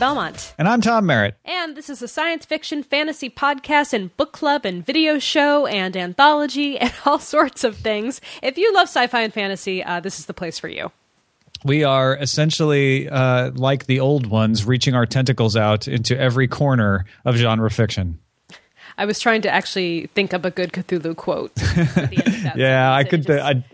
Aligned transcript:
67. 0.00 0.18
I'm 0.18 0.24
Veronica 0.24 0.34
Belmont. 0.34 0.54
And 0.58 0.68
I'm 0.68 0.80
Tom 0.80 1.06
Merritt. 1.06 1.34
And 1.44 1.76
this 1.76 1.90
is 1.90 2.02
a 2.02 2.08
science 2.08 2.46
fiction, 2.46 2.82
fantasy 2.82 3.28
podcast, 3.28 3.92
and 3.92 4.16
book 4.16 4.32
club, 4.32 4.64
and 4.64 4.84
video 4.84 5.18
show, 5.18 5.66
and 5.66 5.96
anthology, 5.96 6.78
and 6.80 6.92
all 7.04 7.18
sorts 7.18 7.64
of 7.64 7.76
things. 7.76 8.20
If 8.42 8.56
you 8.58 8.72
love 8.72 8.88
sci 8.88 9.06
fi 9.06 9.20
and 9.20 9.32
fantasy, 9.32 9.84
uh, 9.84 10.00
this 10.00 10.18
is 10.18 10.26
the 10.26 10.34
place 10.34 10.58
for 10.58 10.68
you. 10.68 10.90
We 11.64 11.84
are 11.84 12.16
essentially 12.16 13.08
uh, 13.08 13.50
like 13.54 13.84
the 13.84 14.00
old 14.00 14.26
ones, 14.26 14.64
reaching 14.64 14.94
our 14.94 15.04
tentacles 15.04 15.56
out 15.56 15.86
into 15.86 16.18
every 16.18 16.48
corner 16.48 17.04
of 17.26 17.36
genre 17.36 17.70
fiction. 17.70 18.18
I 18.96 19.04
was 19.04 19.20
trying 19.20 19.42
to 19.42 19.50
actually 19.50 20.08
think 20.14 20.32
up 20.32 20.44
a 20.44 20.50
good 20.50 20.72
Cthulhu 20.72 21.16
quote. 21.16 21.52
yeah, 22.56 22.92
I 22.92 23.04
could. 23.04 23.26
Just, 23.26 23.42
I, 23.42 23.64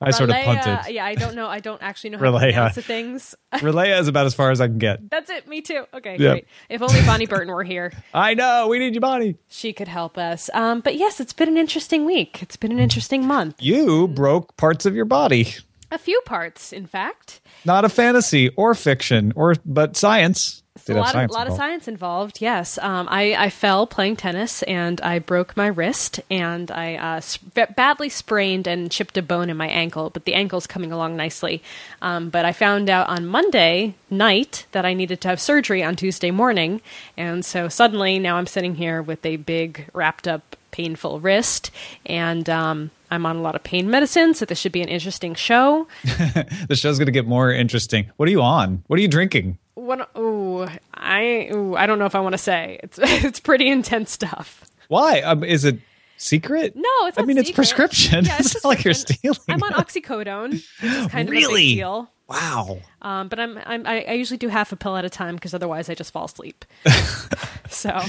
I 0.00 0.10
sort 0.12 0.30
of 0.30 0.36
punted. 0.36 0.94
Yeah, 0.94 1.04
I 1.04 1.14
don't 1.14 1.34
know. 1.34 1.46
I 1.46 1.60
don't 1.60 1.82
actually 1.82 2.10
know 2.10 2.18
how 2.18 2.24
R'lyeh. 2.24 2.40
to 2.40 2.52
pronounce 2.52 2.74
the 2.74 2.82
things. 2.82 3.34
R'lyeh 3.52 4.00
is 4.00 4.08
about 4.08 4.26
as 4.26 4.34
far 4.34 4.50
as 4.50 4.60
I 4.60 4.66
can 4.66 4.78
get. 4.78 5.10
That's 5.10 5.28
it. 5.28 5.46
Me 5.46 5.60
too. 5.60 5.84
Okay, 5.92 6.16
yep. 6.18 6.32
great. 6.32 6.46
If 6.68 6.80
only 6.80 7.00
Bonnie 7.02 7.26
Burton 7.26 7.52
were 7.52 7.64
here. 7.64 7.92
I 8.14 8.34
know. 8.34 8.68
We 8.68 8.78
need 8.78 8.94
you, 8.94 9.00
Bonnie. 9.00 9.36
She 9.48 9.72
could 9.72 9.88
help 9.88 10.16
us. 10.16 10.48
Um, 10.54 10.80
but 10.80 10.96
yes, 10.96 11.20
it's 11.20 11.34
been 11.34 11.48
an 11.48 11.58
interesting 11.58 12.06
week. 12.06 12.42
It's 12.42 12.56
been 12.56 12.72
an 12.72 12.78
interesting 12.78 13.26
month. 13.26 13.56
You 13.58 14.08
broke 14.08 14.56
parts 14.56 14.86
of 14.86 14.94
your 14.94 15.04
body. 15.04 15.54
A 15.92 15.98
few 15.98 16.20
parts, 16.24 16.72
in 16.72 16.86
fact. 16.86 17.40
Not 17.64 17.84
a 17.84 17.88
fantasy 17.88 18.48
or 18.50 18.74
fiction 18.74 19.32
or 19.36 19.56
but 19.66 19.96
science. 19.96 20.59
A 20.88 20.92
lot, 20.94 21.14
of, 21.16 21.30
lot 21.30 21.48
of, 21.48 21.54
science 21.54 21.88
involved. 21.88 22.40
Yes, 22.40 22.78
um, 22.78 23.08
I, 23.10 23.34
I, 23.34 23.50
fell 23.50 23.88
playing 23.88 24.16
tennis 24.16 24.62
and 24.62 25.00
I 25.00 25.18
broke 25.18 25.56
my 25.56 25.66
wrist 25.66 26.20
and 26.30 26.70
I 26.70 26.94
uh, 26.94 27.20
sp- 27.20 27.74
badly 27.74 28.08
sprained 28.08 28.68
and 28.68 28.90
chipped 28.90 29.16
a 29.18 29.22
bone 29.22 29.50
in 29.50 29.56
my 29.56 29.66
ankle. 29.66 30.10
But 30.10 30.26
the 30.26 30.34
ankle's 30.34 30.68
coming 30.68 30.92
along 30.92 31.16
nicely. 31.16 31.60
Um, 32.00 32.30
but 32.30 32.44
I 32.44 32.52
found 32.52 32.88
out 32.88 33.08
on 33.08 33.26
Monday 33.26 33.94
night 34.10 34.66
that 34.70 34.84
I 34.84 34.94
needed 34.94 35.20
to 35.22 35.28
have 35.28 35.40
surgery 35.40 35.82
on 35.82 35.96
Tuesday 35.96 36.30
morning, 36.30 36.80
and 37.16 37.44
so 37.44 37.68
suddenly 37.68 38.20
now 38.20 38.36
I'm 38.36 38.46
sitting 38.46 38.76
here 38.76 39.02
with 39.02 39.26
a 39.26 39.36
big 39.36 39.90
wrapped 39.92 40.28
up 40.28 40.56
painful 40.70 41.20
wrist 41.20 41.70
and. 42.06 42.48
Um, 42.48 42.90
I'm 43.12 43.26
on 43.26 43.36
a 43.36 43.40
lot 43.40 43.56
of 43.56 43.64
pain 43.64 43.90
medicine, 43.90 44.34
so 44.34 44.44
this 44.44 44.58
should 44.60 44.70
be 44.70 44.82
an 44.82 44.88
interesting 44.88 45.34
show. 45.34 45.88
the 46.04 46.76
show's 46.76 46.96
going 46.96 47.06
to 47.06 47.12
get 47.12 47.26
more 47.26 47.50
interesting. 47.52 48.08
What 48.16 48.28
are 48.28 48.30
you 48.30 48.40
on? 48.40 48.84
What 48.86 49.00
are 49.00 49.02
you 49.02 49.08
drinking? 49.08 49.58
What? 49.74 50.10
Ooh, 50.16 50.68
I 50.94 51.50
ooh, 51.52 51.74
I 51.74 51.86
don't 51.86 51.98
know 51.98 52.06
if 52.06 52.14
I 52.14 52.20
want 52.20 52.34
to 52.34 52.38
say. 52.38 52.78
It's 52.82 52.98
it's 53.02 53.40
pretty 53.40 53.68
intense 53.68 54.12
stuff. 54.12 54.64
Why? 54.88 55.22
Um, 55.22 55.42
is 55.42 55.64
it 55.64 55.80
secret? 56.18 56.76
No, 56.76 56.88
it's. 57.06 57.18
I 57.18 57.22
mean, 57.22 57.36
secret. 57.36 57.48
it's 57.48 57.56
prescription. 57.56 58.24
Yeah, 58.26 58.36
it's, 58.38 58.54
it's 58.54 58.64
not 58.64 58.70
like 58.70 58.84
you're 58.84 58.94
stealing. 58.94 59.38
I'm 59.48 59.62
on 59.62 59.72
oxycodone, 59.72 60.54
is 60.54 61.06
kind 61.08 61.28
really? 61.28 61.44
of 61.44 61.50
a 61.50 61.54
big 61.56 61.76
deal. 61.78 62.10
Wow. 62.30 62.78
Um, 63.02 63.28
but 63.28 63.40
I'm, 63.40 63.58
I'm 63.66 63.86
I 63.86 64.12
usually 64.12 64.38
do 64.38 64.48
half 64.48 64.70
a 64.70 64.76
pill 64.76 64.96
at 64.96 65.04
a 65.04 65.10
time 65.10 65.34
because 65.34 65.52
otherwise 65.52 65.90
I 65.90 65.94
just 65.94 66.12
fall 66.12 66.26
asleep. 66.26 66.64
so. 67.68 68.00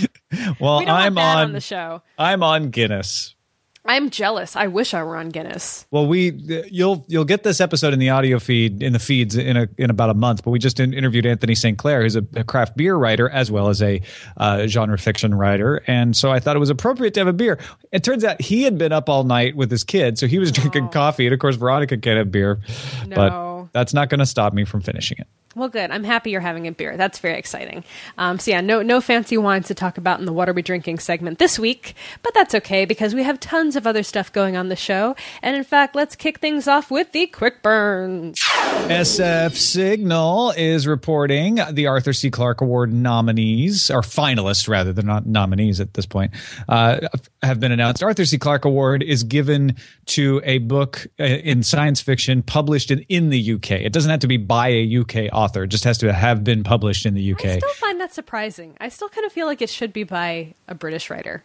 Well, 0.60 0.80
we 0.80 0.88
I'm 0.88 1.18
on, 1.18 1.38
on 1.38 1.54
the 1.54 1.62
show. 1.62 2.04
I'm 2.18 2.44
on 2.44 2.70
Guinness. 2.70 3.36
I'm 3.84 4.12
jealous. 4.12 4.56
I 4.56 4.68
wish 4.68 4.94
I 4.94 5.02
were 5.02 5.16
on 5.16 5.30
Guinness. 5.30 5.88
Well, 5.90 6.06
we 6.06 6.32
you'll 6.72 7.04
you'll 7.08 7.26
get 7.26 7.42
this 7.42 7.60
episode 7.60 7.94
in 7.94 8.00
the 8.00 8.10
audio 8.10 8.38
feed 8.38 8.84
in 8.84 8.94
the 8.94 9.00
feeds 9.00 9.36
in 9.36 9.58
a 9.58 9.68
in 9.78 9.90
about 9.90 10.12
a 10.12 10.14
month. 10.14 10.44
But 10.44 10.52
we 10.52 10.60
just 10.60 10.80
interviewed 10.80 11.26
Anthony 11.26 11.56
St. 11.56 11.80
Clair, 11.80 12.04
who's 12.04 12.16
a, 12.16 12.24
a, 12.36 12.44
craft 12.44 12.78
beer 12.78 12.96
writer 12.96 13.28
as 13.28 13.50
well 13.50 13.70
as 13.70 13.82
a 13.82 14.00
uh, 14.38 14.68
genre 14.68 15.00
fiction 15.00 15.34
writer, 15.34 15.82
and 15.88 16.16
so 16.16 16.32
I 16.32 16.40
thought 16.40 16.56
it 16.56 16.60
was 16.60 16.70
appropriate 16.70 17.16
to 17.16 17.22
have 17.22 17.28
a 17.28 17.34
beer. 17.34 17.58
It 17.92 18.04
turns 18.04 18.24
out 18.24 18.40
he 18.40 18.64
had 18.64 18.78
been 18.78 18.92
up 18.92 19.10
all 19.10 19.24
night 19.24 19.56
with 19.56 19.72
his 19.72 19.84
kid, 19.84 20.20
so 20.20 20.28
he 20.28 20.38
was 20.38 20.52
drinking 20.52 20.86
oh. 20.86 20.90
coffee, 20.90 21.26
and 21.26 21.34
of 21.34 21.40
course 21.40 21.56
Veronica 21.56 21.98
can't 21.98 22.20
have 22.20 22.32
beer. 22.32 22.60
No. 23.08 23.16
But 23.16 23.51
that's 23.72 23.94
not 23.94 24.10
going 24.10 24.20
to 24.20 24.26
stop 24.26 24.54
me 24.54 24.66
from 24.66 24.82
finishing 24.82 25.18
it. 25.20 25.28
Well, 25.54 25.68
good. 25.68 25.92
I'm 25.92 26.06
happy 26.06 26.32
you're 26.32 26.40
having 26.40 26.66
a 26.68 26.72
beer. 26.72 26.96
That's 26.96 27.20
very 27.20 27.38
exciting. 27.38 27.84
Um, 28.18 28.40
so 28.40 28.52
yeah, 28.52 28.62
no 28.62 28.82
no 28.82 29.02
fancy 29.02 29.38
wines 29.38 29.68
to 29.68 29.76
talk 29.76 29.98
about 29.98 30.20
in 30.20 30.26
the 30.26 30.32
What 30.32 30.48
Are 30.48 30.54
We 30.54 30.62
Drinking 30.62 31.00
segment 31.00 31.40
this 31.40 31.60
week, 31.60 31.94
but 32.24 32.34
that's 32.34 32.56
okay 32.56 32.86
because 32.86 33.14
we 33.14 33.24
have 33.24 33.38
tons 33.40 33.76
of 33.76 33.86
other 33.86 34.02
stuff 34.04 34.32
going 34.32 34.56
on 34.56 34.70
the 34.70 34.78
show. 34.78 35.14
And 35.42 35.58
in 35.58 35.66
fact, 35.66 35.94
let's 35.94 36.16
kick 36.16 36.40
things 36.40 36.70
off 36.70 36.90
with 36.90 37.12
the 37.12 37.28
quick 37.28 37.62
burns. 37.62 38.40
SF 38.40 39.58
Signal 39.58 40.52
is 40.52 40.88
reporting 40.88 41.60
the 41.72 41.88
Arthur 41.88 42.14
C. 42.14 42.32
Clarke 42.32 42.62
Award 42.62 42.94
nominees, 42.94 43.92
or 43.92 44.02
finalists 44.02 44.70
rather, 44.70 44.94
they're 44.94 45.04
not 45.04 45.26
nominees 45.26 45.82
at 45.82 45.96
this 45.96 46.06
point, 46.06 46.32
uh, 46.70 47.08
have 47.44 47.60
been 47.60 47.74
announced. 47.74 48.02
Arthur 48.02 48.24
C. 48.24 48.38
Clarke 48.38 48.64
Award 48.64 49.04
is 49.04 49.24
given 49.24 49.76
to 50.06 50.42
a 50.46 50.60
book 50.60 51.08
uh, 51.20 51.24
in 51.24 51.62
science 51.64 52.00
fiction 52.00 52.42
published 52.42 52.90
in, 52.90 53.00
in 53.10 53.30
the 53.30 53.54
UK. 53.54 53.72
It 53.72 53.92
doesn't 53.92 54.10
have 54.10 54.22
to 54.22 54.28
be 54.28 54.38
by 54.38 54.70
a 54.70 54.98
UK 54.98 55.34
author, 55.34 55.41
it 55.64 55.68
just 55.68 55.84
has 55.84 55.98
to 56.00 56.12
have 56.14 56.44
been 56.44 56.64
published 56.64 57.06
in 57.06 57.14
the 57.14 57.34
UK. 57.34 57.46
I 57.46 57.58
still 57.58 57.74
find 57.74 58.00
that 58.00 58.14
surprising. 58.14 58.78
I 58.80 58.90
still 58.90 59.10
kind 59.10 59.26
of 59.26 59.32
feel 59.32 59.48
like 59.48 59.62
it 59.62 59.70
should 59.70 59.94
be 59.94 60.04
by 60.04 60.54
a 60.68 60.76
British 60.76 61.10
writer. 61.10 61.44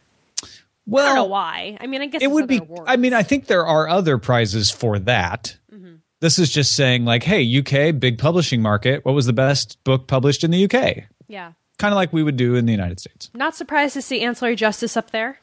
Well, 0.86 1.04
I 1.04 1.08
don't 1.08 1.16
know 1.16 1.24
why. 1.24 1.76
I 1.80 1.86
mean, 1.86 2.00
I 2.00 2.06
guess 2.06 2.22
it 2.22 2.30
would 2.30 2.46
be. 2.46 2.58
Awards. 2.58 2.84
I 2.86 2.96
mean, 2.96 3.12
I 3.12 3.22
think 3.22 3.46
there 3.46 3.66
are 3.66 3.88
other 3.88 4.18
prizes 4.18 4.70
for 4.70 4.98
that. 5.00 5.56
Mm-hmm. 5.72 5.96
This 6.20 6.38
is 6.38 6.50
just 6.50 6.76
saying, 6.76 7.04
like, 7.04 7.24
hey, 7.24 7.58
UK, 7.58 7.98
big 7.98 8.18
publishing 8.18 8.62
market. 8.62 9.04
What 9.04 9.14
was 9.14 9.26
the 9.26 9.32
best 9.32 9.82
book 9.84 10.06
published 10.06 10.44
in 10.44 10.50
the 10.50 10.64
UK? 10.64 11.04
Yeah. 11.26 11.52
Kind 11.78 11.92
of 11.92 11.96
like 11.96 12.12
we 12.12 12.22
would 12.22 12.36
do 12.36 12.54
in 12.54 12.66
the 12.66 12.72
United 12.72 13.00
States. 13.00 13.30
Not 13.34 13.56
surprised 13.56 13.94
to 13.94 14.02
see 14.02 14.22
Ancillary 14.22 14.56
Justice 14.56 14.96
up 14.96 15.10
there. 15.10 15.40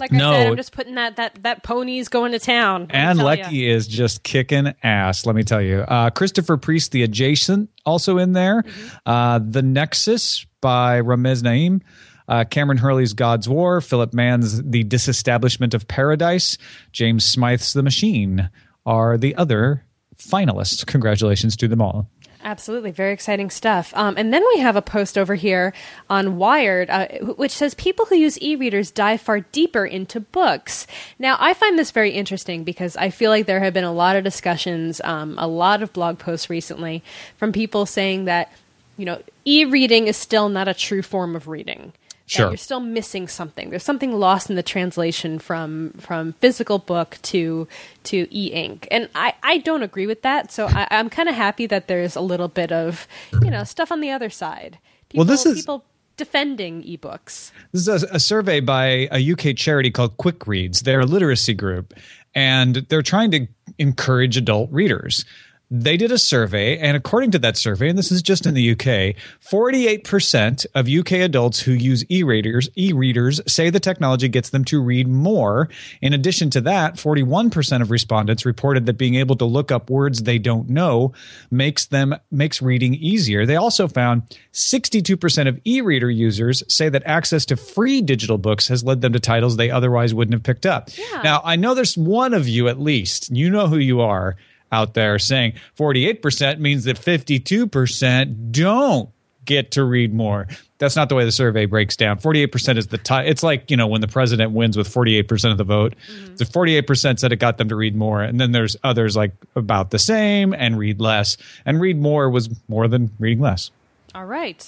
Like 0.00 0.12
I 0.12 0.16
no. 0.16 0.32
said, 0.32 0.46
I'm 0.48 0.56
just 0.56 0.72
putting 0.72 0.94
that 0.96 1.16
that 1.16 1.42
that 1.42 1.62
pony's 1.62 2.08
going 2.08 2.32
to 2.32 2.38
town. 2.38 2.88
Ann 2.90 3.18
Leckie 3.18 3.68
is 3.68 3.86
just 3.86 4.22
kicking 4.22 4.74
ass. 4.82 5.26
Let 5.26 5.36
me 5.36 5.42
tell 5.42 5.62
you. 5.62 5.80
Uh, 5.80 6.10
Christopher 6.10 6.56
Priest, 6.56 6.92
The 6.92 7.02
Adjacent, 7.02 7.70
also 7.84 8.18
in 8.18 8.32
there. 8.32 8.62
Mm-hmm. 8.62 8.96
Uh, 9.06 9.38
the 9.38 9.62
Nexus 9.62 10.46
by 10.60 11.00
Ramez 11.00 11.42
Naam. 11.42 11.82
Uh, 12.28 12.44
Kameron 12.44 12.78
Hurley's 12.78 13.12
God's 13.12 13.48
War, 13.48 13.80
Phillip 13.80 14.14
Mann's 14.14 14.62
The 14.62 14.84
Disestablishment 14.84 15.74
of 15.74 15.88
Paradise, 15.88 16.58
James 16.92 17.24
Smythe's 17.24 17.72
The 17.72 17.82
Machine 17.82 18.48
are 18.86 19.18
the 19.18 19.34
other 19.34 19.84
finalists. 20.16 20.86
Congratulations 20.86 21.56
to 21.56 21.66
them 21.66 21.80
all. 21.80 22.08
Absolutely, 22.42 22.90
very 22.90 23.12
exciting 23.12 23.50
stuff. 23.50 23.92
Um, 23.94 24.14
and 24.16 24.32
then 24.32 24.42
we 24.54 24.60
have 24.60 24.74
a 24.74 24.80
post 24.82 25.18
over 25.18 25.34
here 25.34 25.74
on 26.08 26.38
Wired, 26.38 26.88
uh, 26.88 27.08
which 27.36 27.52
says 27.52 27.74
people 27.74 28.06
who 28.06 28.14
use 28.14 28.40
e-readers 28.40 28.90
dive 28.90 29.20
far 29.20 29.40
deeper 29.40 29.84
into 29.84 30.20
books. 30.20 30.86
Now, 31.18 31.36
I 31.38 31.52
find 31.52 31.78
this 31.78 31.90
very 31.90 32.12
interesting 32.12 32.64
because 32.64 32.96
I 32.96 33.10
feel 33.10 33.30
like 33.30 33.44
there 33.44 33.60
have 33.60 33.74
been 33.74 33.84
a 33.84 33.92
lot 33.92 34.16
of 34.16 34.24
discussions, 34.24 35.02
um, 35.04 35.34
a 35.38 35.46
lot 35.46 35.82
of 35.82 35.92
blog 35.92 36.18
posts 36.18 36.48
recently 36.48 37.02
from 37.36 37.52
people 37.52 37.84
saying 37.84 38.24
that 38.24 38.50
you 38.96 39.04
know 39.04 39.20
e-reading 39.44 40.06
is 40.08 40.16
still 40.16 40.48
not 40.48 40.66
a 40.66 40.74
true 40.74 41.02
form 41.02 41.36
of 41.36 41.46
reading. 41.46 41.92
Sure. 42.30 42.50
You're 42.50 42.58
still 42.58 42.78
missing 42.78 43.26
something. 43.26 43.70
There's 43.70 43.82
something 43.82 44.12
lost 44.12 44.50
in 44.50 44.54
the 44.54 44.62
translation 44.62 45.40
from 45.40 45.90
from 45.98 46.34
physical 46.34 46.78
book 46.78 47.18
to 47.22 47.66
to 48.04 48.28
e 48.30 48.52
ink, 48.52 48.86
and 48.92 49.08
I 49.16 49.34
I 49.42 49.58
don't 49.58 49.82
agree 49.82 50.06
with 50.06 50.22
that. 50.22 50.52
So 50.52 50.66
I, 50.66 50.86
am 50.92 51.10
kind 51.10 51.28
of 51.28 51.34
happy 51.34 51.66
that 51.66 51.88
there's 51.88 52.14
a 52.14 52.20
little 52.20 52.46
bit 52.46 52.70
of 52.70 53.08
you 53.42 53.50
know 53.50 53.64
stuff 53.64 53.90
on 53.90 54.00
the 54.00 54.12
other 54.12 54.30
side. 54.30 54.78
People, 55.08 55.24
well, 55.24 55.36
this 55.36 55.44
is 55.44 55.56
people 55.56 55.84
defending 56.16 56.84
ebooks. 56.84 57.50
This 57.72 57.88
is 57.88 58.04
a, 58.04 58.06
a 58.14 58.20
survey 58.20 58.60
by 58.60 59.08
a 59.10 59.32
UK 59.32 59.56
charity 59.56 59.90
called 59.90 60.16
Quick 60.16 60.46
Reads. 60.46 60.82
They're 60.82 61.00
a 61.00 61.06
literacy 61.06 61.54
group, 61.54 61.94
and 62.32 62.76
they're 62.88 63.02
trying 63.02 63.32
to 63.32 63.48
encourage 63.78 64.36
adult 64.36 64.70
readers 64.70 65.24
they 65.70 65.96
did 65.96 66.10
a 66.10 66.18
survey, 66.18 66.76
and 66.78 66.96
according 66.96 67.30
to 67.30 67.38
that 67.38 67.56
survey, 67.56 67.88
and 67.88 67.96
this 67.96 68.10
is 68.10 68.22
just 68.22 68.44
in 68.44 68.54
the 68.54 68.72
UK, 68.72 69.14
48% 69.40 70.66
of 70.74 70.88
UK 70.88 71.12
adults 71.12 71.60
who 71.60 71.72
use 71.72 72.04
e-readers, 72.08 72.68
e-readers 72.74 73.40
say 73.46 73.70
the 73.70 73.78
technology 73.78 74.28
gets 74.28 74.50
them 74.50 74.64
to 74.64 74.82
read 74.82 75.06
more. 75.06 75.68
In 76.02 76.12
addition 76.12 76.50
to 76.50 76.60
that, 76.62 76.94
41% 76.94 77.82
of 77.82 77.90
respondents 77.92 78.44
reported 78.44 78.86
that 78.86 78.98
being 78.98 79.14
able 79.14 79.36
to 79.36 79.44
look 79.44 79.70
up 79.70 79.90
words 79.90 80.22
they 80.22 80.38
don't 80.38 80.68
know 80.68 81.12
makes 81.52 81.86
them 81.86 82.16
makes 82.32 82.60
reading 82.60 82.94
easier. 82.94 83.46
They 83.46 83.56
also 83.56 83.86
found 83.86 84.22
62% 84.52 85.48
of 85.48 85.60
e-reader 85.64 86.10
users 86.10 86.64
say 86.72 86.88
that 86.88 87.04
access 87.06 87.44
to 87.46 87.56
free 87.56 88.02
digital 88.02 88.38
books 88.38 88.66
has 88.66 88.82
led 88.82 89.02
them 89.02 89.12
to 89.12 89.20
titles 89.20 89.56
they 89.56 89.70
otherwise 89.70 90.14
wouldn't 90.14 90.34
have 90.34 90.42
picked 90.42 90.66
up. 90.66 90.90
Yeah. 90.96 91.22
Now, 91.22 91.42
I 91.44 91.54
know 91.54 91.74
there's 91.74 91.96
one 91.96 92.34
of 92.34 92.48
you 92.48 92.66
at 92.66 92.80
least, 92.80 93.30
you 93.30 93.50
know 93.50 93.68
who 93.68 93.78
you 93.78 94.00
are 94.00 94.36
out 94.72 94.94
there 94.94 95.18
saying 95.18 95.54
48% 95.76 96.58
means 96.58 96.84
that 96.84 96.96
52% 96.96 98.52
don't 98.52 99.10
get 99.44 99.72
to 99.72 99.84
read 99.84 100.14
more. 100.14 100.46
That's 100.78 100.96
not 100.96 101.08
the 101.08 101.14
way 101.14 101.24
the 101.24 101.32
survey 101.32 101.66
breaks 101.66 101.96
down. 101.96 102.18
48% 102.18 102.78
is 102.78 102.86
the 102.86 102.98
tie. 102.98 103.24
It's 103.24 103.42
like, 103.42 103.70
you 103.70 103.76
know, 103.76 103.86
when 103.86 104.00
the 104.00 104.08
president 104.08 104.52
wins 104.52 104.76
with 104.76 104.88
48% 104.88 105.50
of 105.50 105.58
the 105.58 105.64
vote. 105.64 105.94
Mm-hmm. 106.10 106.36
The 106.36 106.44
48% 106.44 107.18
said 107.18 107.32
it 107.32 107.36
got 107.36 107.58
them 107.58 107.68
to 107.68 107.76
read 107.76 107.96
more. 107.96 108.22
And 108.22 108.40
then 108.40 108.52
there's 108.52 108.76
others 108.84 109.16
like 109.16 109.32
about 109.56 109.90
the 109.90 109.98
same 109.98 110.54
and 110.54 110.78
read 110.78 111.00
less. 111.00 111.36
And 111.66 111.80
read 111.80 112.00
more 112.00 112.30
was 112.30 112.48
more 112.68 112.86
than 112.86 113.10
reading 113.18 113.42
less. 113.42 113.70
All 114.14 114.24
right. 114.24 114.60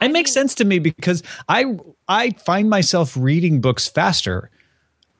It 0.00 0.04
I 0.04 0.08
makes 0.08 0.30
mean- 0.30 0.34
sense 0.34 0.54
to 0.56 0.64
me 0.64 0.78
because 0.78 1.22
I 1.48 1.78
I 2.08 2.30
find 2.30 2.70
myself 2.70 3.16
reading 3.16 3.60
books 3.60 3.88
faster 3.88 4.50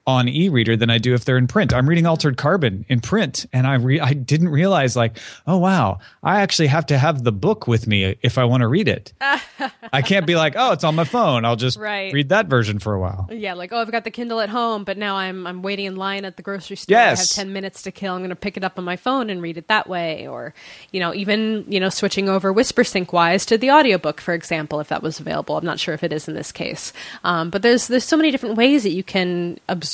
on 0.07 0.29
e-reader 0.29 0.77
than 0.77 0.91
I 0.91 0.99
do 0.99 1.15
if 1.15 1.25
they're 1.25 1.39
in 1.39 1.47
print. 1.47 1.73
I'm 1.73 1.89
reading 1.89 2.07
Altered 2.07 2.37
Carbon 2.37 2.85
in 2.89 3.01
print, 3.01 3.47
and 3.53 3.67
I 3.69 3.75
re- 3.75 4.01
I 4.01 4.15
didn't 4.15 4.49
realize 4.49 4.97
like, 4.97 5.19
oh 5.47 5.59
wow, 5.59 6.01
I 6.25 6.41
actually 6.41 6.67
have 6.69 6.87
to 6.87 6.99
have 6.99 7.23
the 7.23 7.31
book 7.31 7.69
with 7.69 7.87
me 7.87 8.17
if 8.21 8.37
I 8.37 8.45
want 8.45 8.63
to 8.63 8.67
read 8.67 8.89
it. 8.89 9.13
I 9.93 10.03
can't 10.03 10.27
be 10.27 10.35
like, 10.35 10.55
oh, 10.57 10.73
it's 10.73 10.83
on 10.83 10.97
my 10.97 11.05
phone. 11.05 11.45
I'll 11.45 11.55
just 11.57 11.79
Right. 11.79 12.13
read 12.13 12.31
that 12.31 12.47
version 12.47 12.81
for 12.81 12.95
a 12.95 13.01
while. 13.01 13.29
Yeah, 13.31 13.55
like 13.55 13.73
oh, 13.73 13.79
I've 13.79 13.93
got 13.93 14.03
the 14.03 14.11
Kindle 14.11 14.41
at 14.41 14.49
home, 14.49 14.83
but 14.83 14.99
now 14.99 15.15
I'm 15.17 15.47
I'm 15.47 15.63
waiting 15.63 15.85
in 15.87 15.95
line 15.95 16.25
at 16.25 16.37
the 16.37 16.43
grocery 16.43 16.75
store. 16.77 16.97
I 16.99 17.03
have 17.11 17.29
ten 17.29 17.53
minutes 17.53 17.83
to 17.83 17.93
kill. 17.93 18.15
I'm 18.15 18.21
going 18.23 18.31
to 18.31 18.37
pick 18.37 18.57
it 18.57 18.65
up 18.65 18.79
on 18.79 18.85
my 18.85 18.97
phone 18.97 19.31
and 19.31 19.41
read 19.41 19.57
it 19.57 19.69
that 19.69 19.89
way, 19.89 20.27
or 20.27 20.53
you 20.91 20.99
know, 20.99 21.15
even 21.15 21.65
you 21.69 21.79
know, 21.79 21.91
switching 21.91 22.29
over 22.29 22.53
WhisperSync 22.53 23.13
wise 23.13 23.47
to 23.47 23.57
the 23.57 23.71
audiobook, 23.71 24.21
for 24.21 24.35
example, 24.35 24.81
if 24.81 24.89
that 24.89 25.01
was 25.03 25.21
available. 25.21 25.57
I'm 25.57 25.65
not 25.65 25.79
sure 25.79 25.95
if 25.95 26.03
it 26.03 26.13
is 26.13 26.27
in 26.27 26.35
this 26.35 26.51
case, 26.51 26.93
um, 27.23 27.51
but 27.51 27.63
there's 27.63 27.87
there's 27.87 28.03
so 28.05 28.17
many 28.17 28.33
different 28.33 28.57
ways 28.57 28.83
that 28.83 28.91
you 28.91 29.05
can 29.05 29.61
absorb 29.69 29.92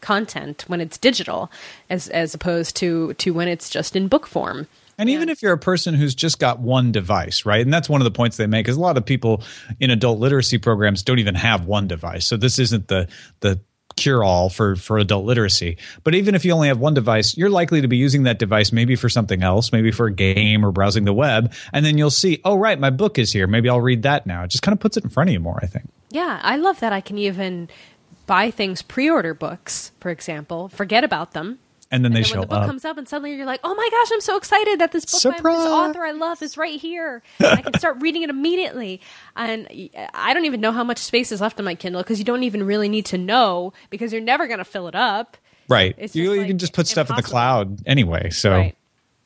content 0.00 0.64
when 0.66 0.80
it's 0.80 0.98
digital, 0.98 1.50
as 1.90 2.08
as 2.08 2.34
opposed 2.34 2.76
to 2.76 3.14
to 3.14 3.32
when 3.32 3.48
it's 3.48 3.70
just 3.70 3.96
in 3.96 4.08
book 4.08 4.26
form. 4.26 4.66
And 4.98 5.10
even 5.10 5.28
if 5.28 5.42
you're 5.42 5.52
a 5.52 5.58
person 5.58 5.94
who's 5.94 6.14
just 6.14 6.38
got 6.38 6.60
one 6.60 6.92
device, 6.92 7.44
right? 7.44 7.60
And 7.60 7.74
that's 7.74 7.88
one 7.88 8.00
of 8.00 8.04
the 8.04 8.10
points 8.10 8.36
they 8.36 8.46
make 8.46 8.68
is 8.68 8.76
a 8.76 8.80
lot 8.80 8.96
of 8.96 9.04
people 9.04 9.42
in 9.80 9.90
adult 9.90 10.20
literacy 10.20 10.58
programs 10.58 11.02
don't 11.02 11.18
even 11.18 11.34
have 11.34 11.66
one 11.66 11.88
device. 11.88 12.26
So 12.26 12.36
this 12.36 12.58
isn't 12.58 12.88
the 12.88 13.08
the 13.40 13.60
cure 13.96 14.24
all 14.24 14.48
for 14.48 14.76
for 14.76 14.98
adult 14.98 15.24
literacy. 15.24 15.78
But 16.02 16.14
even 16.14 16.34
if 16.34 16.44
you 16.44 16.52
only 16.52 16.68
have 16.68 16.78
one 16.78 16.94
device, 16.94 17.36
you're 17.36 17.50
likely 17.50 17.80
to 17.80 17.88
be 17.88 17.96
using 17.96 18.24
that 18.24 18.38
device 18.38 18.72
maybe 18.72 18.96
for 18.96 19.08
something 19.08 19.42
else, 19.42 19.72
maybe 19.72 19.90
for 19.90 20.06
a 20.06 20.12
game 20.12 20.64
or 20.64 20.72
browsing 20.72 21.04
the 21.04 21.12
web, 21.12 21.52
and 21.72 21.84
then 21.84 21.98
you'll 21.98 22.10
see, 22.10 22.40
"Oh 22.44 22.56
right, 22.56 22.78
my 22.78 22.90
book 22.90 23.18
is 23.18 23.32
here. 23.32 23.46
Maybe 23.46 23.68
I'll 23.68 23.80
read 23.80 24.02
that 24.02 24.26
now." 24.26 24.44
It 24.44 24.50
just 24.50 24.62
kind 24.62 24.72
of 24.72 24.80
puts 24.80 24.96
it 24.96 25.04
in 25.04 25.10
front 25.10 25.30
of 25.30 25.34
you 25.34 25.40
more, 25.40 25.58
I 25.62 25.66
think. 25.66 25.88
Yeah, 26.10 26.40
I 26.42 26.56
love 26.56 26.80
that 26.80 26.92
I 26.92 27.00
can 27.00 27.18
even 27.18 27.68
buy 28.26 28.50
things 28.50 28.82
pre-order 28.82 29.34
books, 29.34 29.92
for 30.00 30.10
example, 30.10 30.68
forget 30.68 31.04
about 31.04 31.32
them. 31.32 31.58
And 31.90 32.04
then 32.04 32.12
they 32.12 32.16
then 32.16 32.24
show 32.24 32.34
when 32.34 32.40
the 32.40 32.46
book 32.48 32.58
up. 32.60 32.66
comes 32.66 32.84
up 32.84 32.98
and 32.98 33.08
suddenly 33.08 33.34
you're 33.36 33.46
like, 33.46 33.60
oh 33.62 33.74
my 33.74 33.88
gosh, 33.90 34.10
I'm 34.12 34.20
so 34.20 34.36
excited 34.36 34.80
that 34.80 34.90
this 34.90 35.04
book 35.04 35.42
by 35.42 35.50
this 35.54 35.66
author 35.66 36.02
I 36.02 36.10
love 36.10 36.42
is 36.42 36.56
right 36.56 36.80
here. 36.80 37.22
I 37.38 37.62
can 37.62 37.78
start 37.78 37.98
reading 38.00 38.22
it 38.22 38.30
immediately. 38.30 39.00
And 39.36 39.68
I 40.12 40.34
don't 40.34 40.44
even 40.44 40.60
know 40.60 40.72
how 40.72 40.82
much 40.82 40.98
space 40.98 41.30
is 41.30 41.40
left 41.40 41.58
on 41.60 41.64
my 41.64 41.76
Kindle 41.76 42.02
because 42.02 42.18
you 42.18 42.24
don't 42.24 42.42
even 42.42 42.64
really 42.64 42.88
need 42.88 43.06
to 43.06 43.18
know 43.18 43.72
because 43.90 44.12
you're 44.12 44.22
never 44.22 44.48
going 44.48 44.58
to 44.58 44.64
fill 44.64 44.88
it 44.88 44.96
up. 44.96 45.36
right. 45.68 45.94
You, 45.96 46.04
just, 46.04 46.14
you 46.16 46.46
can 46.46 46.58
just 46.58 46.72
put 46.72 46.88
stuff 46.88 47.10
in 47.10 47.16
the 47.16 47.22
cloud 47.22 47.86
anyway. 47.86 48.30
So 48.30 48.50
right. 48.50 48.76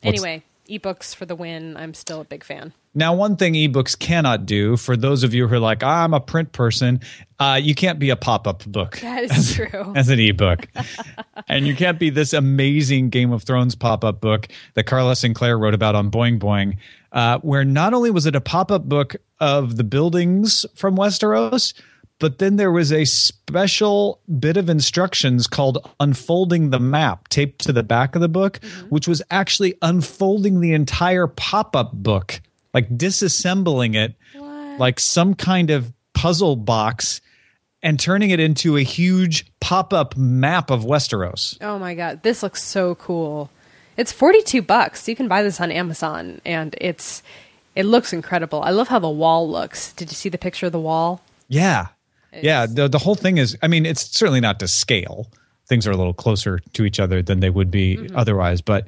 Anyway, 0.03 0.45
ebooks 0.69 1.15
for 1.15 1.27
the 1.27 1.35
win. 1.35 1.77
I'm 1.77 1.95
still 1.95 2.21
a 2.21 2.25
big 2.25 2.45
fan. 2.45 2.73
Now, 2.95 3.15
one 3.15 3.37
thing 3.37 3.55
ebooks 3.55 3.99
cannot 3.99 4.47
do 4.47 4.77
for 4.77 4.97
those 4.97 5.23
of 5.23 5.33
you 5.33 5.47
who 5.47 5.55
are 5.55 5.61
like, 5.61 5.83
I'm 5.83 6.15
a 6.15 6.21
print 6.21 6.53
person, 6.53 7.01
uh, 7.39 7.59
you 7.63 7.75
can't 7.75 7.99
be 7.99 8.11
a 8.11 8.17
pop 8.17 8.47
up 8.47 8.65
book 8.67 8.99
That 9.03 9.25
is 9.25 9.55
true. 9.55 9.93
as 9.97 10.09
an 10.09 10.19
ebook. 10.19 10.67
and 11.49 11.67
you 11.67 11.77
can't 11.77 11.99
be 11.99 12.11
this 12.11 12.33
amazing 12.33 13.11
Game 13.11 13.33
of 13.33 13.45
Thrones 13.45 13.75
pop 13.75 14.05
up 14.05 14.21
book 14.21 14.49
that 14.75 14.85
Carla 14.85 15.15
Sinclair 15.17 15.59
wrote 15.59 15.75
about 15.75 15.95
on 15.95 16.11
Boing 16.11 16.39
Boing, 16.39 16.77
uh, 17.13 17.39
where 17.39 17.65
not 17.65 17.95
only 17.95 18.11
was 18.11 18.27
it 18.27 18.35
a 18.35 18.41
pop 18.41 18.73
up 18.73 18.89
book 18.89 19.17
of 19.41 19.77
the 19.77 19.85
buildings 19.85 20.67
from 20.75 20.97
Westeros, 20.97 21.75
but 22.19 22.39
then 22.39 22.57
there 22.57 22.73
was 22.73 22.93
a 22.93 23.05
special 23.05 24.21
bit 24.39 24.57
of 24.57 24.69
instructions 24.69 25.47
called 25.47 25.89
Unfolding 26.01 26.71
the 26.71 26.81
Map 26.81 27.29
taped 27.29 27.61
to 27.63 27.73
the 27.73 27.83
back 27.83 28.15
of 28.15 28.21
the 28.21 28.29
book, 28.29 28.59
mm-hmm. 28.61 28.89
which 28.89 29.07
was 29.07 29.23
actually 29.31 29.75
unfolding 29.83 30.61
the 30.61 30.73
entire 30.73 31.27
pop 31.27 31.77
up 31.77 31.93
book, 31.93 32.41
like 32.75 32.89
disassembling 32.97 33.95
it 33.95 34.15
like 34.79 35.01
some 35.01 35.35
kind 35.35 35.71
of 35.71 35.93
puzzle 36.15 36.57
box 36.57 37.21
and 37.83 38.01
turning 38.01 38.31
it 38.31 38.41
into 38.41 38.77
a 38.77 38.83
huge 38.83 39.47
pop 39.61 39.93
up 39.93 40.17
map 40.17 40.71
of 40.71 40.85
Westeros. 40.85 41.59
Oh 41.61 41.79
my 41.79 41.95
god, 41.95 42.23
this 42.23 42.43
looks 42.43 42.63
so 42.63 42.95
cool. 42.95 43.51
It's 43.97 44.13
42 44.13 44.63
bucks. 44.63 45.09
You 45.09 45.17
can 45.17 45.29
buy 45.29 45.43
this 45.43 45.61
on 45.61 45.71
Amazon 45.71 46.41
and 46.45 46.75
it's 46.81 47.23
it 47.75 47.85
looks 47.85 48.13
incredible. 48.13 48.63
I 48.63 48.71
love 48.71 48.89
how 48.89 48.99
the 48.99 49.09
wall 49.09 49.49
looks. 49.49 49.93
Did 49.93 50.11
you 50.11 50.17
see 50.17 50.29
the 50.29 50.39
picture 50.39 50.67
of 50.67 50.73
the 50.73 50.81
wall? 50.81 51.23
Yeah. 51.49 51.89
Yeah. 52.33 52.67
The, 52.67 52.89
the 52.89 52.99
whole 52.99 53.15
thing 53.15 53.39
is, 53.39 53.57
I 53.63 53.69
mean, 53.69 53.87
it's 53.87 54.03
certainly 54.03 54.41
not 54.41 54.61
to 54.61 54.69
scale. 54.69 55.31
Things 55.67 55.87
are 55.87 55.91
a 55.91 55.97
little 55.97 56.15
closer 56.15 56.61
to 56.75 56.85
each 56.85 56.99
other 57.01 57.23
than 57.23 57.41
they 57.41 57.51
would 57.51 57.71
be 57.71 57.97
Mm-hmm. 57.97 58.17
otherwise, 58.17 58.61
but 58.63 58.87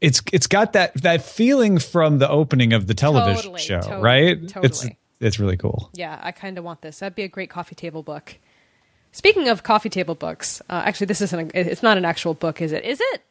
it's 0.00 0.22
it's 0.32 0.46
got 0.46 0.72
that 0.74 0.94
that 1.02 1.22
feeling 1.22 1.78
from 1.78 2.18
the 2.18 2.28
opening 2.28 2.72
of 2.72 2.86
the 2.86 2.94
television 2.94 3.36
Totally, 3.42 3.60
show, 3.60 3.80
totally, 3.80 4.02
right? 4.02 4.38
It's 4.62 4.86
it's 5.20 5.38
really 5.40 5.56
cool. 5.56 5.90
Yeah, 5.94 6.20
I 6.22 6.32
kind 6.32 6.58
of 6.58 6.64
want 6.64 6.82
this. 6.82 6.98
That'd 6.98 7.16
be 7.16 7.22
a 7.22 7.28
great 7.28 7.50
coffee 7.50 7.74
table 7.74 8.02
book. 8.02 8.36
Speaking 9.12 9.48
of 9.48 9.62
coffee 9.62 9.88
table 9.88 10.14
books, 10.14 10.60
uh, 10.68 10.82
actually, 10.84 11.06
this 11.06 11.22
isn't. 11.22 11.54
A, 11.54 11.70
it's 11.70 11.82
not 11.82 11.96
an 11.96 12.04
actual 12.04 12.34
book, 12.34 12.60
is 12.60 12.72
it? 12.72 12.84
Is 12.84 13.00
it? 13.00 13.22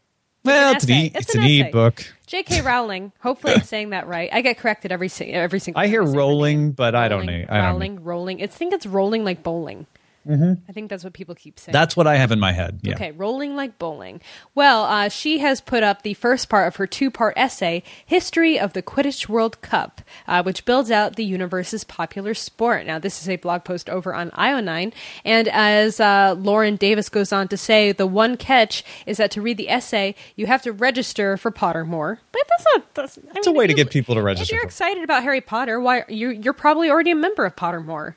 Well, 0.46 0.70
an 0.72 0.76
it's 0.76 0.86
an, 0.86 0.92
e- 0.92 1.06
It's 1.14 1.26
it's 1.28 1.36
an 1.36 1.42
an 1.42 1.48
e-book. 1.48 2.06
J.K. 2.28 2.62
Rowling. 2.62 3.12
Hopefully, 3.22 3.54
I'm 3.54 3.62
saying 3.62 3.92
that 3.92 4.08
right. 4.08 4.30
I 4.34 4.42
get 4.42 4.58
corrected 4.58 4.92
every 4.92 5.10
every 5.22 5.60
single. 5.60 5.80
Time. 5.80 5.86
I 5.86 5.88
hear 5.90 6.04
rolling, 6.04 6.72
but 6.72 6.96
I 6.96 7.08
don't 7.08 7.26
know- 7.26 7.46
Rowling, 7.50 8.04
rolling. 8.04 8.42
I 8.42 8.48
think 8.48 8.74
it's 8.74 8.86
rolling 8.86 9.24
like 9.24 9.44
bowling. 9.44 9.86
I 10.28 10.72
think 10.72 10.90
that's 10.90 11.04
what 11.04 11.14
people 11.14 11.36
keep 11.36 11.60
saying. 11.60 11.74
That's 11.74 11.96
what 11.96 12.08
I 12.08 12.16
have 12.18 12.32
in 12.32 12.40
my 12.40 12.52
head. 12.52 12.80
Yeah. 12.82 12.96
Okay, 12.96 13.12
rolling 13.12 13.56
like 13.56 13.78
bowling. 13.78 14.22
Well, 14.56 14.86
uh, 14.86 15.10
she 15.10 15.40
has 15.40 15.62
put 15.62 15.84
up 15.84 16.02
the 16.02 16.16
first 16.16 16.50
part 16.50 16.68
of 16.68 16.78
her 16.78 16.88
two 16.88 17.12
part 17.12 17.34
essay, 17.38 17.84
History 18.06 18.60
of 18.60 18.74
the 18.74 18.82
Quidditch 18.82 19.30
World 19.30 19.62
Cup, 19.62 20.02
uh, 20.28 20.42
which 20.44 20.66
builds 20.66 20.90
out 20.90 21.16
the 21.16 21.24
universe's 21.26 21.84
popular 21.84 22.34
sport. 22.34 22.86
Now, 22.86 22.98
this 22.98 23.22
is 23.22 23.30
a 23.30 23.36
blog 23.36 23.64
post 23.64 23.90
over 23.90 24.16
on 24.16 24.32
Io9. 24.32 24.94
And 25.24 25.48
as 25.50 26.00
uh, 26.00 26.36
Lauren 26.38 26.76
Davis 26.76 27.10
goes 27.10 27.32
on 27.32 27.48
to 27.50 27.58
say, 27.58 27.92
the 27.92 28.08
one 28.08 28.36
catch 28.38 28.84
is 29.06 29.18
that 29.18 29.32
to 29.32 29.42
read 29.42 29.58
the 29.58 29.70
essay, 29.70 30.16
you 30.36 30.48
have 30.48 30.62
to 30.64 30.72
register 30.72 31.38
for 31.38 31.52
Pottermore. 31.52 32.18
But 32.32 32.42
that's 32.50 32.66
not. 32.74 32.94
That's, 32.96 33.18
I 33.18 33.38
It's 33.38 33.48
a 33.48 33.52
way 33.52 33.68
to 33.68 33.74
you- 33.74 33.78
get 33.78 33.92
people 33.92 34.16
to 34.16 34.22
register. 34.24 34.56
If 34.56 34.58
you're 34.58 34.66
excited 34.66 35.04
about 35.04 35.24
Harry 35.24 35.42
Potter, 35.42 35.80
why 35.80 36.04
you 36.08 36.30
you're 36.30 36.54
probably 36.54 36.90
already 36.90 37.12
a 37.12 37.16
member 37.16 37.46
of 37.46 37.56
Pottermore, 37.56 38.16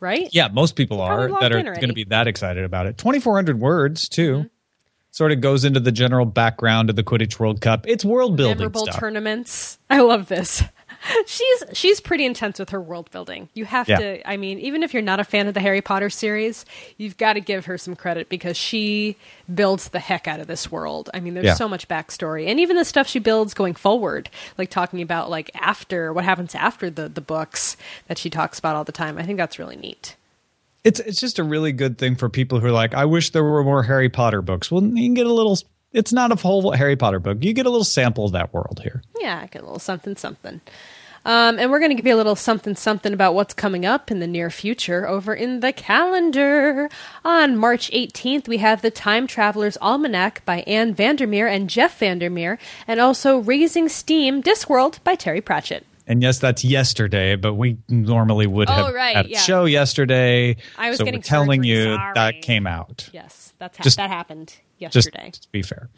right? 0.00 0.28
Yeah, 0.32 0.48
most 0.48 0.76
people 0.76 1.00
are 1.00 1.28
that 1.40 1.52
are 1.52 1.62
going 1.62 1.88
to 1.88 1.94
be 1.94 2.04
that 2.04 2.26
excited 2.28 2.64
about 2.64 2.86
it. 2.86 2.98
2,400 2.98 3.60
words, 3.60 4.08
too. 4.08 4.32
Mm-hmm. 4.32 4.46
Sort 5.10 5.32
of 5.32 5.40
goes 5.40 5.64
into 5.64 5.80
the 5.80 5.90
general 5.90 6.26
background 6.26 6.90
of 6.90 6.96
the 6.96 7.02
Quidditch 7.02 7.40
World 7.40 7.60
Cup. 7.60 7.86
It's 7.88 8.04
world 8.04 8.36
building 8.36 8.58
memorable 8.58 8.82
stuff. 8.82 9.00
tournaments. 9.00 9.78
I 9.90 10.00
love 10.00 10.28
this. 10.28 10.62
She's 11.26 11.64
she's 11.72 12.00
pretty 12.00 12.24
intense 12.24 12.58
with 12.58 12.70
her 12.70 12.80
world 12.80 13.10
building. 13.10 13.48
You 13.54 13.64
have 13.64 13.88
Yeah. 13.88 13.98
to. 13.98 14.28
I 14.30 14.36
mean, 14.36 14.58
even 14.58 14.82
if 14.82 14.92
you're 14.92 15.02
not 15.02 15.20
a 15.20 15.24
fan 15.24 15.46
of 15.46 15.54
the 15.54 15.60
Harry 15.60 15.80
Potter 15.80 16.10
series, 16.10 16.64
you've 16.96 17.16
got 17.16 17.34
to 17.34 17.40
give 17.40 17.66
her 17.66 17.78
some 17.78 17.94
credit 17.96 18.28
because 18.28 18.56
she 18.56 19.16
builds 19.54 19.88
the 19.90 20.00
heck 20.00 20.26
out 20.28 20.40
of 20.40 20.46
this 20.46 20.70
world. 20.70 21.10
I 21.14 21.20
mean, 21.20 21.34
there's 21.34 21.46
Yeah. 21.46 21.54
so 21.54 21.68
much 21.68 21.88
backstory, 21.88 22.46
and 22.48 22.58
even 22.60 22.76
the 22.76 22.84
stuff 22.84 23.06
she 23.06 23.18
builds 23.18 23.54
going 23.54 23.74
forward, 23.74 24.28
like 24.58 24.70
talking 24.70 25.00
about 25.02 25.30
like 25.30 25.50
after 25.54 26.12
what 26.12 26.24
happens 26.24 26.54
after 26.54 26.90
the 26.90 27.08
the 27.08 27.20
books 27.20 27.76
that 28.08 28.18
she 28.18 28.30
talks 28.30 28.58
about 28.58 28.76
all 28.76 28.84
the 28.84 28.92
time. 28.92 29.18
I 29.18 29.22
think 29.24 29.38
that's 29.38 29.58
really 29.58 29.76
neat. 29.76 30.16
It's 30.84 31.00
it's 31.00 31.20
just 31.20 31.38
a 31.38 31.44
really 31.44 31.72
good 31.72 31.98
thing 31.98 32.14
for 32.16 32.28
people 32.28 32.60
who 32.60 32.66
are 32.68 32.72
like, 32.72 32.94
I 32.94 33.04
wish 33.04 33.30
there 33.30 33.44
were 33.44 33.64
more 33.64 33.82
Harry 33.82 34.08
Potter 34.08 34.40
books. 34.42 34.70
Well, 34.70 34.82
you 34.82 35.04
can 35.06 35.14
get 35.14 35.26
a 35.26 35.32
little. 35.32 35.58
It's 35.92 36.12
not 36.12 36.32
a 36.32 36.36
whole 36.36 36.72
Harry 36.72 36.96
Potter 36.96 37.18
book. 37.18 37.38
You 37.40 37.52
get 37.52 37.66
a 37.66 37.70
little 37.70 37.84
sample 37.84 38.26
of 38.26 38.32
that 38.32 38.52
world 38.52 38.80
here. 38.82 39.02
Yeah, 39.18 39.40
I 39.42 39.46
get 39.46 39.62
a 39.62 39.64
little 39.64 39.78
something 39.78 40.16
something. 40.16 40.60
Um, 41.24 41.58
and 41.58 41.70
we're 41.70 41.78
going 41.78 41.90
to 41.90 41.94
give 41.94 42.06
you 42.06 42.14
a 42.14 42.16
little 42.16 42.36
something 42.36 42.76
something 42.76 43.12
about 43.12 43.34
what's 43.34 43.54
coming 43.54 43.84
up 43.84 44.10
in 44.10 44.20
the 44.20 44.26
near 44.26 44.50
future 44.50 45.06
over 45.06 45.34
in 45.34 45.60
the 45.60 45.72
calendar. 45.72 46.88
On 47.24 47.56
March 47.56 47.90
18th, 47.90 48.48
we 48.48 48.58
have 48.58 48.82
The 48.82 48.90
Time 48.90 49.26
Traveler's 49.26 49.76
Almanac 49.78 50.44
by 50.44 50.60
Anne 50.60 50.94
Vandermeer 50.94 51.46
and 51.46 51.68
Jeff 51.68 51.98
Vandermeer, 51.98 52.58
and 52.86 53.00
also 53.00 53.38
Raising 53.38 53.88
Steam 53.88 54.42
Discworld 54.42 55.02
by 55.04 55.14
Terry 55.16 55.40
Pratchett. 55.40 55.84
And 56.08 56.22
yes, 56.22 56.38
that's 56.38 56.64
yesterday, 56.64 57.36
but 57.36 57.54
we 57.54 57.76
normally 57.88 58.46
would 58.46 58.68
Oh, 58.70 58.72
have 58.86 58.94
right, 58.94 59.14
had 59.14 59.26
a 59.26 59.30
yeah. 59.30 59.38
show 59.40 59.66
yesterday. 59.66 60.56
I 60.78 60.88
was 60.88 60.98
so 60.98 61.04
getting 61.04 61.20
telling 61.22 61.60
surgery, 61.62 61.68
you 61.90 61.94
sorry. 61.94 62.12
that 62.14 62.42
came 62.42 62.66
out. 62.66 63.08
Yes, 63.12 63.52
that's 63.58 63.76
ha- 63.76 63.84
Just- 63.84 63.98
that 63.98 64.08
happened 64.10 64.54
just 64.80 64.96
yesterday. 64.96 65.30
to 65.32 65.48
be 65.52 65.62
fair. 65.62 65.90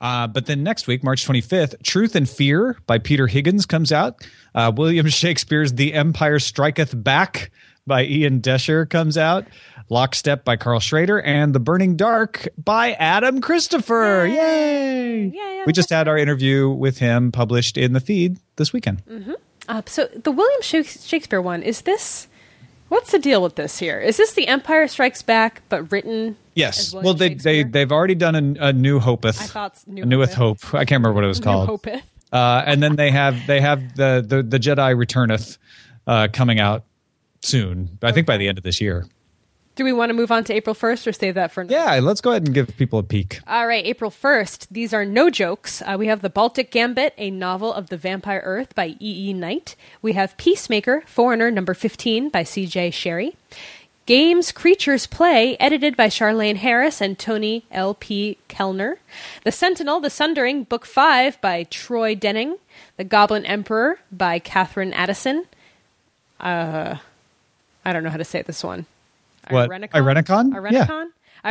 Uh, 0.00 0.26
but 0.26 0.46
then 0.46 0.62
next 0.62 0.86
week, 0.86 1.04
March 1.04 1.26
25th, 1.26 1.80
Truth 1.82 2.16
and 2.16 2.28
Fear 2.28 2.76
by 2.86 2.98
Peter 2.98 3.26
Higgins 3.26 3.66
comes 3.66 3.92
out. 3.92 4.24
Uh, 4.54 4.72
William 4.74 5.08
Shakespeare's 5.08 5.72
The 5.74 5.94
Empire 5.94 6.38
Striketh 6.38 7.00
Back 7.02 7.50
by 7.86 8.04
Ian 8.04 8.40
Doescher 8.40 8.88
comes 8.88 9.16
out. 9.18 9.44
Lockstep 9.88 10.44
by 10.44 10.56
Karl 10.56 10.80
Schroeder 10.80 11.20
and 11.20 11.52
The 11.54 11.60
Burning 11.60 11.96
Dark 11.96 12.48
by 12.56 12.92
Adam 12.92 13.40
Christopher. 13.40 14.26
Yay! 14.26 15.26
Yay, 15.26 15.38
Adam 15.38 15.62
we 15.66 15.72
just 15.72 15.90
had 15.90 16.08
our 16.08 16.16
interview 16.16 16.68
with 16.70 16.98
him 16.98 17.30
published 17.32 17.76
in 17.76 17.92
the 17.92 18.00
feed 18.00 18.38
this 18.56 18.72
weekend. 18.72 19.02
Uh, 19.68 19.82
so 19.86 20.06
the 20.06 20.32
William 20.32 20.62
Shakespeare 20.62 21.40
one 21.40 21.62
is 21.62 21.82
this. 21.82 22.28
What's 22.88 23.12
the 23.12 23.18
deal 23.18 23.42
with 23.42 23.56
this 23.56 23.78
here? 23.78 23.98
Is 24.00 24.18
this 24.18 24.34
The 24.34 24.48
Empire 24.48 24.86
Strikes 24.86 25.22
Back, 25.22 25.62
but 25.70 25.90
written? 25.90 26.36
Yes. 26.54 26.92
Well, 26.92 27.14
they 27.14 27.34
they 27.34 27.62
they've 27.62 27.90
already 27.90 28.14
done 28.14 28.56
a, 28.58 28.68
a 28.68 28.72
New 28.72 29.00
Hopeth. 29.00 29.40
I 29.40 29.46
thought 29.46 29.78
New 29.86 30.02
a 30.02 30.06
Neweth. 30.06 30.34
Hope. 30.34 30.74
I 30.74 30.84
can't 30.84 31.00
remember 31.00 31.14
what 31.14 31.24
it 31.24 31.28
was 31.28 31.40
New 31.40 31.44
called. 31.44 31.68
Hopeth. 31.68 32.02
Uh, 32.30 32.62
and 32.66 32.82
then 32.82 32.96
they 32.96 33.10
have 33.10 33.46
they 33.46 33.60
have 33.60 33.96
the 33.96 34.24
the, 34.26 34.42
the 34.42 34.58
Jedi 34.58 34.94
Returneth 34.94 35.56
uh, 36.06 36.28
coming 36.32 36.60
out 36.60 36.84
soon. 37.42 37.98
I 38.02 38.12
think 38.12 38.26
by 38.26 38.36
the 38.36 38.48
end 38.48 38.58
of 38.58 38.64
this 38.64 38.80
year. 38.80 39.06
Do 39.74 39.84
we 39.84 39.92
want 39.92 40.10
to 40.10 40.14
move 40.14 40.30
on 40.30 40.44
to 40.44 40.52
April 40.52 40.74
1st 40.74 41.06
or 41.06 41.12
save 41.12 41.34
that 41.34 41.50
for 41.50 41.62
Yeah, 41.64 41.98
let's 42.02 42.20
go 42.20 42.30
ahead 42.30 42.44
and 42.44 42.52
give 42.54 42.76
people 42.76 42.98
a 42.98 43.02
peek. 43.02 43.40
All 43.46 43.66
right, 43.66 43.84
April 43.86 44.10
1st. 44.10 44.66
These 44.70 44.92
are 44.92 45.06
no 45.06 45.30
jokes. 45.30 45.80
Uh, 45.80 45.96
we 45.98 46.08
have 46.08 46.20
The 46.20 46.28
Baltic 46.28 46.70
Gambit, 46.70 47.14
a 47.16 47.30
novel 47.30 47.72
of 47.72 47.88
the 47.88 47.96
Vampire 47.96 48.42
Earth 48.44 48.74
by 48.74 48.88
E. 49.00 49.30
E. 49.30 49.32
Knight. 49.32 49.74
We 50.02 50.12
have 50.12 50.36
Peacemaker, 50.36 51.04
Foreigner 51.06 51.50
number 51.50 51.72
15 51.72 52.28
by 52.28 52.42
C. 52.42 52.66
J. 52.66 52.90
Cherryh. 52.90 53.34
Games 54.04 54.52
Creatures 54.52 55.06
Play, 55.06 55.56
edited 55.58 55.96
by 55.96 56.08
Charlaine 56.08 56.56
Harris 56.56 57.00
and 57.00 57.18
Toni 57.18 57.64
L. 57.70 57.94
P. 57.94 58.36
Kelner. 58.48 58.96
The 59.44 59.52
Sentinel, 59.52 60.00
The 60.00 60.10
Sundering, 60.10 60.64
Book 60.64 60.84
5 60.84 61.40
by 61.40 61.62
Troy 61.64 62.14
Denning. 62.14 62.56
The 62.98 63.04
Goblin 63.04 63.46
Emperor 63.46 64.00
by 64.10 64.38
Katherine 64.38 64.92
Addison. 64.92 65.46
Uh, 66.38 66.96
I 67.84 67.92
don't 67.92 68.02
know 68.02 68.10
how 68.10 68.16
to 68.16 68.24
say 68.24 68.42
this 68.42 68.62
one. 68.62 68.86
What? 69.50 69.70
Irenicon? 69.70 70.50
Irenicon? 70.52 70.70
Yeah. 70.72 71.04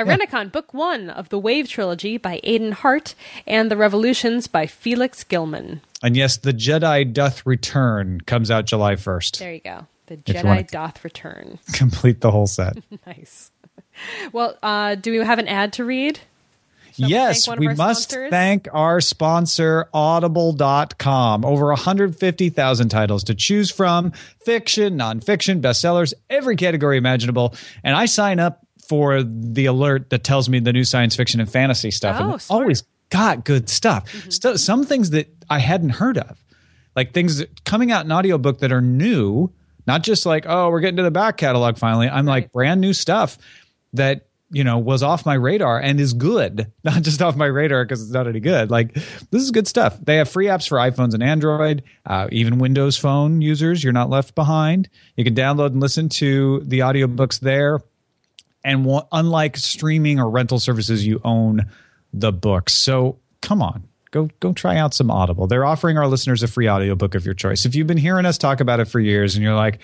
Irenicon? 0.04 0.52
Book 0.52 0.74
One 0.74 1.10
of 1.10 1.30
the 1.30 1.38
Wave 1.40 1.68
Trilogy 1.68 2.18
by 2.18 2.40
Aidan 2.44 2.72
Harte 2.72 3.14
and 3.46 3.70
The 3.70 3.76
Revolutions 3.78 4.48
by 4.48 4.66
Felix 4.68 5.24
Gilman. 5.26 5.82
And 6.02 6.16
yes, 6.16 6.38
The 6.38 6.54
Jedi 6.54 7.12
Doth 7.12 7.46
Return 7.46 8.22
comes 8.22 8.50
out 8.50 8.66
July 8.66 8.96
1st. 8.96 9.40
There 9.40 9.54
you 9.54 9.60
go. 9.60 9.88
The 10.08 10.14
If 10.26 10.36
you 10.44 10.48
wanna- 10.48 10.64
Jedi 10.64 10.72
doth 10.72 11.04
return. 11.04 11.60
Complete 11.74 12.22
the 12.22 12.32
whole 12.32 12.48
set. 12.48 12.78
nice. 13.06 13.52
Well, 14.32 14.58
uh, 14.64 14.96
do 14.96 15.12
we 15.12 15.18
have 15.26 15.40
an 15.40 15.48
ad 15.48 15.74
to 15.74 15.86
read? 15.86 16.20
We 17.00 17.08
yes, 17.08 17.48
of 17.48 17.58
we 17.60 17.68
must 17.68 18.12
sponsors? 18.12 18.30
thank 18.30 18.68
our 18.74 19.02
sponsor, 19.02 19.88
audible.com. 19.94 21.46
Over 21.46 21.68
150,000 21.68 22.90
titles 22.90 23.24
to 23.26 23.36
choose 23.36 23.72
from 23.72 24.12
fiction, 24.46 24.98
nonfiction, 24.98 25.62
bestsellers, 25.62 26.14
every 26.30 26.56
category 26.56 26.98
imaginable. 26.98 27.56
And 27.84 27.96
I 27.96 28.06
sign 28.06 28.40
up 28.40 28.66
for 28.88 29.24
the 29.24 29.66
alert 29.68 30.10
that 30.10 30.24
tells 30.24 30.50
me 30.50 30.60
the 30.60 30.74
new 30.74 30.84
science 30.84 31.16
fiction 31.16 31.40
and 31.40 31.50
fantasy 31.50 31.92
stuff. 31.92 32.18
Oh, 32.20 32.34
and 32.34 32.46
always 32.50 32.84
got 33.10 33.46
good 33.46 33.70
stuff. 33.70 34.12
Mm-hmm. 34.12 34.30
Stu- 34.30 34.58
some 34.58 34.86
things 34.86 35.12
that 35.12 35.28
I 35.50 35.60
hadn't 35.60 35.92
heard 35.92 36.18
of, 36.18 36.44
like 36.96 37.14
things 37.14 37.38
that, 37.38 37.64
coming 37.64 37.92
out 37.92 38.06
in 38.06 38.12
audiobook 38.12 38.60
that 38.60 38.72
are 38.72 38.82
new, 38.82 39.52
not 39.88 40.04
just 40.04 40.26
like, 40.26 40.46
oh, 40.48 40.70
we're 40.70 40.80
getting 40.80 40.98
to 40.98 41.04
the 41.04 41.12
back 41.12 41.38
catalog 41.38 41.78
finally. 41.78 42.10
I'm 42.10 42.26
like 42.26 42.52
brand 42.52 42.82
new 42.82 42.94
stuff 42.94 43.38
that 43.94 44.28
you 44.52 44.64
know 44.64 44.78
was 44.78 45.02
off 45.02 45.26
my 45.26 45.34
radar 45.34 45.80
and 45.80 46.00
is 46.00 46.14
good. 46.14 46.72
Not 46.84 47.02
just 47.02 47.22
off 47.22 47.36
my 47.36 47.46
radar 47.46 47.84
because 47.86 48.02
it's 48.02 48.12
not 48.12 48.28
any 48.28 48.40
good. 48.40 48.70
Like 48.70 48.94
this 48.94 49.42
is 49.42 49.52
good 49.52 49.68
stuff. 49.68 49.98
They 50.02 50.18
have 50.18 50.30
free 50.30 50.48
apps 50.48 50.68
for 50.68 50.78
iphones 50.78 51.14
and 51.14 51.24
android 51.24 51.84
uh, 52.06 52.28
even 52.32 52.60
windows 52.60 52.98
phone 52.98 53.42
users 53.42 53.84
you're 53.84 53.94
not 53.94 54.10
left 54.10 54.36
behind. 54.36 54.90
You 55.16 55.24
can 55.24 55.36
download 55.36 55.68
and 55.68 55.80
listen 55.80 56.10
to 56.10 56.62
the 56.62 56.80
audiobooks 56.80 57.40
there. 57.40 57.80
And 58.64 58.86
wa- 58.86 59.08
unlike 59.12 59.58
streaming 59.58 60.20
or 60.20 60.30
rental 60.30 60.60
services 60.60 61.06
you 61.06 61.20
own 61.24 61.66
the 62.14 62.32
books. 62.32 62.74
So 62.74 63.20
come 63.42 63.62
on. 63.62 63.88
Go 64.12 64.30
go 64.42 64.52
try 64.52 64.78
out 64.78 64.94
some 64.94 65.10
audible. 65.10 65.48
They're 65.48 65.66
offering 65.66 65.98
our 65.98 66.08
listeners 66.08 66.44
a 66.44 66.48
free 66.48 66.70
audiobook 66.70 67.16
of 67.16 67.26
your 67.26 67.34
choice. 67.34 67.66
If 67.66 67.76
you've 67.76 67.88
been 67.88 67.98
hearing 67.98 68.26
us 68.26 68.38
talk 68.38 68.60
about 68.60 68.80
it 68.82 68.86
for 68.86 69.00
years 69.00 69.36
and 69.36 69.44
you're 69.44 69.56
like 69.56 69.80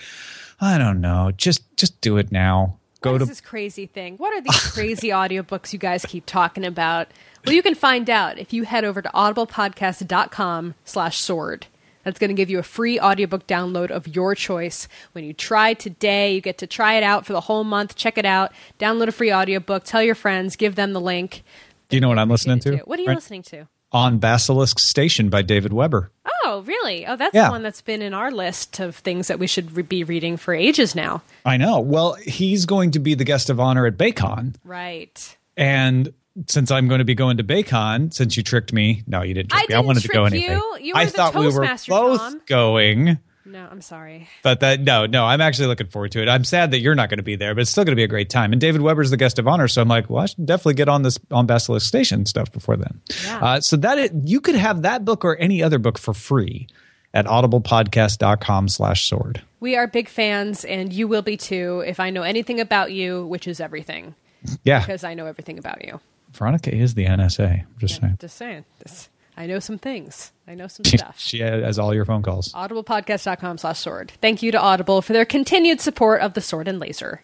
i 0.60 0.76
don't 0.76 1.00
know. 1.00 1.32
Just 1.36 1.76
just 1.76 2.00
do 2.00 2.18
it 2.18 2.30
now 2.30 2.77
go 3.00 3.12
What 3.12 3.18
to 3.18 3.22
is 3.22 3.28
this 3.28 3.40
crazy 3.40 3.86
thing? 3.86 4.16
What 4.16 4.32
are 4.32 4.40
these 4.40 4.60
crazy 4.72 5.08
audiobooks 5.08 5.72
you 5.72 5.78
guys 5.78 6.04
keep 6.06 6.26
talking 6.26 6.64
about? 6.64 7.08
Well, 7.46 7.54
you 7.54 7.62
can 7.62 7.74
find 7.74 8.08
out 8.10 8.38
if 8.38 8.52
you 8.52 8.64
head 8.64 8.84
over 8.84 9.00
to 9.02 9.08
audiblepodcast.com 9.10 10.74
slash 10.84 11.18
sword. 11.18 11.66
That's 12.04 12.18
going 12.18 12.28
to 12.28 12.34
give 12.34 12.48
you 12.48 12.58
a 12.58 12.62
free 12.62 12.98
audiobook 12.98 13.46
download 13.46 13.90
of 13.90 14.08
your 14.08 14.34
choice. 14.34 14.88
When 15.12 15.24
you 15.24 15.32
try 15.34 15.74
today, 15.74 16.34
you 16.34 16.40
get 16.40 16.58
to 16.58 16.66
try 16.66 16.94
it 16.94 17.02
out 17.02 17.26
for 17.26 17.32
the 17.34 17.40
whole 17.42 17.64
month. 17.64 17.96
Check 17.96 18.16
it 18.16 18.24
out. 18.24 18.52
Download 18.78 19.08
a 19.08 19.12
free 19.12 19.32
audiobook. 19.32 19.84
Tell 19.84 20.02
your 20.02 20.14
friends. 20.14 20.56
Give 20.56 20.74
them 20.74 20.92
the 20.94 21.00
link. 21.00 21.42
Do 21.90 21.96
you 21.96 22.00
know 22.00 22.08
what 22.08 22.18
I'm 22.18 22.30
listening 22.30 22.60
to? 22.60 22.78
What 22.78 22.98
are 22.98 23.02
you 23.02 23.08
Right? 23.08 23.14
listening 23.16 23.42
to? 23.44 23.68
On 23.92 24.18
Basilisk 24.18 24.78
Station 24.78 25.28
by 25.28 25.42
David 25.42 25.72
Weber. 25.72 26.10
Oh, 26.58 26.62
really? 26.62 27.06
Oh, 27.06 27.16
that's 27.16 27.34
Yeah. 27.34 27.46
the 27.46 27.50
one 27.52 27.62
that's 27.62 27.82
been 27.82 28.02
in 28.02 28.14
our 28.14 28.30
list 28.30 28.80
of 28.80 28.96
things 28.96 29.28
that 29.28 29.38
we 29.38 29.46
should 29.46 29.76
re- 29.76 29.82
be 29.82 30.02
reading 30.04 30.36
for 30.36 30.52
ages 30.54 30.94
now. 30.94 31.22
I 31.44 31.56
know. 31.56 31.78
Well, 31.80 32.14
he's 32.14 32.66
going 32.66 32.90
to 32.92 32.98
be 32.98 33.14
the 33.14 33.24
guest 33.24 33.48
of 33.50 33.60
honor 33.60 33.86
at 33.86 33.96
Baycon. 33.96 34.54
Right. 34.64 35.36
And 35.56 36.12
since 36.46 36.70
I'm 36.70 36.88
going 36.88 36.98
to 36.98 37.04
be 37.04 37.14
going 37.14 37.36
to 37.38 37.44
Baycon, 37.44 38.12
since 38.12 38.36
you 38.36 38.42
tricked 38.42 38.72
me, 38.72 39.02
no, 39.06 39.22
you 39.22 39.34
didn't 39.34 39.50
trick 39.50 39.64
I 39.70 39.72
me. 39.72 39.74
I 39.76 39.80
wanted 39.80 40.02
to 40.02 40.08
go 40.08 40.24
anyway. 40.24 40.54
you. 40.54 40.76
You 40.80 40.92
I 40.96 41.04
the 41.04 41.10
thought 41.12 41.34
we 41.34 41.46
were 41.52 41.66
both 41.88 42.18
Tom. 42.20 42.40
going. 42.46 43.18
No, 43.48 43.66
I'm 43.70 43.80
sorry. 43.80 44.28
But 44.42 44.60
that 44.60 44.80
no, 44.80 45.06
no, 45.06 45.24
I'm 45.24 45.40
actually 45.40 45.68
looking 45.68 45.86
forward 45.86 46.12
to 46.12 46.20
it. 46.22 46.28
I'm 46.28 46.44
sad 46.44 46.70
that 46.72 46.80
you're 46.80 46.94
not 46.94 47.08
going 47.08 47.16
to 47.18 47.22
be 47.24 47.34
there, 47.34 47.54
but 47.54 47.62
it's 47.62 47.70
still 47.70 47.84
going 47.84 47.92
to 47.92 47.96
be 47.96 48.04
a 48.04 48.08
great 48.08 48.28
time. 48.28 48.52
And 48.52 48.60
David 48.60 48.82
Weber's 48.82 49.08
the 49.10 49.16
guest 49.16 49.38
of 49.38 49.48
honor, 49.48 49.68
so 49.68 49.80
I'm 49.80 49.88
like, 49.88 50.10
well, 50.10 50.22
I 50.22 50.26
should 50.26 50.44
definitely 50.44 50.74
get 50.74 50.88
on 50.90 51.00
this 51.02 51.18
on 51.30 51.46
Basilisk 51.46 51.86
Station 51.86 52.26
stuff 52.26 52.52
before 52.52 52.76
then. 52.76 53.00
Yeah. 53.24 53.38
Uh, 53.38 53.60
so 53.62 53.76
that 53.78 53.96
it, 53.98 54.12
you 54.24 54.42
could 54.42 54.56
have 54.56 54.82
that 54.82 55.06
book 55.06 55.24
or 55.24 55.34
any 55.36 55.62
other 55.62 55.78
book 55.78 55.96
for 55.98 56.12
free 56.12 56.68
at 57.14 57.24
audiblepodcast.com/sword. 57.26 59.42
We 59.60 59.76
are 59.76 59.86
big 59.86 60.08
fans, 60.08 60.64
and 60.64 60.92
you 60.92 61.06
will 61.08 61.22
be 61.22 61.36
too 61.38 61.82
if 61.86 62.00
I 62.00 62.10
know 62.10 62.22
anything 62.22 62.60
about 62.60 62.92
you, 62.92 63.24
which 63.26 63.48
is 63.48 63.60
everything, 63.60 64.14
Yeah, 64.62 64.80
because 64.80 65.04
I 65.04 65.14
know 65.14 65.24
everything 65.26 65.58
about 65.58 65.84
you. 65.86 66.00
Veronica 66.32 66.74
is 66.74 66.94
the 66.94 67.06
NSA. 67.06 67.60
I'm 67.60 67.66
just 67.78 68.00
saying. 68.00 68.18
Just 68.20 68.36
saying. 68.36 68.64
This, 68.80 69.08
I 69.38 69.46
know 69.46 69.60
some 69.60 69.78
things. 69.78 70.32
I 70.48 70.56
know 70.56 70.66
some 70.66 70.84
stuff. 70.84 71.20
She 71.20 71.38
has 71.38 71.78
all 71.78 71.94
your 71.94 72.04
phone 72.04 72.22
calls. 72.22 72.52
audiblepodcast.com 72.54 73.58
slash 73.58 73.78
sword. 73.78 74.12
Thank 74.20 74.42
you 74.42 74.50
to 74.50 74.60
Audible 74.60 75.00
for 75.00 75.12
their 75.12 75.24
continued 75.24 75.80
support 75.80 76.20
of 76.22 76.34
the 76.34 76.40
sword 76.40 76.66
and 76.66 76.80
laser. 76.80 77.22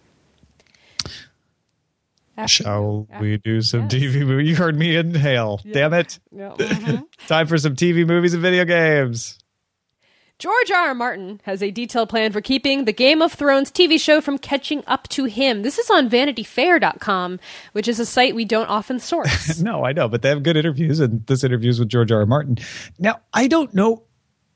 After 2.37 2.63
Shall 2.65 3.09
you. 3.13 3.19
we 3.21 3.37
do 3.39 3.61
some 3.63 3.83
Yes. 3.83 3.95
TV 3.95 4.27
movie? 4.27 4.47
You 4.47 4.55
heard 4.57 4.77
me 4.77 4.95
inhale. 4.97 5.61
Damn 5.73 5.93
it. 5.95 6.19
Yeah, 6.33 6.51
mhm. 6.57 7.05
Time 7.27 7.47
for 7.49 7.59
some 7.59 7.75
TV 7.77 8.07
movies 8.07 8.33
and 8.35 8.43
video 8.43 8.65
games. 8.65 9.39
George 10.39 10.71
R. 10.73 10.89
R. 10.89 10.95
Martin 10.95 11.41
has 11.45 11.63
a 11.63 11.71
detailed 11.71 12.09
plan 12.09 12.33
for 12.33 12.41
keeping 12.41 12.85
the 12.85 12.93
Game 12.93 13.23
of 13.23 13.33
Thrones 13.33 13.71
TV 13.71 14.01
show 14.01 14.21
from 14.21 14.37
catching 14.37 14.83
up 14.87 15.09
to 15.11 15.27
him. 15.27 15.63
This 15.63 15.79
is 15.79 15.89
on 15.91 16.11
VanityFair.com, 16.11 17.39
which 17.73 17.87
is 17.87 18.01
a 18.01 18.07
site 18.07 18.35
we 18.35 18.45
don't 18.45 18.69
often 18.69 18.99
source. 18.99 19.61
No, 19.65 19.85
I 19.85 19.93
know, 19.93 20.09
but 20.09 20.21
they 20.23 20.29
have 20.29 20.43
good 20.43 20.57
interviews, 20.57 21.01
and 21.01 21.25
this 21.27 21.45
interviews 21.45 21.79
with 21.79 21.89
George 21.89 22.11
R. 22.11 22.21
R. 22.21 22.27
Martin. 22.27 22.59
Now, 22.99 23.21
I 23.33 23.47
don't 23.47 23.73
know 23.73 24.03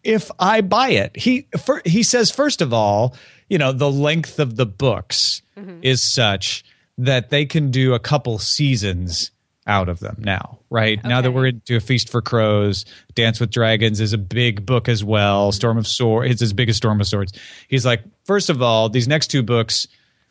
if 0.02 0.30
I 0.38 0.60
buy 0.60 0.90
it. 0.90 1.16
He 1.16 1.46
fir- 1.58 1.82
he 1.84 2.02
says 2.02 2.30
first 2.30 2.60
of 2.60 2.72
all, 2.74 3.16
you 3.48 3.56
know, 3.58 3.72
the 3.72 3.90
length 3.90 4.38
of 4.38 4.56
the 4.56 4.66
books 4.66 5.40
mm-hmm. 5.56 5.78
is 5.82 6.02
such 6.02 6.64
that 6.98 7.30
they 7.30 7.46
can 7.46 7.70
do 7.70 7.94
a 7.94 7.98
couple 8.00 8.38
seasons 8.38 9.30
out 9.68 9.88
of 9.88 10.00
them 10.00 10.16
now, 10.18 10.58
right? 10.70 11.02
Now 11.04 11.20
that 11.20 11.30
we're 11.30 11.46
into 11.46 11.76
a 11.76 11.80
Feast 11.80 12.08
for 12.08 12.22
Crows, 12.22 12.86
Dance 13.14 13.38
with 13.38 13.50
Dragons 13.50 14.00
is 14.00 14.14
a 14.14 14.18
big 14.18 14.64
book 14.66 14.88
as 14.88 15.04
well. 15.04 15.52
Storm 15.52 15.76
of 15.76 15.86
Swords, 15.86 16.32
it's 16.32 16.42
as 16.42 16.54
big 16.54 16.70
as 16.70 16.76
Storm 16.76 17.00
of 17.00 17.06
Swords. 17.06 17.32
He's 17.68 17.84
like, 17.84 18.02
first 18.24 18.48
of 18.48 18.62
all, 18.62 18.88
these 18.88 19.06
next 19.06 19.28
two 19.28 19.42
books, 19.42 19.86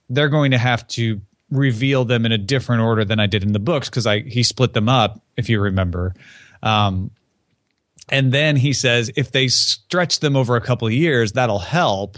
they're 0.09 0.29
going 0.29 0.51
to 0.51 0.57
have 0.57 0.85
to 0.89 1.21
reveal 1.51 2.03
them 2.03 2.25
in 2.25 2.31
a 2.31 2.37
different 2.37 2.81
order 2.81 3.05
than 3.05 3.19
I 3.19 3.27
did 3.27 3.43
in 3.43 3.53
the 3.53 3.59
books 3.59 3.89
because 3.89 4.07
I 4.07 4.19
he 4.19 4.43
split 4.43 4.73
them 4.73 4.89
up, 4.89 5.21
if 5.37 5.49
you 5.49 5.61
remember. 5.61 6.13
Um, 6.63 7.11
and 8.09 8.31
then 8.31 8.55
he 8.55 8.73
says 8.73 9.11
if 9.15 9.31
they 9.31 9.47
stretch 9.47 10.19
them 10.19 10.35
over 10.35 10.55
a 10.55 10.61
couple 10.61 10.87
of 10.87 10.93
years, 10.93 11.33
that'll 11.33 11.59
help 11.59 12.17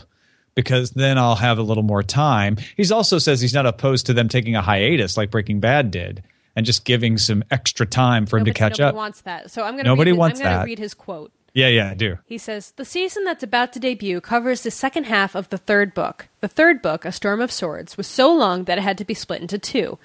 because 0.56 0.92
then 0.92 1.18
I'll 1.18 1.36
have 1.36 1.58
a 1.58 1.64
little 1.64 1.84
more 1.84 2.02
time. 2.02 2.58
He's 2.78 2.92
also 2.92 3.20
says 3.20 3.42
he's 3.42 3.54
not 3.54 3.66
opposed 3.66 4.06
to 4.06 4.14
them 4.14 4.30
taking 4.30 4.56
a 4.56 4.62
hiatus 4.62 5.18
like 5.18 5.32
Breaking 5.32 5.60
Bad 5.60 5.92
did 5.92 6.24
and 6.60 6.66
just 6.66 6.86
giving 6.86 7.18
some 7.18 7.44
extra 7.50 7.86
time 7.88 8.26
for 8.28 8.38
him 8.38 8.42
nobody, 8.42 8.54
to 8.54 8.58
catch 8.60 8.74
up. 8.80 8.94
nobody 8.94 8.96
wants 8.98 9.22
that. 9.22 9.50
So 9.52 9.64
I'm 9.64 9.74
going 9.74 9.86
to 9.86 9.90
Nobody 9.90 10.12
read, 10.12 10.16
his- 10.16 10.20
wants 10.20 10.40
I'm 10.42 10.44
that. 10.46 10.66
read 10.66 10.78
his 10.80 10.94
quote. 10.94 11.32
yeah, 11.54 11.68
yeah, 11.68 11.90
I 11.90 11.94
do. 11.96 12.18
He 12.28 12.38
says, 12.38 12.72
The 12.76 12.86
season 12.86 13.24
that's 13.24 13.44
about 13.44 13.74
to 13.74 13.80
debut 13.80 14.22
covers 14.22 14.62
the 14.62 14.70
second 14.72 15.06
half 15.06 15.34
of 15.36 15.50
the 15.50 15.58
third 15.58 15.94
book. 15.96 16.28
The 16.42 16.48
third 16.48 16.82
book, 16.84 17.06
A 17.06 17.12
Storm 17.12 17.42
of 17.42 17.52
Swords, 17.52 17.98
was 17.98 18.06
so 18.08 18.32
long 18.32 18.66
that 18.66 18.78
it 18.78 18.82
had 18.82 18.98
to 19.00 19.06
be 19.06 19.16
split 19.16 19.42
into 19.42 19.58
two. 19.58 19.98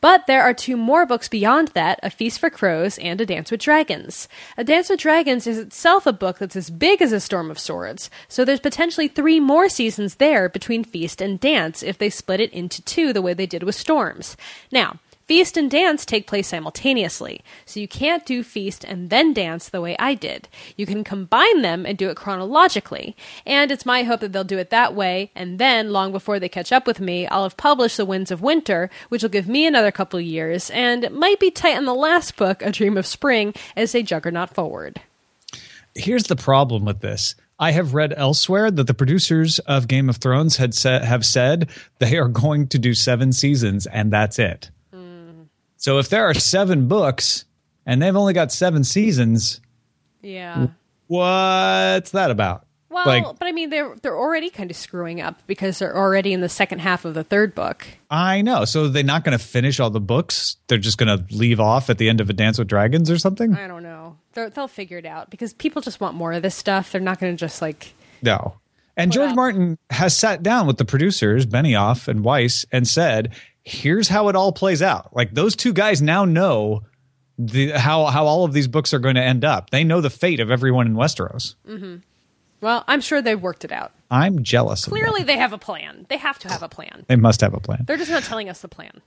But 0.00 0.28
there 0.28 0.42
are 0.44 0.54
two 0.54 0.76
more 0.76 1.06
books 1.06 1.28
beyond 1.28 1.68
that 1.74 1.98
A 2.04 2.10
Feast 2.10 2.38
for 2.38 2.50
Crows 2.50 2.98
and 2.98 3.20
A 3.20 3.26
Dance 3.26 3.50
with 3.50 3.60
Dragons. 3.60 4.28
A 4.56 4.62
Dance 4.62 4.88
with 4.90 5.00
Dragons 5.00 5.44
is 5.44 5.58
itself 5.58 6.06
a 6.06 6.12
book 6.12 6.38
that's 6.38 6.54
as 6.54 6.70
big 6.70 7.02
as 7.02 7.10
A 7.12 7.18
Storm 7.18 7.50
of 7.50 7.58
Swords, 7.58 8.08
so 8.28 8.44
there's 8.44 8.60
potentially 8.60 9.08
three 9.08 9.40
more 9.40 9.68
seasons 9.68 10.14
there 10.16 10.48
between 10.48 10.84
Feast 10.84 11.20
and 11.20 11.40
Dance 11.40 11.82
if 11.82 11.98
they 11.98 12.10
split 12.10 12.38
it 12.38 12.52
into 12.52 12.80
two 12.82 13.12
the 13.12 13.20
way 13.22 13.34
they 13.34 13.44
did 13.46 13.64
with 13.64 13.74
Storms. 13.74 14.36
Now, 14.70 15.00
Feast 15.28 15.58
and 15.58 15.70
dance 15.70 16.06
take 16.06 16.26
place 16.26 16.48
simultaneously, 16.48 17.42
so 17.66 17.78
you 17.78 17.86
can't 17.86 18.24
do 18.24 18.42
feast 18.42 18.82
and 18.82 19.10
then 19.10 19.34
dance 19.34 19.68
the 19.68 19.82
way 19.82 19.94
I 19.98 20.14
did. 20.14 20.48
You 20.74 20.86
can 20.86 21.04
combine 21.04 21.60
them 21.60 21.84
and 21.84 21.98
do 21.98 22.08
it 22.08 22.16
chronologically, 22.16 23.14
and 23.44 23.70
it's 23.70 23.84
my 23.84 24.04
hope 24.04 24.20
that 24.20 24.32
they'll 24.32 24.42
do 24.42 24.56
it 24.56 24.70
that 24.70 24.94
way, 24.94 25.30
and 25.34 25.58
then, 25.58 25.92
long 25.92 26.12
before 26.12 26.40
they 26.40 26.48
catch 26.48 26.72
up 26.72 26.86
with 26.86 26.98
me, 26.98 27.26
I'll 27.26 27.42
have 27.42 27.58
published 27.58 27.98
The 27.98 28.06
Winds 28.06 28.30
of 28.30 28.40
Winter, 28.40 28.88
which 29.10 29.22
will 29.22 29.28
give 29.28 29.46
me 29.46 29.66
another 29.66 29.92
couple 29.92 30.18
years, 30.18 30.70
and 30.70 31.04
it 31.04 31.12
might 31.12 31.38
be 31.38 31.50
tight 31.50 31.76
on 31.76 31.84
the 31.84 31.92
last 31.92 32.36
book, 32.36 32.62
A 32.62 32.72
Dream 32.72 32.96
of 32.96 33.04
Spring, 33.04 33.52
as 33.76 33.92
they 33.92 34.02
juggernaut 34.02 34.54
forward. 34.54 35.02
here's 35.94 36.24
the 36.24 36.36
problem 36.36 36.86
with 36.86 37.00
this. 37.00 37.34
I 37.58 37.72
have 37.72 37.92
read 37.92 38.14
elsewhere 38.16 38.70
that 38.70 38.86
the 38.86 38.94
producers 38.94 39.58
of 39.58 39.88
Game 39.88 40.08
of 40.08 40.16
Thrones 40.16 40.56
had 40.56 40.72
sa- 40.72 41.00
have 41.00 41.26
said 41.26 41.68
they 41.98 42.16
are 42.16 42.28
going 42.28 42.68
to 42.68 42.78
do 42.78 42.94
seven 42.94 43.34
seasons 43.34 43.86
and 43.86 44.10
that's 44.10 44.38
it. 44.38 44.70
So 45.78 45.98
if 45.98 46.08
there 46.10 46.24
are 46.26 46.34
seven 46.34 46.86
books 46.88 47.44
and 47.86 48.02
they've 48.02 48.14
only 48.14 48.34
got 48.34 48.52
seven 48.52 48.84
seasons, 48.84 49.60
Yeah. 50.22 50.66
what's 51.06 52.10
that 52.12 52.30
about? 52.30 52.64
Well, 52.90 53.06
like 53.06 53.24
but 53.38 53.46
I 53.46 53.52
mean, 53.52 53.68
they're 53.68 53.94
they're 54.02 54.16
already 54.16 54.48
kind 54.48 54.70
of 54.70 54.76
screwing 54.76 55.20
up 55.20 55.42
because 55.46 55.78
they're 55.78 55.94
already 55.96 56.32
in 56.32 56.40
the 56.40 56.48
second 56.48 56.78
half 56.78 57.04
of 57.04 57.12
the 57.12 57.22
third 57.22 57.54
book. 57.54 57.86
I 58.10 58.40
know. 58.40 58.64
So 58.64 58.88
they're 58.88 59.02
not 59.02 59.24
going 59.24 59.36
to 59.38 59.44
finish 59.44 59.78
all 59.78 59.90
the 59.90 60.00
books. 60.00 60.56
They're 60.68 60.78
just 60.78 60.96
going 60.96 61.16
to 61.18 61.22
leave 61.34 61.60
off 61.60 61.90
at 61.90 61.98
the 61.98 62.08
end 62.08 62.20
of 62.22 62.30
A 62.30 62.32
Dance 62.32 62.58
with 62.58 62.66
Dragons 62.66 63.10
or 63.10 63.18
something. 63.18 63.54
I 63.54 63.66
don't 63.68 63.82
know. 63.82 64.16
They're, 64.32 64.48
they'll 64.48 64.68
figure 64.68 64.96
it 64.96 65.04
out 65.04 65.28
because 65.28 65.52
people 65.52 65.82
just 65.82 66.00
want 66.00 66.16
more 66.16 66.32
of 66.32 66.40
this 66.42 66.54
stuff. 66.54 66.90
They're 66.90 67.00
not 67.02 67.20
going 67.20 67.32
to 67.34 67.38
just 67.38 67.60
like. 67.60 67.92
No. 68.22 68.54
And 68.96 69.12
George 69.12 69.30
out- 69.30 69.36
Martin 69.36 69.78
has 69.90 70.16
sat 70.16 70.42
down 70.42 70.66
with 70.66 70.78
the 70.78 70.86
producers, 70.86 71.44
Benioff 71.44 72.08
and 72.08 72.24
Weiss, 72.24 72.64
and 72.72 72.88
said, 72.88 73.34
"Here's 73.68 74.08
how 74.08 74.28
it 74.28 74.36
all 74.36 74.52
plays 74.52 74.82
out." 74.82 75.14
Like 75.14 75.34
those 75.34 75.54
two 75.56 75.72
guys 75.72 76.02
now 76.02 76.24
know 76.24 76.82
the 77.38 77.70
how 77.70 78.06
how 78.06 78.26
all 78.26 78.44
of 78.44 78.52
these 78.52 78.68
books 78.68 78.92
are 78.92 78.98
going 78.98 79.14
to 79.14 79.22
end 79.22 79.44
up. 79.44 79.70
They 79.70 79.84
know 79.84 80.00
the 80.00 80.10
fate 80.10 80.40
of 80.40 80.50
everyone 80.50 80.86
in 80.86 80.94
Westeros. 80.94 81.54
Mm-hmm. 81.66 81.96
Well, 82.60 82.84
I'm 82.88 83.00
sure 83.00 83.22
they've 83.22 83.40
worked 83.40 83.64
it 83.64 83.70
out. 83.72 83.92
I'm 84.10 84.42
jealous. 84.42 84.86
of 84.86 84.92
Clearly, 84.92 85.22
they 85.22 85.36
have 85.36 85.52
a 85.52 85.58
plan. 85.58 86.06
They 86.08 86.16
have 86.16 86.38
to 86.40 86.48
have 86.48 86.62
a 86.62 86.68
plan. 86.68 87.04
they 87.08 87.16
must 87.16 87.40
have 87.40 87.54
a 87.54 87.60
plan. 87.60 87.84
They're 87.86 87.96
just 87.96 88.10
not 88.10 88.24
telling 88.24 88.48
us 88.48 88.60
the 88.62 88.68
plan. 88.68 89.00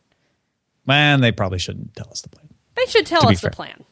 Man, 0.86 1.22
they 1.22 1.32
probably 1.32 1.60
shouldn't 1.60 1.96
tell 1.96 2.10
us 2.10 2.22
the 2.22 2.30
plan. 2.30 2.48
They 2.76 2.86
should 2.86 3.06
tell 3.06 3.28
us 3.28 3.42
the 3.42 3.52
plan. 3.52 3.84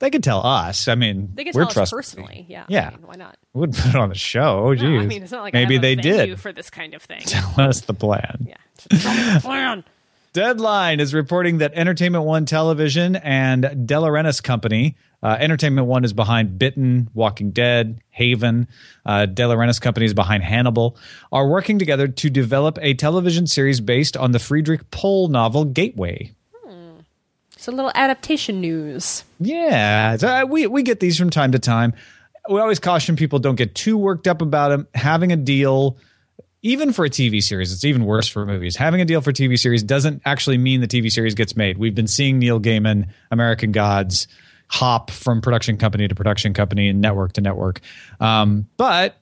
They 0.00 0.10
could 0.10 0.22
tell 0.22 0.46
us. 0.46 0.86
I 0.86 0.94
mean, 0.94 1.30
They 1.34 1.44
could 1.44 1.54
we're 1.54 1.64
tell 1.64 1.82
us 1.82 1.90
personally. 1.90 2.46
Yeah. 2.48 2.66
Yeah. 2.68 2.88
I 2.88 2.90
mean, 2.96 3.06
why 3.06 3.16
not? 3.16 3.36
We 3.52 3.60
wouldn't 3.60 3.78
put 3.78 3.88
it 3.88 3.96
on 3.96 4.10
the 4.10 4.14
show. 4.14 4.66
Oh, 4.66 4.74
geez. 4.74 4.84
No, 4.84 5.00
I 5.00 5.06
mean, 5.06 5.22
it's 5.24 5.32
not 5.32 5.42
like 5.42 5.54
maybe 5.54 5.74
I 5.74 5.76
have 5.76 5.82
a 5.82 5.96
they 5.96 5.96
did 5.96 6.40
for 6.40 6.52
this 6.52 6.70
kind 6.70 6.94
of 6.94 7.02
thing. 7.02 7.20
tell 7.26 7.52
us 7.60 7.80
the 7.80 7.94
plan. 7.94 8.46
yeah. 8.48 8.54
Tell 8.76 9.14
me 9.14 9.34
the 9.34 9.40
plan. 9.40 9.84
Deadline 10.38 11.00
is 11.00 11.14
reporting 11.14 11.58
that 11.58 11.72
Entertainment 11.74 12.24
One 12.24 12.46
Television 12.46 13.16
and 13.16 13.62
De 13.62 13.94
Laurentiis 13.94 14.40
Company, 14.40 14.94
uh, 15.20 15.36
Entertainment 15.40 15.88
One 15.88 16.04
is 16.04 16.12
behind 16.12 16.60
Bitten, 16.60 17.10
Walking 17.12 17.50
Dead, 17.50 17.98
Haven, 18.10 18.68
uh, 19.04 19.26
De 19.26 19.42
Laurentiis 19.42 19.80
Company 19.80 20.06
is 20.06 20.14
behind 20.14 20.44
Hannibal, 20.44 20.96
are 21.32 21.48
working 21.48 21.80
together 21.80 22.06
to 22.06 22.30
develop 22.30 22.78
a 22.80 22.94
television 22.94 23.48
series 23.48 23.80
based 23.80 24.16
on 24.16 24.30
the 24.30 24.38
Frederik 24.38 24.88
Pohl 24.92 25.26
novel 25.26 25.64
Gateway. 25.64 26.32
So 27.56 27.72
a 27.72 27.74
little 27.74 27.90
adaptation 27.96 28.60
news. 28.60 29.24
Yeah, 29.40 30.16
so, 30.18 30.28
uh, 30.28 30.44
we 30.44 30.68
we 30.68 30.84
get 30.84 31.00
these 31.00 31.18
from 31.18 31.30
time 31.30 31.50
to 31.50 31.58
time. 31.58 31.94
We 32.48 32.60
always 32.60 32.78
caution 32.78 33.16
people 33.16 33.40
don't 33.40 33.56
get 33.56 33.74
too 33.74 33.98
worked 33.98 34.28
up 34.28 34.40
about 34.40 34.68
them. 34.68 34.86
Having 34.94 35.32
a 35.32 35.36
deal, 35.36 35.98
even 36.62 36.92
for 36.92 37.04
a 37.04 37.10
TV 37.10 37.42
series, 37.42 37.72
it's 37.72 37.84
even 37.84 38.04
worse 38.04 38.28
for 38.28 38.44
movies. 38.44 38.76
Having 38.76 39.00
a 39.00 39.04
deal 39.04 39.20
for 39.20 39.32
TV 39.32 39.58
series 39.58 39.82
doesn't 39.82 40.22
actually 40.24 40.58
mean 40.58 40.80
the 40.80 40.88
TV 40.88 41.10
series 41.10 41.34
gets 41.34 41.56
made. 41.56 41.78
We've 41.78 41.94
been 41.94 42.08
seeing 42.08 42.38
Neil 42.38 42.60
Gaiman, 42.60 43.08
American 43.30 43.72
Gods, 43.72 44.26
hop 44.68 45.10
from 45.10 45.40
production 45.40 45.76
company 45.76 46.08
to 46.08 46.14
production 46.14 46.52
company 46.54 46.88
and 46.88 47.00
network 47.00 47.34
to 47.34 47.40
network. 47.40 47.80
Um, 48.20 48.66
but 48.76 49.16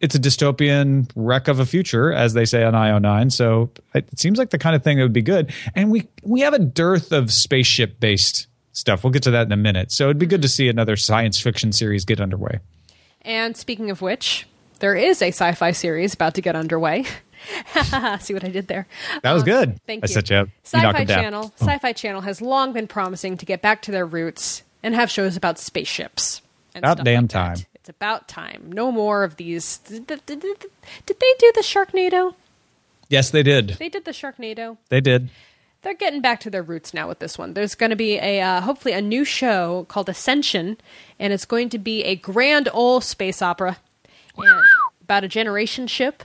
it's 0.00 0.14
a 0.14 0.18
dystopian 0.18 1.10
wreck 1.16 1.48
of 1.48 1.58
a 1.58 1.66
future, 1.66 2.12
as 2.12 2.34
they 2.34 2.44
say 2.44 2.62
on 2.62 2.74
IO9. 2.74 3.32
So 3.32 3.70
it 3.94 4.18
seems 4.18 4.38
like 4.38 4.50
the 4.50 4.58
kind 4.58 4.76
of 4.76 4.84
thing 4.84 4.98
that 4.98 5.02
would 5.02 5.12
be 5.12 5.22
good. 5.22 5.52
And 5.74 5.90
we 5.90 6.08
we 6.22 6.40
have 6.40 6.54
a 6.54 6.58
dearth 6.58 7.12
of 7.12 7.32
spaceship 7.32 7.98
based 7.98 8.46
stuff. 8.72 9.02
We'll 9.02 9.12
get 9.12 9.24
to 9.24 9.32
that 9.32 9.46
in 9.46 9.52
a 9.52 9.56
minute. 9.56 9.90
So 9.90 10.04
it'd 10.04 10.18
be 10.18 10.26
good 10.26 10.42
to 10.42 10.48
see 10.48 10.68
another 10.68 10.96
science 10.96 11.40
fiction 11.40 11.72
series 11.72 12.04
get 12.04 12.20
underway. 12.20 12.60
And 13.22 13.56
speaking 13.56 13.90
of 13.90 14.00
which, 14.00 14.46
there 14.80 14.94
is 14.94 15.22
a 15.22 15.28
sci-fi 15.28 15.72
series 15.72 16.14
about 16.14 16.34
to 16.34 16.40
get 16.42 16.56
underway. 16.56 17.04
See 18.20 18.34
what 18.34 18.44
I 18.44 18.48
did 18.48 18.68
there? 18.68 18.86
That 19.22 19.32
was 19.32 19.42
good. 19.42 19.80
Thank 19.86 20.04
I 20.04 20.08
you. 20.08 20.12
set 20.14 20.30
you 20.30 20.36
up. 20.36 20.48
Sci-Fi 20.64 21.04
down. 21.04 21.18
Oh. 21.18 21.22
Channel. 21.22 21.52
Sci-Fi 21.56 21.92
Channel 21.92 22.20
has 22.22 22.42
long 22.42 22.72
been 22.72 22.86
promising 22.88 23.36
to 23.36 23.46
get 23.46 23.62
back 23.62 23.82
to 23.82 23.90
their 23.92 24.06
roots 24.06 24.62
and 24.82 24.94
have 24.94 25.10
shows 25.10 25.36
about 25.36 25.58
spaceships. 25.58 26.42
And 26.74 26.84
About 26.84 26.98
stuff 26.98 27.04
damn 27.04 27.22
like 27.24 27.30
that. 27.30 27.56
time. 27.56 27.66
It's 27.74 27.88
about 27.88 28.28
time. 28.28 28.70
No 28.72 28.92
more 28.92 29.24
of 29.24 29.36
these. 29.36 29.78
Did 29.78 30.06
they 30.08 30.16
do 30.16 31.52
the 31.54 31.62
Sharknado? 31.62 32.34
Yes, 33.08 33.30
they 33.30 33.42
did. 33.42 33.70
They 33.78 33.88
did 33.88 34.04
the 34.04 34.10
Sharknado. 34.12 34.76
They 34.90 35.00
did. 35.00 35.30
They're 35.82 35.94
getting 35.94 36.20
back 36.20 36.40
to 36.40 36.50
their 36.50 36.62
roots 36.62 36.92
now 36.92 37.08
with 37.08 37.20
this 37.20 37.38
one. 37.38 37.54
There's 37.54 37.74
going 37.74 37.90
to 37.90 37.96
be 37.96 38.18
a 38.18 38.40
uh, 38.42 38.60
hopefully 38.60 38.94
a 38.94 39.00
new 39.00 39.24
show 39.24 39.86
called 39.88 40.08
Ascension, 40.08 40.76
and 41.18 41.32
it's 41.32 41.44
going 41.46 41.68
to 41.70 41.78
be 41.78 42.02
a 42.04 42.16
grand 42.16 42.68
old 42.72 43.04
space 43.04 43.40
opera 43.40 43.78
and 44.38 44.64
about 45.02 45.24
a 45.24 45.28
generation 45.28 45.86
ship. 45.86 46.24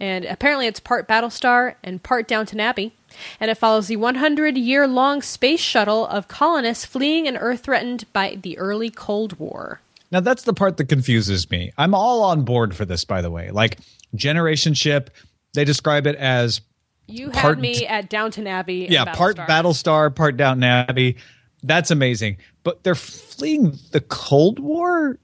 And 0.00 0.24
apparently, 0.24 0.66
it's 0.66 0.78
part 0.80 1.08
Battlestar 1.08 1.74
and 1.82 2.02
part 2.02 2.28
Downton 2.28 2.60
Abbey. 2.60 2.92
And 3.40 3.50
it 3.50 3.56
follows 3.56 3.88
the 3.88 3.96
100 3.96 4.56
year 4.56 4.86
long 4.86 5.22
space 5.22 5.60
shuttle 5.60 6.06
of 6.06 6.28
colonists 6.28 6.84
fleeing 6.84 7.26
an 7.26 7.36
Earth 7.36 7.60
threatened 7.64 8.04
by 8.12 8.38
the 8.40 8.56
early 8.58 8.90
Cold 8.90 9.38
War. 9.40 9.80
Now 10.12 10.20
that's 10.20 10.44
the 10.44 10.54
part 10.54 10.76
that 10.76 10.88
confuses 10.88 11.50
me. 11.50 11.72
I'm 11.76 11.94
all 11.94 12.22
on 12.22 12.42
board 12.44 12.76
for 12.76 12.84
this, 12.84 13.04
by 13.04 13.22
the 13.22 13.30
way. 13.30 13.50
Like 13.50 13.78
Generation 14.14 14.72
Ship, 14.74 15.10
they 15.54 15.64
describe 15.64 16.06
it 16.06 16.14
as 16.16 16.60
You 17.08 17.30
Part- 17.30 17.56
had 17.56 17.60
me 17.60 17.86
at 17.86 18.08
Downton 18.08 18.46
Abbey. 18.46 18.86
yeah, 18.88 19.04
part 19.14 19.36
Battlestar. 19.36 19.46
Battlestar, 19.48 20.14
part 20.14 20.36
Downton 20.36 20.64
Abbey. 20.64 21.16
That's 21.64 21.90
amazing. 21.90 22.36
But 22.62 22.84
they're 22.84 22.94
fleeing 22.94 23.76
the 23.90 24.00
Cold 24.00 24.60
War. 24.60 25.18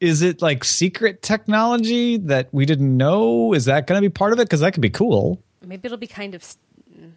Is 0.00 0.22
it 0.22 0.42
like 0.42 0.64
secret 0.64 1.22
technology 1.22 2.16
that 2.18 2.48
we 2.52 2.66
didn't 2.66 2.96
know? 2.96 3.54
Is 3.54 3.64
that 3.66 3.86
going 3.86 4.00
to 4.02 4.06
be 4.06 4.12
part 4.12 4.32
of 4.32 4.38
it? 4.40 4.42
Because 4.44 4.60
that 4.60 4.72
could 4.72 4.82
be 4.82 4.90
cool. 4.90 5.42
Maybe 5.64 5.86
it'll 5.86 5.96
be 5.98 6.06
kind 6.06 6.34
of. 6.34 6.44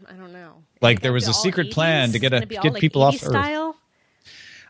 I 0.09 0.13
don't 0.13 0.31
know. 0.33 0.63
Like 0.81 0.97
It's 0.97 1.03
there 1.03 1.13
was 1.13 1.27
a 1.27 1.33
secret 1.33 1.67
80s? 1.67 1.73
plan 1.73 2.11
to 2.13 2.19
get 2.19 2.33
a- 2.33 2.37
gonna 2.39 2.45
get 2.47 2.65
all, 2.65 2.71
like, 2.71 2.81
people 2.81 3.03
off 3.03 3.15
80s 3.15 3.27
Earth. 3.69 3.75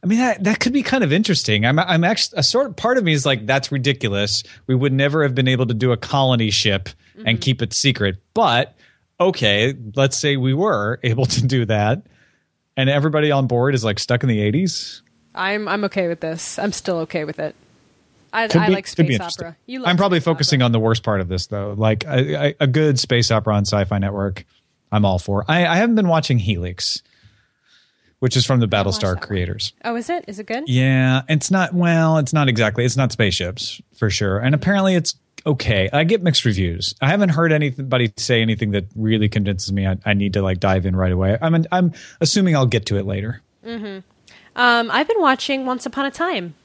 I 0.03 0.05
mean, 0.05 0.19
that, 0.19 0.43
that 0.43 0.59
could 0.59 0.73
be 0.73 0.83
kind 0.83 1.03
of 1.03 1.11
interesting. 1.11 1.65
I'm, 1.65 1.79
I'm 1.79 2.03
actually 2.03 2.37
a 2.39 2.43
sort 2.43 2.67
of 2.67 2.75
part 2.75 2.97
of 2.97 3.03
me 3.03 3.13
is 3.13 3.25
like, 3.25 3.45
that's 3.47 3.71
ridiculous. 3.71 4.43
We 4.67 4.75
would 4.75 4.93
never 4.93 5.23
have 5.23 5.33
been 5.33 5.47
able 5.47 5.65
to 5.67 5.73
do 5.73 5.91
a 5.91 5.97
colony 5.97 6.49
ship 6.51 6.89
Mm-hmm. 7.17 7.27
and 7.29 7.41
keep 7.41 7.63
it 7.63 7.73
secret. 7.73 8.17
But 8.35 8.75
okay, 9.19 9.73
let's 9.95 10.15
say 10.17 10.37
we 10.37 10.53
were 10.53 10.99
able 11.03 11.25
to 11.25 11.41
do 11.47 11.65
that, 11.65 12.03
and 12.77 12.91
everybody 12.91 13.31
on 13.31 13.47
board 13.47 13.73
is 13.73 13.83
like 13.83 13.97
stuck 13.97 14.21
in 14.21 14.29
the 14.29 14.37
80s. 14.51 15.01
I'm 15.33 15.67
I'm 15.67 15.83
okay 15.85 16.07
with 16.07 16.19
this. 16.19 16.59
I'm 16.59 16.71
still 16.71 16.97
okay 16.99 17.23
with 17.25 17.39
it. 17.39 17.55
I, 18.37 18.43
I 18.43 18.67
be- 18.67 18.73
like 18.73 18.87
space 18.87 19.19
opera. 19.19 19.57
You 19.65 19.85
I'm 19.85 19.97
probably 19.97 20.19
focusing 20.19 20.61
opera. 20.61 20.65
on 20.65 20.71
the 20.73 20.79
worst 20.79 21.03
part 21.03 21.21
of 21.21 21.27
this 21.27 21.47
though, 21.47 21.73
like 21.75 22.03
a, 22.05 22.67
good 22.67 22.99
space 22.99 23.31
opera 23.31 23.55
on 23.55 23.65
Sci-Fi 23.65 23.97
Network. 23.97 24.45
I'm 24.91 25.05
all 25.05 25.19
for. 25.19 25.43
I, 25.47 25.65
I 25.65 25.75
haven't 25.77 25.95
been 25.95 26.07
watching 26.07 26.37
Helix, 26.39 27.01
which 28.19 28.37
is 28.37 28.45
from 28.45 28.59
the 28.59 28.67
Battlestar 28.67 29.01
that 29.01 29.15
one. 29.15 29.27
creators. 29.27 29.73
Oh, 29.83 29.95
is 29.95 30.09
it? 30.09 30.25
Is 30.27 30.39
it 30.39 30.45
good? 30.45 30.63
Yeah, 30.67 31.23
it's 31.27 31.51
not. 31.51 31.73
Well, 31.73 32.19
it's 32.19 32.31
not 32.31 32.47
exactly. 32.47 32.85
It's 32.85 32.95
not 32.95 33.11
spaceships 33.11 33.81
for 33.95 34.09
sure. 34.09 34.37
And 34.39 34.53
apparently, 34.55 34.95
it's 34.95 35.15
okay. 35.45 35.89
I 35.91 36.03
get 36.03 36.21
mixed 36.21 36.45
reviews. 36.45 36.93
I 37.01 37.09
haven't 37.09 37.29
heard 37.29 37.51
anybody 37.51 38.13
say 38.17 38.41
anything 38.41 38.71
that 38.71 38.85
really 38.95 39.29
convinces 39.29 39.71
me 39.73 39.87
I, 39.87 39.97
I 40.05 40.13
need 40.13 40.33
to 40.33 40.41
like 40.41 40.59
dive 40.59 40.85
in 40.85 40.95
right 40.95 41.11
away. 41.11 41.37
I'm 41.41 41.65
I'm 41.71 41.93
assuming 42.21 42.55
I'll 42.55 42.65
get 42.65 42.85
to 42.87 42.97
it 42.97 43.05
later. 43.05 43.41
Um, 43.65 44.03
I've 44.55 45.07
been 45.07 45.21
watching 45.21 45.65
Once 45.65 45.85
Upon 45.85 46.05
a 46.05 46.11
Time. 46.11 46.55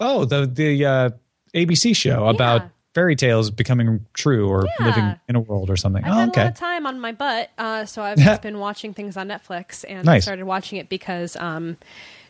Oh, 0.00 0.24
the 0.24 0.46
the 0.46 0.84
uh, 0.84 1.10
ABC 1.54 1.94
show 1.96 2.26
about 2.28 2.70
fairy 2.94 3.16
tales 3.16 3.50
becoming 3.50 4.04
true 4.14 4.48
or 4.48 4.66
Yeah. 4.80 4.86
living 4.86 5.20
in 5.28 5.36
a 5.36 5.40
world 5.40 5.70
or 5.70 5.76
something. 5.76 6.04
I've 6.04 6.10
oh, 6.12 6.14
had 6.16 6.28
a 6.28 6.30
okay. 6.32 6.40
lot 6.44 6.50
of 6.50 6.56
time 6.58 6.86
on 6.86 7.00
my 7.00 7.12
butt, 7.12 7.50
uh, 7.58 7.84
so 7.84 8.02
I've 8.02 8.18
just 8.18 8.42
been 8.48 8.58
watching 8.58 8.94
things 8.94 9.16
on 9.16 9.28
Netflix, 9.28 9.84
and 9.88 10.08
I 10.08 10.18
started 10.20 10.44
watching 10.44 10.78
it 10.78 10.88
because 10.88 11.36
um, 11.36 11.76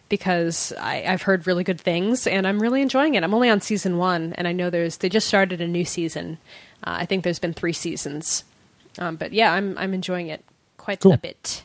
because 0.09 0.72
I, 0.81 1.04
I've 1.07 1.22
heard 1.22 1.46
really 1.46 1.64
good 1.64 1.81
things, 1.81 2.26
and 2.26 2.46
I'm 2.46 2.61
really 2.61 2.81
enjoying 2.83 3.14
it. 3.14 3.22
I'm 3.22 3.35
only 3.35 3.50
on 3.50 3.61
season 3.61 3.98
one, 3.98 4.33
and 4.37 4.48
I 4.48 4.52
know 4.52 4.70
there's 4.70 4.96
they 4.98 5.09
just 5.09 5.28
started 5.28 5.61
a 5.61 5.68
new 5.68 5.85
season. 5.85 6.38
Uh, 6.85 6.96
I 7.00 7.07
think 7.07 7.24
there's 7.24 7.38
been 7.38 7.54
three 7.54 7.72
seasons, 7.72 8.44
um, 8.98 9.16
but 9.16 9.33
yeah, 9.33 9.52
I'm 9.52 9.76
I'm 9.78 9.94
enjoying 9.94 10.28
it 10.28 10.44
quite 10.76 11.00
Cool. 11.00 11.12
a 11.14 11.18
bit. 11.18 11.64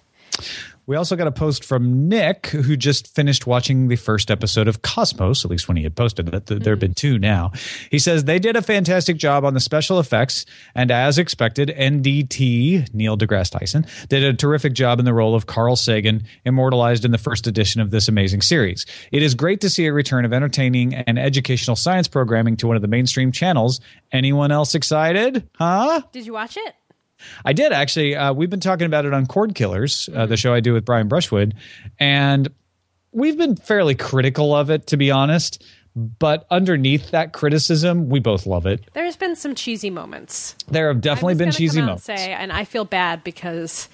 We 0.85 0.97
also 0.97 1.15
got 1.15 1.27
a 1.27 1.31
post 1.31 1.63
from 1.63 2.09
Nick, 2.09 2.47
who 2.47 2.75
just 2.75 3.15
finished 3.15 3.47
watching 3.47 3.87
the 3.87 3.95
first 3.95 4.29
episode 4.29 4.67
of 4.67 4.81
Cosmos, 4.81 5.45
at 5.45 5.49
least 5.51 5.67
when 5.69 5.77
he 5.77 5.83
had 5.83 5.95
posted 5.95 6.33
it. 6.33 6.45
Th- 6.47 6.61
There 6.61 6.73
have 6.73 6.79
been 6.79 6.93
two 6.93 7.17
now. 7.17 7.51
He 7.89 7.99
says 7.99 8.25
they 8.25 8.37
did 8.37 8.57
a 8.57 8.61
fantastic 8.61 9.15
job 9.15 9.45
on 9.45 9.53
the 9.53 9.61
special 9.61 9.97
effects, 9.99 10.45
and 10.75 10.91
as 10.91 11.17
expected, 11.17 11.69
NDT, 11.69 12.93
Neil 12.93 13.17
deGrasse 13.17 13.51
Tyson, 13.57 13.85
did 14.09 14.23
a 14.23 14.33
terrific 14.33 14.73
job 14.73 14.99
in 14.99 15.05
the 15.05 15.13
role 15.13 15.35
of 15.35 15.45
Carl 15.45 15.75
Sagan, 15.75 16.23
immortalized 16.45 17.05
in 17.05 17.11
the 17.11 17.17
first 17.17 17.47
edition 17.47 17.79
of 17.81 17.91
this 17.91 18.07
amazing 18.07 18.41
series. 18.41 18.85
It 19.11 19.23
is 19.23 19.35
great 19.35 19.61
to 19.61 19.69
see 19.69 19.85
a 19.85 19.93
return 19.93 20.25
of 20.25 20.33
entertaining 20.33 20.93
and 20.95 21.17
educational 21.17 21.75
science 21.77 22.07
programming 22.09 22.57
to 22.57 22.67
one 22.67 22.75
of 22.75 22.81
the 22.81 22.87
mainstream 22.89 23.31
channels. 23.31 23.79
Anyone 24.11 24.51
else 24.51 24.75
excited? 24.75 25.49
Huh? 25.57 26.01
Did 26.11 26.25
you 26.25 26.33
watch 26.33 26.57
it? 26.57 26.75
I 27.45 27.53
did 27.53 27.71
actually. 27.71 28.15
Uh, 28.15 28.33
we've 28.33 28.49
been 28.49 28.59
talking 28.59 28.85
about 28.85 29.05
it 29.05 29.13
on 29.13 29.25
Cord 29.25 29.55
Killers, 29.55 30.09
uh, 30.13 30.25
the 30.25 30.37
show 30.37 30.53
I 30.53 30.59
do 30.59 30.73
with 30.73 30.85
Brian 30.85 31.07
Brushwood, 31.07 31.55
and 31.99 32.49
we've 33.11 33.37
been 33.37 33.55
fairly 33.55 33.95
critical 33.95 34.55
of 34.55 34.69
it, 34.69 34.87
to 34.87 34.97
be 34.97 35.11
honest. 35.11 35.63
But 35.95 36.47
underneath 36.49 37.11
that 37.11 37.33
criticism, 37.33 38.09
we 38.09 38.19
both 38.19 38.47
love 38.47 38.65
it. 38.65 38.89
There's 38.93 39.15
been 39.15 39.35
some 39.35 39.53
cheesy 39.53 39.91
moments. 39.91 40.55
There 40.67 40.87
have 40.87 41.01
definitely 41.01 41.35
been 41.35 41.51
cheesy 41.51 41.81
moments. 41.81 42.09
And, 42.09 42.17
say, 42.17 42.33
and 42.33 42.51
I 42.51 42.65
feel 42.65 42.83
bad 42.83 43.23
because 43.23 43.89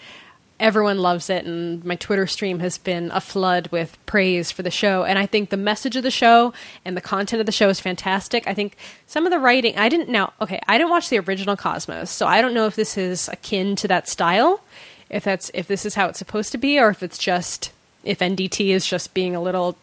everyone 0.60 1.00
loves 1.00 1.30
it, 1.30 1.46
and 1.46 1.84
my 1.86 1.96
Twitter 1.96 2.28
stream 2.28 2.60
has 2.60 2.78
been 2.78 3.12
a 3.12 3.22
flood 3.22 3.68
with 3.72 3.98
praise 4.06 4.52
for 4.52 4.64
the 4.64 4.72
show. 4.72 5.04
And 5.04 5.18
I 5.18 5.26
think 5.26 5.50
the 5.50 5.58
message 5.58 5.96
of 5.96 6.04
the 6.04 6.12
show 6.12 6.54
and 6.86 6.98
the 6.98 7.02
content 7.02 7.40
of 7.40 7.46
the 7.46 7.52
show 7.52 7.70
is 7.70 7.80
fantastic. 7.80 8.48
I 8.48 8.54
think 8.54 8.76
some 9.08 9.26
of 9.26 9.32
the 9.32 9.40
writing, 9.40 9.78
I 9.78 9.90
didn't 9.90 10.10
now. 10.10 10.34
Okay, 10.42 10.60
I 10.68 10.78
didn't 10.78 10.92
watch 10.92 11.10
the 11.10 11.20
original 11.20 11.56
Cosmos, 11.56 12.10
so 12.10 12.28
I 12.28 12.42
don't 12.42 12.54
know 12.54 12.66
if 12.66 12.76
this 12.76 12.98
is 12.98 13.30
akin 13.30 13.76
to 13.78 13.88
that 13.88 14.08
style. 14.08 14.62
If 15.10 15.24
that's 15.24 15.50
if 15.54 15.68
this 15.68 15.86
is 15.86 15.96
how 15.96 16.08
it's 16.08 16.20
supposed 16.20 16.52
to 16.52 16.58
be, 16.58 16.80
or 16.80 16.90
if 16.90 17.02
it's 17.02 17.18
just 17.18 17.72
if 18.04 18.20
NDT 18.20 18.70
is 18.70 18.86
just 18.86 19.14
being 19.14 19.36
a 19.36 19.42
little 19.42 19.78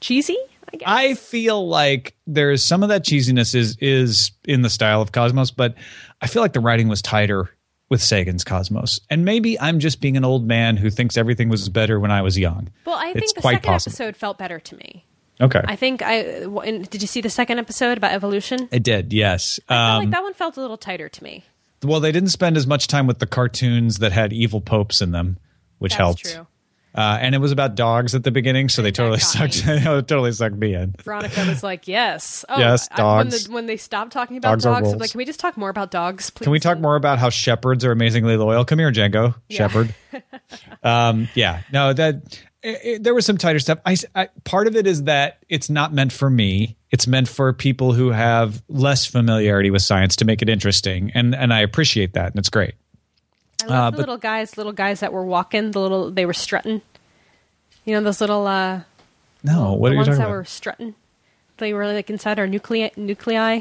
cheesy. 0.00 0.38
I. 0.84 1.08
I 1.10 1.14
feel 1.14 1.66
like 1.66 2.14
there's 2.26 2.62
some 2.62 2.82
of 2.82 2.88
that 2.90 3.04
cheesiness 3.04 3.54
is 3.54 3.76
is 3.80 4.30
in 4.44 4.62
the 4.62 4.70
style 4.70 5.02
of 5.02 5.12
Cosmos, 5.12 5.50
but 5.50 5.74
I 6.20 6.26
feel 6.26 6.42
like 6.42 6.52
the 6.52 6.60
writing 6.60 6.88
was 6.88 7.02
tighter 7.02 7.50
with 7.88 8.02
Sagan's 8.02 8.44
Cosmos. 8.44 9.00
And 9.08 9.24
maybe 9.24 9.58
I'm 9.58 9.78
just 9.78 10.00
being 10.00 10.16
an 10.16 10.24
old 10.24 10.46
man 10.46 10.76
who 10.76 10.90
thinks 10.90 11.16
everything 11.16 11.48
was 11.48 11.68
better 11.68 11.98
when 11.98 12.10
I 12.10 12.22
was 12.22 12.38
young. 12.38 12.68
well, 12.84 12.96
I 12.96 13.12
think 13.12 13.18
it's 13.24 13.32
the 13.32 13.42
second 13.42 13.62
possible. 13.62 13.90
episode 13.92 14.16
felt 14.16 14.38
better 14.38 14.60
to 14.60 14.76
me. 14.76 15.04
Okay. 15.40 15.62
I 15.64 15.76
think 15.76 16.02
I 16.02 16.22
did 16.22 17.00
you 17.00 17.06
see 17.06 17.20
the 17.20 17.30
second 17.30 17.58
episode 17.60 17.96
about 17.96 18.12
evolution? 18.12 18.68
it 18.72 18.82
did, 18.82 19.12
yes. 19.12 19.60
I 19.68 19.96
Um, 19.96 20.02
like 20.04 20.10
that 20.10 20.22
one 20.22 20.34
felt 20.34 20.56
a 20.56 20.60
little 20.60 20.76
tighter 20.76 21.08
to 21.08 21.24
me. 21.24 21.44
well, 21.84 22.00
they 22.00 22.10
didn't 22.12 22.30
spend 22.30 22.56
as 22.56 22.66
much 22.66 22.88
time 22.88 23.06
with 23.06 23.20
the 23.20 23.26
cartoons 23.26 23.98
that 23.98 24.10
had 24.12 24.32
evil 24.32 24.60
popes 24.60 25.00
in 25.00 25.12
them, 25.12 25.38
which 25.78 25.92
That's 25.92 25.98
helped. 25.98 26.24
true. 26.34 26.46
Uh, 26.98 27.16
and 27.20 27.32
it 27.32 27.38
was 27.38 27.52
about 27.52 27.76
dogs 27.76 28.16
at 28.16 28.24
the 28.24 28.32
beginning, 28.32 28.68
so 28.68 28.82
they 28.82 28.90
totally 28.90 29.20
sucked. 29.20 29.62
totally 30.08 30.32
sucked 30.32 30.56
me 30.56 30.74
in. 30.74 30.92
Veronica 31.04 31.44
was 31.46 31.62
like, 31.62 31.86
"Yes, 31.86 32.44
oh, 32.48 32.58
Yes, 32.58 32.88
I- 32.90 32.94
when, 33.18 33.26
dogs. 33.26 33.46
the, 33.46 33.52
when 33.52 33.66
they 33.66 33.76
stopped 33.76 34.10
talking 34.10 34.36
about 34.36 34.50
Dogs 34.60 34.64
dogs, 34.64 34.92
I'm 34.94 34.98
like, 34.98 35.12
can 35.12 35.18
we 35.18 35.24
just 35.24 35.38
talk 35.38 35.56
more 35.56 35.70
about 35.70 35.92
dogs, 35.92 36.30
please? 36.30 36.42
Can 36.42 36.50
we 36.50 36.58
talk 36.58 36.80
more 36.80 36.96
about 36.96 37.20
how 37.20 37.30
shepherds 37.30 37.84
are 37.84 37.92
amazingly 37.92 38.36
loyal? 38.36 38.64
Come 38.64 38.80
here, 38.80 38.90
Django, 38.90 39.36
Yeah. 39.48 39.56
shepherd. 39.58 39.94
um, 40.82 41.28
yeah, 41.36 41.62
no, 41.72 41.92
that 41.92 42.16
it, 42.64 42.80
it- 42.82 43.02
there 43.04 43.14
was 43.14 43.24
some 43.24 43.38
tighter 43.38 43.60
stuff. 43.60 43.78
I, 43.86 43.96
I 44.16 44.28
part 44.42 44.66
of 44.66 44.74
it 44.74 44.88
is 44.88 45.04
that 45.04 45.44
it's 45.48 45.70
not 45.70 45.92
meant 45.92 46.10
for 46.10 46.28
me. 46.28 46.76
It's 46.90 47.06
meant 47.06 47.28
for 47.28 47.52
people 47.52 47.92
who 47.92 48.10
have 48.10 48.60
less 48.68 49.06
familiarity 49.06 49.70
with 49.70 49.82
science 49.82 50.16
to 50.16 50.24
make 50.24 50.42
it 50.42 50.48
interesting, 50.48 51.12
and 51.14 51.32
and 51.32 51.54
I 51.54 51.60
appreciate 51.60 52.14
that, 52.14 52.30
and 52.30 52.38
it's 52.40 52.50
great. 52.50 52.74
I 53.62 53.66
love 53.66 53.70
uh, 53.70 53.90
the 53.90 53.96
but- 53.96 53.98
little 54.00 54.16
guys, 54.18 54.56
little 54.56 54.72
guys 54.72 55.00
that 55.00 55.12
were 55.12 55.24
walking, 55.24 55.70
the 55.72 55.80
little 55.80 56.10
they 56.10 56.26
were 56.26 56.32
strutting. 56.34 56.82
You 57.84 57.94
know 57.94 58.02
those 58.02 58.20
little 58.20 58.46
uh, 58.46 58.82
No, 59.42 59.72
what 59.72 59.88
the 59.88 59.90
are 59.90 59.94
you 59.94 59.96
ones 59.98 60.06
talking 60.08 60.18
that 60.18 60.24
about? 60.26 60.30
were 60.36 60.44
strutting. 60.44 60.94
They 61.56 61.72
were 61.72 61.86
like 61.86 62.08
inside 62.10 62.38
our 62.38 62.46
nuclei. 62.46 62.90
Nuclei. 62.96 63.60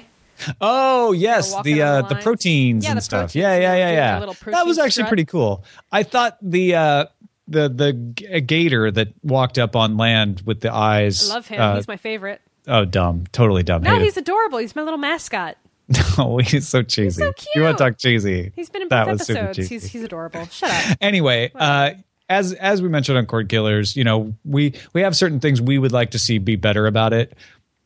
Oh 0.62 1.14
yes, 1.14 1.60
the 1.64 1.82
uh, 1.82 2.02
the 2.04 2.16
proteins 2.16 2.84
Yeah, 2.84 2.92
and 2.92 2.98
the 2.98 3.02
stuff. 3.02 3.20
proteins, 3.32 3.36
Yeah, 3.36 3.56
yeah, 3.58 3.76
yeah, 3.76 3.90
yeah, 3.92 4.20
yeah. 4.28 4.34
That 4.52 4.68
was 4.68 4.78
actually 4.78 4.92
strut. 4.92 5.08
pretty 5.08 5.26
cool. 5.26 5.64
I 5.92 6.04
thought 6.04 6.38
the 6.44 6.76
uh, 6.76 7.06
the 7.48 7.70
the 7.70 7.94
gator 8.42 8.92
that 8.92 9.08
walked 9.24 9.58
up 9.58 9.76
on 9.76 9.98
land 9.98 10.44
with 10.46 10.60
the 10.62 10.72
eyes. 10.72 11.28
I 11.30 11.34
love 11.34 11.48
him. 11.48 11.60
uh, 11.60 11.76
he's 11.78 11.88
my 11.88 11.98
favorite. 11.98 12.42
oh, 12.68 12.86
dumb, 12.86 13.24
totally 13.32 13.64
dumb. 13.64 13.82
No, 13.82 13.92
Hate 13.94 14.02
it. 14.02 14.06
he's 14.06 14.18
adorable. 14.18 14.60
He's 14.60 14.76
my 14.76 14.84
little 14.84 15.00
mascot. 15.00 15.58
No, 16.18 16.38
he's 16.38 16.68
so 16.68 16.84
cheesy. 16.84 17.22
so 17.22 17.34
You 17.56 17.64
want 17.64 17.78
to 17.78 17.84
talk 17.84 17.98
cheesy? 17.98 18.52
He's 18.56 18.70
been 18.70 18.82
in 18.82 18.90
that 18.90 19.06
both 19.06 19.20
was 19.20 19.28
super 19.28 19.40
episodes. 19.40 19.70
cheesy. 19.70 19.76
He's 19.76 19.92
he's 19.92 20.04
adorable. 20.04 20.46
Shut 20.48 20.70
up. 20.70 20.98
anyway, 21.02 21.52
uh, 21.56 21.92
as 22.30 22.54
as 22.54 22.82
we 22.82 22.90
mentioned 22.90 23.18
on 23.18 23.26
Cord 23.26 23.48
Killers, 23.50 23.96
you 23.96 24.04
know, 24.04 24.34
we 24.44 24.74
we 24.94 25.02
have 25.02 25.16
certain 25.16 25.40
things 25.40 25.62
we 25.62 25.78
would 25.78 25.92
like 25.92 26.12
to 26.12 26.20
see 26.20 26.40
be 26.40 26.56
better 26.56 26.88
about 26.88 27.14
it. 27.14 27.38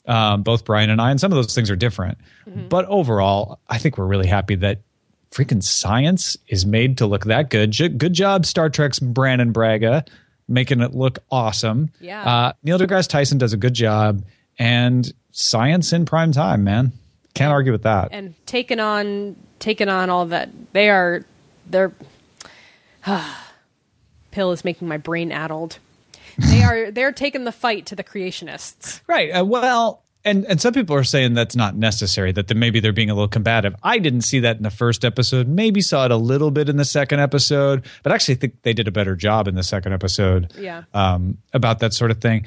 Um, 0.08 0.42
both 0.42 0.66
Brian 0.66 0.90
and 0.90 1.00
I, 1.00 1.12
and 1.12 1.20
some 1.20 1.32
of 1.32 1.36
those 1.36 1.54
things 1.54 1.70
are 1.70 1.76
different. 1.76 2.18
Mm-hmm. 2.48 2.70
But 2.70 2.86
overall, 2.86 3.60
I 3.70 3.78
think 3.78 3.98
we're 4.00 4.08
really 4.08 4.28
happy 4.28 4.56
that 4.56 4.80
freaking 5.30 5.62
science 5.64 6.38
is 6.48 6.66
made 6.66 6.98
to 6.98 7.06
look 7.06 7.26
that 7.26 7.50
good. 7.52 7.78
Good 8.00 8.14
job, 8.14 8.46
Star 8.48 8.70
Trek's 8.70 8.98
Brannon 9.00 9.52
Braga, 9.52 10.04
making 10.48 10.82
it 10.82 10.96
look 10.96 11.20
awesome. 11.30 11.92
Yeah. 12.00 12.24
Uh, 12.24 12.54
Neil 12.64 12.80
deGrasse 12.80 13.08
Tyson 13.08 13.38
does 13.38 13.54
a 13.54 13.58
good 13.58 13.76
job, 13.76 14.24
and 14.58 15.12
science 15.32 15.94
in 15.94 16.06
prime 16.06 16.32
time, 16.32 16.64
man. 16.64 16.94
Can't 17.34 17.52
argue 17.52 17.72
with 17.72 17.84
that. 17.84 18.10
and 18.12 18.34
taking 18.46 18.80
on 18.80 19.36
taking 19.60 19.90
on 19.90 20.10
all 20.10 20.26
that 20.28 20.50
they 20.74 20.90
are 20.90 21.24
they're 21.70 21.94
pill 24.32 24.52
is 24.52 24.64
making 24.64 24.88
my 24.88 24.98
brain 24.98 25.32
addled 25.32 25.80
they 26.38 26.64
are 26.64 26.92
they're 26.96 27.12
taking 27.12 27.44
the 27.44 27.52
fight 27.52 27.86
to 27.88 27.96
the 27.96 28.04
creationists 28.04 29.02
Right. 29.08 29.30
Uh, 29.32 29.46
well, 29.46 30.04
and 30.24 30.46
and 30.46 30.62
some 30.62 30.74
people 30.74 30.96
are 30.96 31.04
saying 31.04 31.34
that's 31.34 31.56
not 31.56 31.76
necessary. 31.76 32.32
That 32.32 32.48
the, 32.48 32.54
maybe 32.56 32.80
they're 32.80 32.94
being 32.94 33.10
a 33.10 33.14
little 33.16 33.28
combative. 33.28 33.76
I 33.82 33.98
didn't 33.98 34.22
see 34.22 34.40
that 34.42 34.58
in 34.58 34.64
the 34.64 34.70
first 34.70 35.04
episode. 35.04 35.48
Maybe 35.48 35.82
saw 35.82 36.06
it 36.06 36.12
a 36.12 36.16
little 36.18 36.52
bit 36.52 36.70
in 36.70 36.78
the 36.78 36.86
second 36.86 37.20
episode, 37.22 37.86
but 38.04 38.12
actually 38.12 38.36
think 38.36 38.62
they 38.62 38.74
did 38.74 38.88
a 38.88 38.92
better 38.92 39.16
job 39.16 39.48
in 39.48 39.56
the 39.56 39.64
second 39.64 39.94
episode. 39.94 40.54
Yeah. 40.58 40.84
Um, 40.94 41.40
about 41.54 41.80
that 41.80 41.94
sort 41.94 42.12
of 42.12 42.22
thing. 42.22 42.46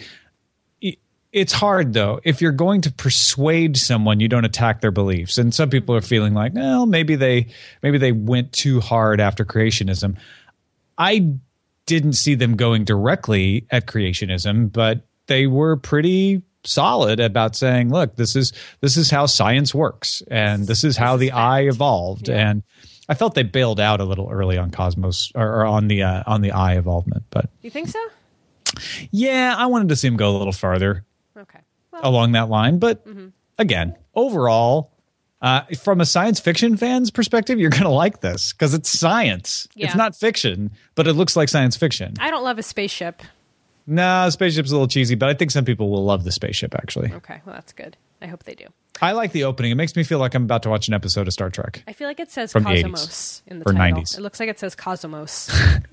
It's 1.35 1.53
hard 1.53 1.95
though. 1.95 2.21
If 2.23 2.41
you're 2.41 2.53
going 2.53 2.83
to 2.83 2.93
persuade 2.93 3.77
someone, 3.77 4.21
you 4.21 4.29
don't 4.29 4.45
attack 4.45 4.81
their 4.81 4.93
beliefs. 4.93 5.37
And 5.37 5.53
some 5.53 5.69
people 5.69 5.93
are 5.97 6.01
feeling 6.01 6.33
like, 6.33 6.55
well, 6.55 6.87
maybe 6.87 7.17
they 7.17 7.49
maybe 7.83 7.99
they 7.99 8.13
went 8.13 8.53
too 8.53 8.79
hard 8.79 9.21
after 9.21 9.45
creationism. 9.45 10.17
I 10.97 11.35
didn't 11.87 12.13
see 12.13 12.37
them 12.37 12.55
going 12.55 12.85
directly 12.85 13.67
at 13.73 13.87
creationism, 13.87 14.73
but 14.73 15.01
they 15.27 15.49
were 15.49 15.77
pretty 15.77 16.43
solid 16.63 17.19
about 17.19 17.57
saying, 17.57 17.91
look, 17.91 18.15
this 18.15 18.37
is 18.37 18.53
this 18.81 18.97
is 18.97 19.11
how 19.11 19.27
science 19.27 19.75
works 19.75 20.23
and 20.31 20.69
this 20.69 20.85
is 20.85 20.97
how 20.97 21.17
the 21.17 21.33
eye 21.33 21.63
evolved. 21.63 22.29
Yeah. 22.29 22.49
And 22.49 22.63
I 23.09 23.15
felt 23.15 23.35
they 23.35 23.43
bailed 23.43 23.81
out 23.81 24.01
a 24.01 24.05
little 24.05 24.31
early 24.31 24.57
on 24.57 24.71
Cosmos 24.71 25.33
or, 25.35 25.63
or 25.63 25.67
on 25.67 25.89
the 25.89 26.05
uh, 26.05 26.23
on 26.29 26.43
the 26.43 26.53
eye 26.53 26.77
evolvement, 26.77 27.25
but 27.31 27.51
you 27.61 27.71
think 27.71 27.89
so 27.89 27.99
yeah, 29.11 29.55
I 29.57 29.67
wanted 29.67 29.89
to 29.91 29.97
see 29.97 30.09
him 30.09 30.17
go 30.17 30.31
a 30.31 30.37
little 30.37 30.53
farther 30.53 31.05
well, 31.95 32.11
along 32.11 32.33
that 32.33 32.49
line. 32.49 32.79
But 32.79 33.07
again, 33.59 33.97
overall, 34.15 34.91
uh, 35.41 35.63
from 35.83 36.01
a 36.01 36.07
science 36.07 36.41
fiction 36.41 36.77
fan's 36.77 37.11
perspective, 37.11 37.59
you're 37.59 37.71
going 37.71 37.83
to 37.85 37.89
like 37.91 38.21
this 38.21 38.53
because 38.53 38.75
it's 38.75 38.89
science. 38.89 39.69
Yeah. 39.75 39.87
It's 39.87 39.95
not 39.97 40.17
fiction, 40.17 40.71
but 40.95 41.07
it 41.07 41.13
looks 41.15 41.37
like 41.37 41.49
science 41.49 41.77
fiction. 41.77 42.15
i 42.21 42.31
don't 42.31 42.45
love 42.45 42.59
a 42.59 42.63
spaceship 42.63 43.23
No, 43.87 44.29
spaceship's 44.31 44.71
a 44.71 44.75
little 44.75 44.89
cheesy, 44.89 45.15
but 45.15 45.29
I 45.29 45.35
think 45.35 45.51
some 45.51 45.65
people 45.67 45.91
will 45.91 46.05
love 46.05 46.25
the 46.25 46.33
spaceship. 46.33 46.75
Actually, 46.75 47.13
okay 47.13 47.41
well 47.45 47.55
that's 47.55 47.73
good 47.73 47.97
i 48.23 48.27
hope 48.27 48.45
they 48.45 48.55
do 48.55 48.67
I 49.03 49.13
like 49.13 49.33
the 49.33 49.45
opening. 49.45 49.73
It 49.73 49.75
makes 49.75 49.97
me 49.97 50.05
feel 50.05 50.19
like 50.19 50.35
I'm 50.35 50.45
about 50.45 50.63
to 50.65 50.71
watch 50.71 50.89
an 50.89 50.95
episode 50.95 51.27
of 51.27 51.33
Star 51.33 51.51
Trek. 51.51 51.83
i 51.89 51.93
feel 51.93 52.07
like 52.09 52.21
it 52.21 52.31
says 52.31 52.53
From 52.53 52.63
the 52.65 52.71
80s. 52.71 52.83
cosmos 52.83 53.43
in 53.47 53.59
the 53.59 53.69
Or 53.69 53.73
title 53.73 54.01
90s. 54.03 54.19
it 54.19 54.21
looks 54.23 54.39
like 54.41 54.49
it 54.49 54.59
says 54.59 54.75
cosmos 54.75 55.51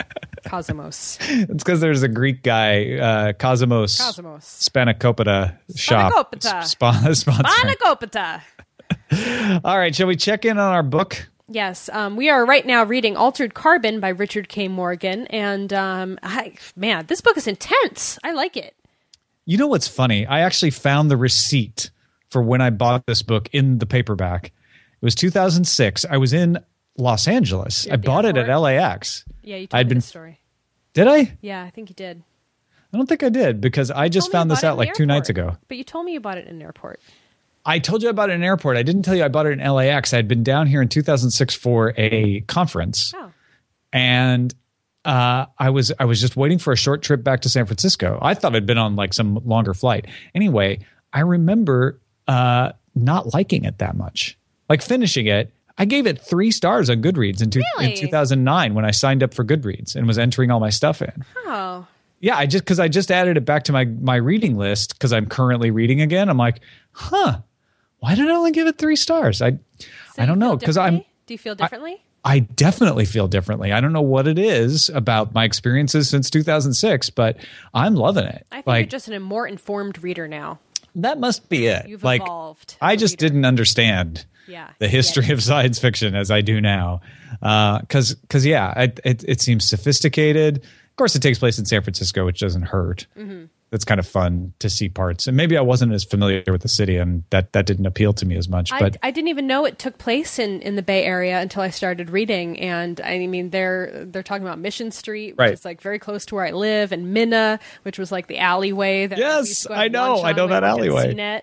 cosmos 0.46 1.18
It's 1.22 1.64
because 1.64 1.80
there's 1.82 2.04
a 2.04 2.08
Greek 2.08 2.44
guy, 2.44 2.96
uh, 2.98 3.34
Cosmos, 3.34 3.98
Cosmos. 4.00 4.70
Spanakopita 4.70 5.58
shop. 5.76 6.14
Spanakopita. 6.14 6.64
Sp- 6.66 7.14
sponsor. 7.16 7.44
Panagopita. 7.44 8.42
All 9.64 9.78
right, 9.78 9.94
shall 9.96 10.08
we 10.08 10.16
check 10.16 10.46
in 10.46 10.58
on 10.58 10.74
our 10.74 10.84
book? 10.84 11.28
Yes, 11.48 11.90
um, 11.92 12.16
we 12.16 12.30
are 12.30 12.46
right 12.46 12.66
now 12.66 12.84
reading 12.86 13.18
Altered 13.18 13.54
Carbon 13.54 14.00
by 14.00 14.10
Richard 14.10 14.48
K. 14.48 14.68
Morgan, 14.70 15.28
and 15.28 15.74
um, 15.74 16.18
I, 16.24 16.54
man, 16.78 17.06
this 17.08 17.20
book 17.20 17.36
is 17.36 17.46
intense. 17.46 18.18
I 18.24 18.32
like 18.32 18.56
it. 18.56 18.74
You 19.46 19.58
know 19.58 19.68
what's 19.68 19.88
funny? 19.88 20.26
I 20.26 20.42
actually 20.42 20.70
found 20.72 21.12
the 21.12 21.18
receipt 21.18 21.90
for 22.32 22.42
when 22.42 22.62
I 22.62 22.70
bought 22.70 23.06
this 23.06 23.22
book 23.22 23.50
in 23.52 23.78
the 23.78 23.86
paperback. 23.86 24.46
It 24.48 25.06
was 25.06 25.16
2006. 25.16 26.06
I 26.10 26.18
was 26.18 26.34
in 26.34 26.58
Los 26.98 27.28
Angeles. 27.28 27.88
I 27.92 27.98
bought 27.98 28.26
it 28.26 28.38
at? 28.38 28.48
LAX. 28.56 29.26
Yeah, 29.44 29.58
you 29.58 29.68
told 29.68 29.80
I'd 29.80 29.86
me 29.88 29.90
been- 29.90 29.98
the 30.00 30.02
story. 30.02 30.40
Did 30.94 31.08
I? 31.08 31.38
Yeah, 31.42 31.64
I 31.64 31.70
think 31.70 31.90
you 31.90 31.96
did. 31.96 32.22
I 32.94 32.98
don't 32.98 33.08
think 33.08 33.24
I 33.24 33.30
did 33.30 33.62
because 33.62 33.90
I 33.92 34.10
just 34.10 34.26
Told 34.26 34.34
me 34.34 34.38
you 34.38 34.40
found 34.40 34.52
this 34.52 34.64
out 34.66 34.78
like 34.78 34.94
two 34.94 35.06
nights 35.06 35.30
ago. 35.30 35.56
But 35.70 35.78
you 35.78 35.86
told 35.86 36.06
me 36.06 36.12
you 36.14 36.20
bought 36.20 36.38
it 36.38 36.48
in 36.48 36.56
an 36.58 36.62
airport. 36.62 37.00
I 37.66 37.80
told 37.80 38.04
you 38.04 38.10
about 38.10 38.30
it 38.30 38.34
in 38.34 38.42
an 38.42 38.44
airport. 38.46 38.76
I 38.76 38.84
didn't 38.84 39.04
tell 39.04 39.16
you 39.16 39.24
I 39.24 39.30
bought 39.30 39.46
it 39.46 39.58
in 39.58 39.60
LAX. 39.60 40.14
I 40.14 40.18
had 40.18 40.28
been 40.28 40.44
down 40.44 40.68
here 40.68 40.82
in 40.82 40.90
2006 40.90 41.56
for 41.56 41.94
a 41.96 42.42
conference. 42.42 43.14
Oh, 43.16 43.32
and 43.94 44.54
uh, 45.06 45.46
I 45.58 45.70
was 45.70 45.92
I 46.00 46.06
was 46.06 46.20
just 46.20 46.36
waiting 46.36 46.58
for 46.58 46.74
a 46.74 46.76
short 46.78 47.02
trip 47.02 47.24
back 47.24 47.42
to 47.42 47.50
San 47.50 47.66
Francisco. 47.66 48.20
I 48.22 48.34
thought 48.34 48.56
I'd 48.56 48.66
been 48.66 48.78
on 48.78 48.96
like 48.98 49.14
some 49.14 49.36
longer 49.46 49.74
flight. 49.74 50.08
Anyway, 50.36 50.80
I 51.14 51.22
remember 51.22 52.02
uh, 52.32 52.72
not 52.96 53.34
liking 53.34 53.66
it 53.66 53.78
that 53.80 53.96
much. 53.96 54.38
Like 54.70 54.82
finishing 54.82 55.28
it, 55.28 55.52
I 55.78 55.86
gave 55.86 56.06
it 56.08 56.22
three 56.22 56.52
stars 56.52 56.90
on 56.90 57.02
Goodreads 57.02 57.42
in, 57.42 57.50
two, 57.50 57.62
Really? 57.78 57.92
in 57.94 57.98
2009 57.98 58.74
when 58.74 58.86
I 58.86 58.92
signed 58.92 59.24
up 59.24 59.34
for 59.34 59.44
Goodreads 59.44 59.96
and 59.96 60.08
was 60.08 60.18
entering 60.18 60.52
all 60.52 60.60
my 60.60 60.70
stuff 60.70 61.02
in. 61.02 61.26
oh, 61.46 61.86
Yeah, 62.20 62.38
I 62.38 62.46
just 62.46 62.64
because 62.64 62.80
I 62.80 62.88
just 62.88 63.12
added 63.12 63.36
it 63.38 63.46
back 63.46 63.64
to 63.66 63.72
my 63.74 63.86
my 63.86 64.16
reading 64.16 64.58
list 64.58 64.94
because 64.96 65.12
I'm 65.12 65.26
currently 65.26 65.72
reading 65.72 66.02
again. 66.02 66.30
I'm 66.30 66.38
like, 66.38 66.60
huh, 66.92 67.40
why 68.00 68.16
did 68.16 68.30
I 68.30 68.34
only 68.34 68.52
give 68.52 68.68
it 68.68 68.78
three 68.78 68.96
stars? 68.96 69.42
I 69.42 69.52
So 69.80 70.22
I 70.22 70.26
don't 70.26 70.40
know 70.40 70.56
because 70.56 70.78
I'm? 70.78 71.04
Do 71.26 71.34
you 71.34 71.38
feel 71.38 71.56
differently? 71.56 72.02
I 72.24 72.40
definitely 72.40 73.06
feel 73.06 73.28
differently. 73.28 73.72
I 73.72 73.82
don't 73.82 73.94
know 73.94 74.02
what 74.04 74.28
it 74.28 74.38
is 74.38 74.90
about 74.90 75.34
my 75.34 75.44
experiences 75.44 76.08
since 76.08 76.30
2006, 76.30 77.10
but 77.10 77.38
I'm 77.74 77.96
loving 77.96 78.26
it. 78.26 78.46
I 78.52 78.58
think 78.58 78.68
like 78.68 78.84
you're 78.86 78.90
just 78.90 79.08
an 79.08 79.20
more 79.24 79.48
informed 79.48 80.04
reader 80.04 80.28
now. 80.28 80.60
That 80.96 81.20
must 81.20 81.50
be 81.50 81.68
it. 81.68 81.88
You've 81.88 82.04
like 82.04 82.22
evolved 82.22 82.76
I 82.82 82.96
just 82.96 83.14
reader. 83.22 83.28
didn't 83.34 83.46
understand 83.46 84.26
Yeah. 84.48 84.70
the 84.80 84.88
history 84.88 85.30
of 85.32 85.42
science 85.44 85.80
fiction 85.80 86.16
as 86.16 86.30
I 86.32 86.42
do 86.42 86.60
now. 86.62 87.02
Because, 87.40 88.16
because 88.16 88.46
yeah, 88.46 88.78
it, 88.82 89.00
it, 89.06 89.24
it 89.28 89.42
seems 89.42 89.64
sophisticated. 89.68 90.58
Of 90.58 90.96
course, 90.98 91.16
it 91.16 91.22
takes 91.22 91.40
place 91.40 91.58
in 91.58 91.66
San 91.66 91.82
Francisco, 91.82 92.26
which 92.26 92.40
doesn't 92.40 92.64
hurt. 92.64 93.08
Mm-hmm. 93.18 93.46
It's 93.74 93.86
kind 93.86 94.00
of 94.02 94.06
fun 94.08 94.52
to 94.60 94.70
see 94.70 94.90
parts, 94.90 95.28
and 95.28 95.38
maybe 95.38 95.58
I 95.58 95.62
wasn't 95.62 95.94
as 95.94 96.04
familiar 96.04 96.44
with 96.48 96.62
the 96.62 96.68
city, 96.68 96.98
and 96.98 97.24
that 97.30 97.54
that 97.54 97.66
didn't 97.66 97.86
appeal 97.86 98.12
to 98.12 98.26
me 98.26 98.36
as 98.36 98.50
much. 98.50 98.70
But 98.70 98.98
I 99.02 99.12
didn't 99.12 99.30
even 99.30 99.48
know 99.48 99.64
it 99.64 99.80
took 99.80 99.98
place 99.98 100.40
in, 100.40 100.62
in 100.62 100.76
the 100.76 100.82
Bay 100.82 101.06
Area 101.06 101.40
until 101.40 101.62
I 101.62 101.70
started 101.70 102.10
reading, 102.10 102.60
and 102.60 103.00
I 103.00 103.26
mean 103.28 103.50
they're 103.52 104.04
they're 104.06 104.24
talking 104.24 104.44
about 104.46 104.60
Mission 104.60 104.92
Street, 104.92 105.32
which 105.34 105.40
Right. 105.40 105.54
is 105.54 105.64
like 105.64 105.80
very 105.80 106.00
close 106.00 106.26
to 106.26 106.36
where 106.36 106.46
I 106.46 106.52
live, 106.52 106.92
and 106.92 107.14
Minna, 107.14 107.62
which 107.84 107.98
was 107.98 108.12
like 108.12 108.28
the 108.28 108.40
alleyway. 108.40 109.08
That 109.08 109.18
Yes, 109.18 109.44
we 109.44 109.48
used 109.50 109.62
to 109.64 109.68
go 109.70 109.74
I 109.76 109.88
know. 109.88 110.22
I 110.22 110.34
know 110.34 110.48
that 110.48 110.66
I 110.66 110.68
alleyway. 110.68 111.42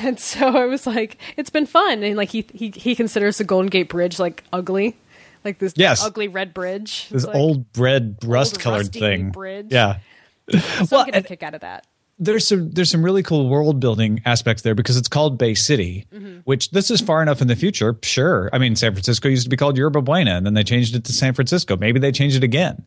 And 0.00 0.18
so 0.20 0.48
I 0.48 0.64
was 0.66 0.84
like, 0.84 1.18
it's 1.36 1.50
been 1.50 1.66
fun, 1.66 2.02
and 2.02 2.16
like 2.16 2.30
he 2.30 2.44
he 2.52 2.70
he 2.74 2.96
considers 2.96 3.38
the 3.38 3.44
Golden 3.44 3.68
Gate 3.68 3.88
Bridge 3.88 4.18
like 4.18 4.42
ugly, 4.52 4.96
like 5.44 5.60
this 5.60 5.74
Yes. 5.76 6.04
ugly 6.04 6.26
red 6.26 6.54
bridge. 6.54 7.08
this 7.08 7.24
like- 7.24 7.36
old 7.36 7.66
red 7.78 8.16
rust 8.24 8.58
colored 8.58 8.92
thing, 8.92 9.30
bridge. 9.30 9.68
yeah. 9.70 9.98
So 10.60 10.86
well, 10.90 11.00
I'm 11.00 11.06
getting 11.06 11.20
a 11.24 11.28
kick 11.28 11.42
out 11.42 11.54
of 11.54 11.60
that. 11.62 11.86
there's 12.18 12.46
some 12.46 12.70
there's 12.70 12.90
some 12.90 13.04
really 13.04 13.22
cool 13.22 13.48
world 13.48 13.80
building 13.80 14.20
aspects 14.24 14.62
there 14.62 14.74
because 14.74 14.96
it's 14.96 15.08
called 15.08 15.38
Bay 15.38 15.54
City, 15.54 16.06
Mm-hmm. 16.12 16.38
which 16.44 16.70
this 16.70 16.90
is 16.90 17.00
far 17.00 17.22
enough 17.22 17.40
in 17.42 17.48
the 17.48 17.56
future. 17.56 17.96
Sure, 18.02 18.48
I 18.52 18.58
mean 18.58 18.76
San 18.76 18.92
Francisco 18.92 19.28
used 19.28 19.44
to 19.44 19.50
be 19.50 19.56
called 19.56 19.76
Yerba 19.76 20.02
Buena, 20.02 20.36
and 20.36 20.44
then 20.46 20.54
they 20.54 20.64
changed 20.64 20.94
it 20.94 21.04
to 21.04 21.12
San 21.12 21.34
Francisco. 21.34 21.76
Maybe 21.76 21.98
they 22.00 22.12
changed 22.12 22.36
it 22.36 22.44
again. 22.44 22.84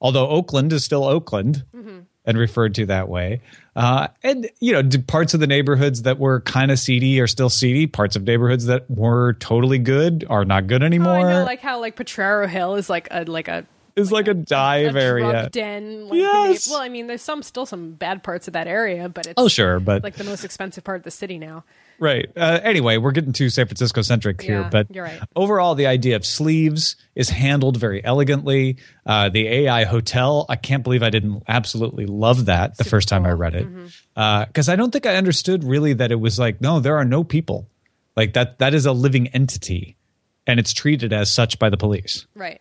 Although 0.00 0.28
Oakland 0.28 0.72
is 0.72 0.84
still 0.84 1.04
Oakland 1.04 1.64
Mm-hmm. 1.74 2.00
and 2.26 2.38
referred 2.38 2.74
to 2.74 2.86
that 2.86 3.08
way, 3.08 3.40
uh, 3.76 4.08
and 4.22 4.50
you 4.60 4.72
know 4.72 4.82
parts 5.06 5.34
of 5.34 5.40
the 5.40 5.46
neighborhoods 5.46 6.02
that 6.02 6.18
were 6.18 6.40
kind 6.40 6.70
of 6.70 6.78
seedy 6.78 7.20
are 7.20 7.26
still 7.26 7.48
seedy. 7.50 7.86
Parts 7.86 8.16
of 8.16 8.24
neighborhoods 8.24 8.64
that 8.66 8.90
were 8.90 9.34
totally 9.34 9.78
good 9.78 10.24
are 10.28 10.44
not 10.44 10.66
good 10.66 10.82
Oh, 10.82 10.86
anymore. 10.86 11.12
I 11.28 11.32
know, 11.32 11.44
like 11.44 11.60
how 11.60 11.80
like 11.80 11.96
Potrero 11.96 12.46
Hill 12.48 12.74
is 12.76 12.90
like 12.90 13.08
a 13.10 13.24
like 13.24 13.48
a 13.48 13.64
it's 13.96 14.10
like 14.10 14.28
a 14.28 14.34
dive 14.34 14.96
a 14.96 15.02
area. 15.02 15.48
den. 15.50 16.08
Like, 16.08 16.18
Yes. 16.18 16.68
Well, 16.68 16.80
I 16.80 16.88
mean, 16.88 17.06
there's 17.06 17.22
some 17.22 17.42
still 17.42 17.66
some 17.66 17.92
bad 17.92 18.22
parts 18.22 18.46
of 18.48 18.52
that 18.54 18.66
area, 18.66 19.08
but 19.08 19.26
it's 19.26 19.34
Oh 19.36 19.48
sure, 19.48 19.80
but 19.80 20.02
like 20.02 20.14
the 20.16 20.24
most 20.24 20.44
expensive 20.44 20.84
part 20.84 20.96
of 20.98 21.02
the 21.04 21.10
city 21.10 21.38
now. 21.38 21.64
Right. 22.00 22.28
Uh, 22.36 22.58
anyway, 22.64 22.96
we're 22.96 23.12
getting 23.12 23.32
too 23.32 23.50
San 23.50 23.66
Francisco 23.66 24.02
centric 24.02 24.42
here, 24.42 24.62
Yeah, 24.62 24.68
but 24.68 24.88
right. 24.96 25.20
overall, 25.36 25.76
the 25.76 25.86
idea 25.86 26.16
of 26.16 26.26
sleeves 26.26 26.96
is 27.14 27.30
handled 27.30 27.76
very 27.76 28.04
elegantly. 28.04 28.78
Uh, 29.06 29.28
the 29.28 29.46
AI 29.46 29.84
hotel, 29.84 30.44
I 30.48 30.56
can't 30.56 30.82
believe 30.82 31.04
I 31.04 31.10
didn't 31.10 31.44
absolutely 31.46 32.06
love 32.06 32.46
that 32.46 32.76
the 32.76 32.82
Super 32.84 32.96
first 32.96 33.08
time 33.08 33.24
I 33.24 33.30
read 33.30 33.54
it 33.54 33.68
because 34.48 34.68
I 34.68 34.74
don't 34.74 34.90
think 34.90 35.06
I 35.06 35.14
understood 35.14 35.62
really 35.62 35.92
that 35.92 36.10
it 36.10 36.16
was 36.20 36.36
like 36.38 36.60
no, 36.60 36.80
there 36.80 36.96
are 36.96 37.04
no 37.04 37.22
people 37.22 37.68
like 38.16 38.32
that. 38.32 38.58
That 38.58 38.74
is 38.74 38.86
a 38.86 38.92
living 38.92 39.28
entity, 39.28 39.96
and 40.48 40.58
it's 40.58 40.72
treated 40.72 41.12
as 41.12 41.32
such 41.32 41.60
by 41.60 41.70
the 41.70 41.76
police. 41.76 42.26
Right. 42.34 42.60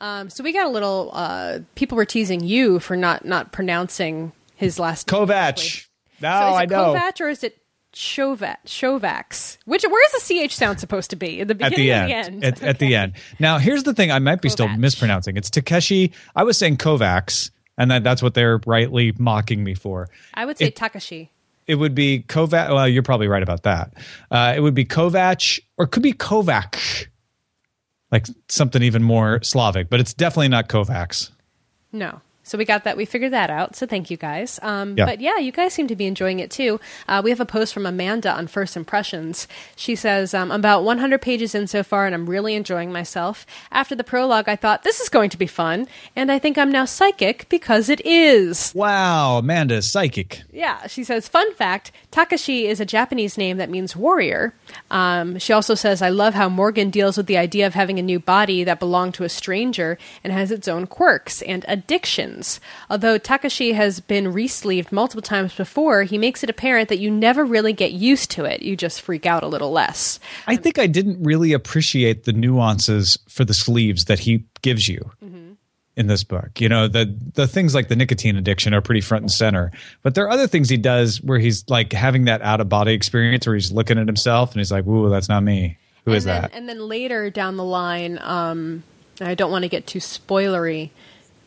Um, 0.00 0.30
so 0.30 0.42
we 0.42 0.52
got 0.52 0.66
a 0.66 0.70
little. 0.70 1.10
Uh, 1.12 1.60
people 1.74 1.96
were 1.96 2.04
teasing 2.04 2.42
you 2.44 2.78
for 2.80 2.96
not 2.96 3.24
not 3.24 3.52
pronouncing 3.52 4.32
his 4.56 4.78
last 4.78 5.10
name. 5.10 5.26
correctly. 5.26 5.64
Kovac. 5.64 5.86
No, 6.22 6.28
So 6.40 6.48
is 6.48 6.54
I 6.56 6.62
it 6.64 6.70
know. 6.70 6.94
Kovac 6.94 7.20
or 7.20 7.28
is 7.28 7.44
it 7.44 7.56
Chovat? 7.92 8.56
Chovax? 8.66 9.56
Which 9.64 9.84
where's 9.84 10.12
the 10.28 10.48
ch 10.48 10.54
sound 10.54 10.80
supposed 10.80 11.10
to 11.10 11.16
be? 11.16 11.40
At 11.40 11.48
the 11.48 11.52
at 11.54 11.70
beginning 11.70 11.78
the 11.86 11.90
or 11.90 11.94
end. 11.94 12.08
the 12.10 12.14
end? 12.14 12.44
At, 12.44 12.62
at 12.62 12.78
the 12.78 12.94
end. 12.94 13.12
Now, 13.38 13.58
here's 13.58 13.82
the 13.82 13.94
thing: 13.94 14.10
I 14.10 14.18
might 14.18 14.40
be 14.40 14.48
still 14.48 14.68
mispronouncing. 14.68 15.36
It's 15.36 15.50
Takeshi. 15.50 16.12
I 16.36 16.44
was 16.44 16.56
saying 16.58 16.76
Kovacs, 16.78 17.50
and 17.78 17.90
that, 17.90 18.04
that's 18.04 18.22
what 18.22 18.34
they're 18.34 18.60
rightly 18.66 19.12
mocking 19.18 19.64
me 19.64 19.74
for. 19.74 20.08
I 20.34 20.44
would 20.46 20.58
say 20.58 20.66
It- 20.66 20.76
Takashi. 20.76 21.28
It 21.66 21.76
would 21.76 21.94
be 21.94 22.24
Kovac. 22.26 22.70
Well, 22.70 22.88
you're 22.88 23.02
probably 23.04 23.28
right 23.28 23.42
about 23.44 23.62
that. 23.62 23.92
Uh, 24.30 24.54
it 24.56 24.60
would 24.60 24.74
be 24.74 24.84
Kovac, 24.84 25.60
or 25.78 25.84
it 25.84 25.92
could 25.92 26.02
be 26.02 26.12
Kovac, 26.12 27.06
like 28.12 28.26
something 28.48 28.82
even 28.82 29.02
more 29.02 29.42
Slavic. 29.42 29.88
But 29.88 30.00
it's 30.00 30.14
definitely 30.14 30.48
not 30.48 30.68
Kovacs. 30.68 31.30
No. 31.92 32.20
So 32.50 32.58
we 32.58 32.64
got 32.64 32.82
that. 32.82 32.96
We 32.96 33.04
figured 33.04 33.32
that 33.32 33.48
out. 33.48 33.76
So 33.76 33.86
thank 33.86 34.10
you 34.10 34.16
guys. 34.16 34.58
Um, 34.60 34.96
Yeah. 34.98 35.06
But 35.06 35.20
yeah, 35.20 35.38
you 35.38 35.52
guys 35.52 35.72
seem 35.72 35.86
to 35.86 35.94
be 35.94 36.06
enjoying 36.06 36.40
it 36.40 36.50
too. 36.50 36.80
Uh, 37.06 37.20
we 37.22 37.30
have 37.30 37.38
a 37.38 37.46
post 37.46 37.72
from 37.72 37.86
Amanda 37.86 38.32
on 38.32 38.48
First 38.48 38.76
Impressions. 38.76 39.46
She 39.76 39.94
says, 39.94 40.34
um, 40.34 40.50
I'm 40.50 40.58
about 40.58 40.82
100 40.82 41.22
pages 41.22 41.54
in 41.54 41.68
so 41.68 41.84
far 41.84 42.06
and 42.06 42.14
I'm 42.14 42.28
really 42.28 42.56
enjoying 42.56 42.90
myself. 42.90 43.46
After 43.70 43.94
the 43.94 44.02
prologue, 44.02 44.48
I 44.48 44.56
thought, 44.56 44.82
this 44.82 44.98
is 44.98 45.08
going 45.08 45.30
to 45.30 45.36
be 45.38 45.46
fun. 45.46 45.86
And 46.16 46.32
I 46.32 46.40
think 46.40 46.58
I'm 46.58 46.72
now 46.72 46.86
psychic 46.86 47.48
because 47.48 47.88
it 47.88 48.04
is. 48.04 48.72
Wow, 48.74 49.38
Amanda 49.38 49.76
is 49.76 49.88
psychic. 49.88 50.42
Yeah, 50.52 50.88
she 50.88 51.04
says, 51.04 51.28
fun 51.28 51.54
fact 51.54 51.92
Takashi 52.10 52.64
is 52.64 52.80
a 52.80 52.84
Japanese 52.84 53.38
name 53.38 53.58
that 53.58 53.70
means 53.70 53.94
warrior. 53.94 54.54
Um, 54.90 55.38
she 55.38 55.52
also 55.52 55.76
says, 55.76 56.02
I 56.02 56.08
love 56.08 56.34
how 56.34 56.48
Morgan 56.48 56.90
deals 56.90 57.16
with 57.16 57.26
the 57.26 57.38
idea 57.38 57.68
of 57.68 57.74
having 57.74 58.00
a 58.00 58.02
new 58.02 58.18
body 58.18 58.64
that 58.64 58.80
belonged 58.80 59.14
to 59.14 59.24
a 59.24 59.28
stranger 59.28 59.98
and 60.24 60.32
has 60.32 60.50
its 60.50 60.66
own 60.66 60.88
quirks 60.88 61.42
and 61.42 61.64
addictions. 61.68 62.39
Although 62.88 63.18
Takashi 63.18 63.74
has 63.74 64.00
been 64.00 64.32
re-sleeved 64.32 64.92
multiple 64.92 65.22
times 65.22 65.54
before, 65.54 66.04
he 66.04 66.16
makes 66.16 66.42
it 66.42 66.50
apparent 66.50 66.88
that 66.88 66.98
you 66.98 67.10
never 67.10 67.44
really 67.44 67.72
get 67.72 67.92
used 67.92 68.30
to 68.32 68.44
it. 68.44 68.62
You 68.62 68.76
just 68.76 69.02
freak 69.02 69.26
out 69.26 69.42
a 69.42 69.48
little 69.48 69.72
less. 69.72 70.18
I 70.46 70.56
think 70.56 70.78
I 70.78 70.86
didn't 70.86 71.22
really 71.22 71.52
appreciate 71.52 72.24
the 72.24 72.32
nuances 72.32 73.18
for 73.28 73.44
the 73.44 73.54
sleeves 73.54 74.06
that 74.06 74.20
he 74.20 74.44
gives 74.62 74.88
you 74.88 75.10
in 76.00 76.06
this 76.06 76.24
book. 76.24 76.60
You 76.60 76.68
know, 76.68 76.88
the 76.88 77.14
the 77.34 77.46
things 77.46 77.74
like 77.74 77.88
the 77.88 77.96
nicotine 77.96 78.36
addiction 78.36 78.72
are 78.72 78.80
pretty 78.80 79.02
front 79.02 79.22
and 79.22 79.30
center, 79.30 79.70
but 80.02 80.14
there 80.14 80.24
are 80.24 80.30
other 80.30 80.46
things 80.46 80.68
he 80.68 80.78
does 80.78 81.20
where 81.22 81.38
he's 81.38 81.68
like 81.68 81.92
having 81.92 82.24
that 82.24 82.40
out 82.42 82.60
of 82.60 82.68
body 82.68 82.92
experience 82.92 83.46
where 83.46 83.54
he's 83.54 83.70
looking 83.70 83.98
at 83.98 84.06
himself 84.06 84.52
and 84.52 84.60
he's 84.60 84.72
like, 84.72 84.86
"Ooh, 84.86 85.10
that's 85.10 85.28
not 85.28 85.42
me. 85.42 85.76
Who 86.06 86.12
is 86.12 86.24
and 86.24 86.34
then, 86.34 86.42
that?" 86.42 86.50
And 86.54 86.68
then 86.68 86.88
later 86.88 87.28
down 87.28 87.56
the 87.56 87.64
line, 87.64 88.18
um, 88.22 88.82
I 89.20 89.34
don't 89.34 89.50
want 89.50 89.64
to 89.64 89.68
get 89.68 89.86
too 89.86 89.98
spoilery, 89.98 90.90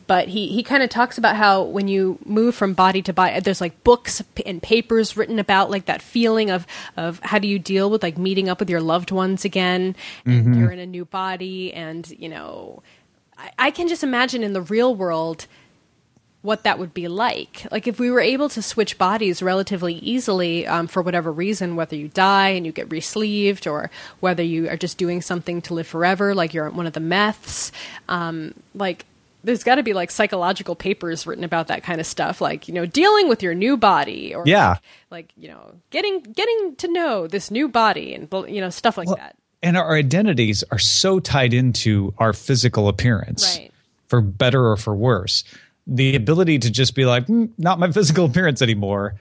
but 0.06 0.28
he, 0.28 0.48
he 0.48 0.62
kind 0.62 0.82
of 0.82 0.90
talks 0.90 1.18
about 1.18 1.36
how 1.36 1.62
when 1.62 1.88
you 1.88 2.18
move 2.24 2.54
from 2.54 2.74
body 2.74 3.02
to 3.02 3.12
body, 3.12 3.40
there's 3.40 3.60
like 3.60 3.84
books 3.84 4.22
and 4.44 4.62
papers 4.62 5.16
written 5.16 5.38
about 5.38 5.70
like 5.70 5.86
that 5.86 6.02
feeling 6.02 6.50
of, 6.50 6.66
of 6.96 7.20
how 7.20 7.38
do 7.38 7.48
you 7.48 7.58
deal 7.58 7.90
with 7.90 8.02
like 8.02 8.18
meeting 8.18 8.48
up 8.48 8.60
with 8.60 8.70
your 8.70 8.80
loved 8.80 9.10
ones 9.10 9.44
again, 9.44 9.96
and 10.24 10.56
you're 10.56 10.70
in 10.70 10.78
a 10.78 10.86
new 10.86 11.04
body, 11.04 11.72
and 11.72 12.08
you 12.18 12.28
know, 12.28 12.82
I, 13.38 13.50
I 13.58 13.70
can 13.70 13.88
just 13.88 14.02
imagine 14.02 14.42
in 14.42 14.52
the 14.52 14.62
real 14.62 14.94
world 14.94 15.46
what 16.42 16.64
that 16.64 16.78
would 16.78 16.92
be 16.92 17.08
like. 17.08 17.66
Like 17.70 17.86
if 17.86 17.98
we 17.98 18.10
were 18.10 18.20
able 18.20 18.50
to 18.50 18.60
switch 18.60 18.98
bodies 18.98 19.42
relatively 19.42 19.94
easily 19.94 20.66
um, 20.66 20.88
for 20.88 21.00
whatever 21.00 21.32
reason, 21.32 21.74
whether 21.74 21.96
you 21.96 22.08
die 22.08 22.50
and 22.50 22.66
you 22.66 22.72
get 22.72 22.90
re-sleeved, 22.90 23.66
or 23.66 23.90
whether 24.20 24.42
you 24.42 24.68
are 24.68 24.76
just 24.76 24.98
doing 24.98 25.22
something 25.22 25.62
to 25.62 25.72
live 25.72 25.86
forever, 25.86 26.34
like 26.34 26.52
you're 26.52 26.68
one 26.68 26.86
of 26.86 26.92
the 26.92 27.00
meths. 27.00 27.72
Um, 28.10 28.52
like 28.74 29.06
there's 29.44 29.62
got 29.62 29.76
to 29.76 29.82
be 29.82 29.92
like 29.92 30.10
psychological 30.10 30.74
papers 30.74 31.26
written 31.26 31.44
about 31.44 31.68
that 31.68 31.82
kind 31.84 32.00
of 32.00 32.06
stuff, 32.06 32.40
like 32.40 32.66
you 32.66 32.74
know 32.74 32.86
dealing 32.86 33.28
with 33.28 33.42
your 33.42 33.54
new 33.54 33.76
body, 33.76 34.34
or 34.34 34.42
Yeah. 34.46 34.70
like, 34.70 34.80
like 35.10 35.32
you 35.36 35.48
know 35.48 35.74
getting 35.90 36.20
getting 36.22 36.74
to 36.76 36.88
know 36.88 37.26
this 37.26 37.50
new 37.50 37.68
body, 37.68 38.14
and 38.14 38.28
you 38.52 38.60
know 38.60 38.70
stuff 38.70 38.96
like 38.98 39.08
that. 39.16 39.36
and 39.62 39.76
our 39.76 39.94
identities 39.94 40.64
are 40.70 40.78
so 40.78 41.20
tied 41.20 41.54
into 41.54 42.12
our 42.18 42.32
physical 42.32 42.88
appearance, 42.88 43.56
Right. 43.58 43.70
for 44.08 44.20
better 44.20 44.70
or 44.70 44.76
for 44.76 44.94
worse. 44.96 45.44
The 45.86 46.16
ability 46.16 46.58
to 46.60 46.70
just 46.70 46.94
be 46.94 47.04
like, 47.04 47.26
"Hmm, 47.26 47.46
not 47.58 47.78
my 47.78 47.90
physical 47.98 48.24
appearance 48.24 48.62
anymore, 48.62 49.14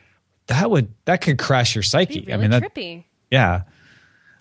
that 0.47 0.69
would 0.71 0.87
that 1.05 1.21
could 1.21 1.37
crash 1.37 1.75
your 1.75 1.83
psyche. 1.83 2.21
Really 2.21 2.33
I 2.33 2.37
mean, 2.37 2.51
that, 2.51 2.63
trippy. 2.73 3.03
Yeah. 3.29 3.63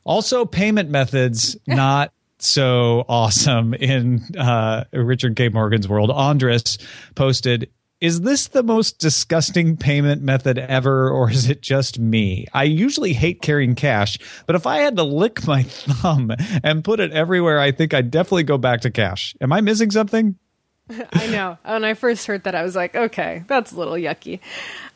Also, 0.05 0.45
payment 0.45 0.91
methods 0.91 1.57
not 1.67 2.13
so 2.45 3.05
awesome 3.09 3.75
in 3.75 4.23
uh, 4.39 4.85
Richard 4.93 5.37
K. 5.37 5.49
Morgan's 5.49 5.89
world. 5.89 6.11
Andres 6.11 6.79
posted. 7.15 7.71
Is 8.01 8.23
this 8.23 8.49
the 8.49 8.65
most 8.65 8.99
disgusting 8.99 9.77
payment 9.77 10.23
method 10.23 10.59
ever, 10.59 11.09
or 11.09 11.31
is 11.31 11.49
it 11.49 11.63
just 11.63 12.01
me? 12.01 12.49
I 12.53 12.65
usually 12.65 13.13
hate 13.13 13.41
carrying 13.43 13.77
cash, 13.77 14.19
but 14.47 14.57
if 14.57 14.67
I 14.67 14.79
had 14.79 14.97
to 14.97 15.05
lick 15.05 15.47
my 15.47 15.63
thumb 15.69 16.33
and 16.65 16.83
put 16.83 16.99
it 16.99 17.13
everywhere, 17.13 17.61
I 17.61 17.71
think 17.71 17.95
I'd 17.95 18.11
definitely 18.11 18.43
go 18.43 18.59
back 18.59 18.81
to 18.81 18.91
cash. 18.91 19.37
Am 19.41 19.53
I 19.53 19.61
missing 19.61 19.93
something? 19.93 20.35
I 21.13 21.29
know. 21.29 21.59
When 21.65 21.85
I 21.85 21.95
first 21.95 22.27
heard 22.27 22.43
that, 22.43 22.57
I 22.57 22.65
was 22.65 22.75
like, 22.75 22.97
okay, 22.97 23.45
that's 23.47 23.71
a 23.71 23.79
little 23.79 23.95
yucky. 23.95 24.41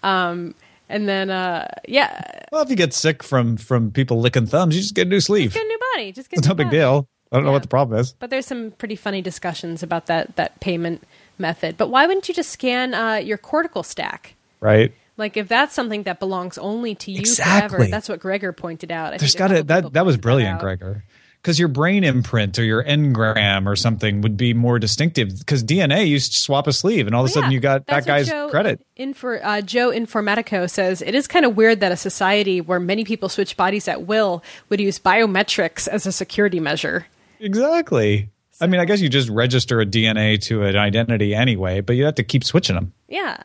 Um, 0.03 0.57
and 0.89 1.09
then, 1.09 1.31
uh, 1.31 1.69
yeah, 1.87 2.41
Well, 2.51 2.63
if 2.63 2.71
you 2.71 2.77
get 2.77 2.93
sick 2.93 3.23
from 3.23 3.57
from 3.57 3.93
people 3.93 4.19
licking 4.21 4.47
thumbs, 4.47 4.75
you 4.75 4.83
just 4.83 4.95
get 4.97 5.07
a 5.07 5.11
new 5.11 5.21
sleeve. 5.21 5.53
Just 5.53 5.63
get 5.63 5.65
a 5.65 5.69
new 5.69 5.79
body. 5.95 6.11
Just 6.13 6.29
get 6.29 6.39
a 6.39 6.41
It's 6.41 6.49
new 6.49 6.51
no 6.51 6.55
big 6.57 6.67
body. 6.67 6.77
deal. 6.77 7.09
I 7.33 7.37
don't 7.37 7.45
know 7.45 7.53
what 7.53 7.63
the 7.63 7.69
problem 7.69 7.99
is. 7.99 8.13
But 8.13 8.31
there's 8.31 8.47
some 8.47 8.71
pretty 8.73 8.97
funny 8.97 9.21
discussions 9.23 9.83
about 9.83 10.07
that 10.07 10.37
that 10.37 10.61
payment 10.61 11.03
method. 11.39 11.77
But 11.77 11.89
why 11.91 12.07
wouldn't 12.07 12.29
you 12.29 12.35
just 12.35 12.51
scan 12.51 12.95
uh, 12.95 13.15
your 13.17 13.39
cortical 13.39 13.83
stack? 13.83 14.35
Right? 14.61 14.93
Like 15.17 15.37
if 15.37 15.49
that's 15.49 15.75
something 15.75 16.03
that 16.05 16.21
belongs 16.21 16.59
only 16.59 16.95
to 16.97 17.11
you 17.11 17.21
Exactly. 17.21 17.77
forever, 17.79 17.91
that's 17.91 18.09
what 18.09 18.21
Gregor 18.21 18.53
pointed 18.53 18.93
out. 18.93 19.15
I 19.15 19.17
There's 19.19 19.35
got 19.35 19.49
to 19.49 19.63
that 19.65 19.93
that 19.95 20.07
was 20.07 20.17
brilliant, 20.19 20.57
out. 20.57 20.61
Gregor. 20.61 21.05
because 21.43 21.59
your 21.59 21.69
brain 21.69 22.05
imprint 22.05 22.59
or 22.59 22.65
your 22.65 22.85
engram 22.85 23.67
or 23.67 23.77
something 23.77 24.21
would 24.21 24.37
be 24.37 24.53
more 24.53 24.79
distinctive. 24.79 25.39
Because 25.39 25.65
DNA, 25.65 26.07
you 26.07 26.21
swap 26.21 26.67
a 26.67 26.73
sleeve, 26.73 27.07
and 27.07 27.17
all 27.17 27.25
of 27.25 27.31
a 27.31 27.33
sudden 27.33 27.51
Yeah, 27.51 27.55
you 27.55 27.61
got 27.61 27.87
that 27.87 28.05
guy's 28.05 28.29
Joe 28.29 28.51
credit. 28.51 28.81
Infor, 28.99 29.41
uh, 29.43 29.63
Joe 29.63 29.91
Informatico 29.91 30.69
says 30.69 31.01
it 31.03 31.15
is 31.15 31.27
kind 31.27 31.47
of 31.47 31.57
weird 31.57 31.81
that 31.81 31.93
a 31.93 31.97
society 31.97 32.61
where 32.61 32.79
many 32.81 33.05
people 33.05 33.29
switch 33.31 33.57
bodies 33.57 33.89
at 33.89 34.03
will 34.07 34.45
would 34.69 34.81
use 34.81 34.99
biometrics 34.99 35.89
as 35.89 36.05
a 36.07 36.13
security 36.13 36.61
measure. 36.61 37.07
Exactly. 37.41 38.31
I 38.61 38.67
mean, 38.67 38.81
I 38.81 38.85
guess 38.85 39.01
you 39.01 39.09
just 39.09 39.29
register 39.29 39.81
a 39.81 39.87
DNA 39.87 40.41
to 40.45 40.63
an 40.63 40.77
identity 40.77 41.35
anyway, 41.35 41.81
but 41.81 41.97
you 41.97 42.05
have 42.05 42.15
to 42.15 42.23
keep 42.23 42.43
switching 42.43 42.75
them. 42.75 42.93
Yeah, 43.09 43.37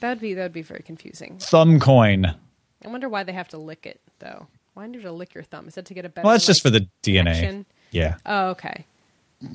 that'd 0.00 0.20
be 0.20 0.34
that'd 0.34 0.52
be 0.52 0.62
very 0.62 0.82
confusing. 0.82 1.36
Thumb 1.38 1.78
coin. 1.78 2.26
I 2.84 2.88
wonder 2.88 3.08
why 3.08 3.22
they 3.24 3.32
have 3.32 3.48
to 3.48 3.58
lick 3.58 3.86
it 3.86 4.00
though. 4.18 4.46
Why 4.74 4.86
do 4.86 4.92
you 4.92 4.98
have 5.00 5.10
to 5.10 5.12
lick 5.12 5.34
your 5.34 5.44
thumb? 5.44 5.68
Is 5.68 5.74
that 5.74 5.86
to 5.86 5.94
get 5.94 6.04
a 6.04 6.08
better? 6.08 6.24
Well, 6.24 6.34
that's 6.34 6.46
just 6.46 6.62
for 6.62 6.70
the 6.70 6.88
DNA. 7.02 7.18
connection? 7.18 7.66
Yeah. 7.90 8.16
Oh, 8.24 8.48
okay. 8.50 8.86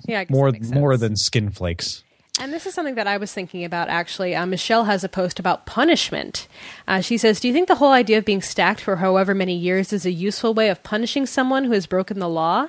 Yeah, 0.05 0.19
I 0.19 0.23
guess 0.25 0.35
More 0.35 0.51
more 0.71 0.97
than 0.97 1.15
skin 1.15 1.49
flakes. 1.49 2.03
And 2.39 2.53
this 2.53 2.65
is 2.65 2.73
something 2.73 2.95
that 2.95 3.07
I 3.07 3.17
was 3.17 3.33
thinking 3.33 3.63
about 3.63 3.89
actually. 3.89 4.35
Uh, 4.35 4.45
Michelle 4.45 4.85
has 4.85 5.03
a 5.03 5.09
post 5.09 5.39
about 5.39 5.65
punishment. 5.65 6.47
Uh, 6.87 7.01
she 7.01 7.17
says, 7.17 7.39
Do 7.39 7.47
you 7.47 7.53
think 7.53 7.67
the 7.67 7.75
whole 7.75 7.91
idea 7.91 8.17
of 8.17 8.25
being 8.25 8.41
stacked 8.41 8.81
for 8.81 8.95
however 8.97 9.35
many 9.35 9.55
years 9.55 9.91
is 9.91 10.05
a 10.05 10.11
useful 10.11 10.53
way 10.53 10.69
of 10.69 10.81
punishing 10.81 11.25
someone 11.25 11.65
who 11.65 11.71
has 11.73 11.85
broken 11.85 12.19
the 12.19 12.29
law? 12.29 12.67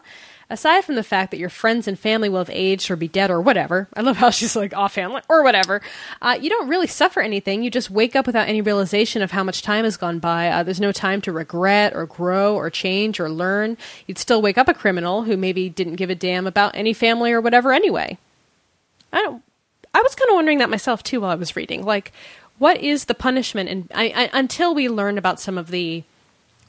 Aside 0.53 0.85
from 0.85 0.97
the 0.97 1.03
fact 1.03 1.31
that 1.31 1.39
your 1.39 1.49
friends 1.49 1.89
and 1.89 1.99
family 1.99 2.29
will 2.29 2.41
have 2.41 2.51
aged 2.53 2.91
or 2.91 2.97
be 2.97 3.09
dead 3.09 3.31
or 3.31 3.41
whatever, 3.41 3.89
I 3.97 4.03
love 4.03 4.19
how 4.19 4.29
she's 4.31 4.55
like 4.55 4.75
offhand, 4.77 5.23
or 5.27 5.43
whatever, 5.43 5.81
uh, 6.21 6.37
you 6.39 6.51
don't 6.51 6.69
really 6.69 6.87
suffer 6.87 7.21
anything. 7.21 7.63
You 7.63 7.71
just 7.71 7.91
wake 7.91 8.15
up 8.15 8.27
without 8.27 8.49
any 8.49 8.61
realization 8.61 9.23
of 9.23 9.31
how 9.31 9.43
much 9.43 9.63
time 9.63 9.85
has 9.85 9.97
gone 9.97 10.19
by. 10.19 10.49
Uh, 10.49 10.63
there's 10.63 10.79
no 10.79 10.93
time 10.93 11.23
to 11.23 11.33
regret 11.33 11.97
or 11.97 12.05
grow 12.05 12.55
or 12.55 12.69
change 12.69 13.19
or 13.19 13.31
learn. 13.31 13.79
You'd 14.07 14.19
still 14.19 14.43
wake 14.43 14.59
up 14.59 14.69
a 14.69 14.75
criminal 14.75 15.23
who 15.23 15.39
maybe 15.39 15.71
didn't 15.71 15.97
give 15.97 16.11
a 16.11 16.15
damn 16.15 16.47
about 16.47 16.77
any 16.77 16.93
family 16.93 17.33
or 17.33 17.41
whatever 17.41 17.73
anyway. 17.73 18.19
I 19.11 19.23
don't. 19.23 19.43
I 19.95 20.03
was 20.03 20.15
kind 20.15 20.29
of 20.31 20.35
wondering 20.35 20.59
that 20.59 20.71
myself 20.71 21.03
too 21.03 21.23
while 21.23 21.31
I 21.31 21.35
was 21.35 21.57
reading. 21.57 21.83
Like, 21.83 22.13
what 22.59 22.79
is 22.79 23.07
the 23.07 23.15
punishment? 23.15 23.71
And 23.71 23.91
I, 23.95 24.13
I, 24.15 24.39
until 24.39 24.75
we 24.75 24.91
learn 24.91 25.17
about 25.17 25.41
some 25.41 25.57
of 25.57 25.71
the 25.71 26.05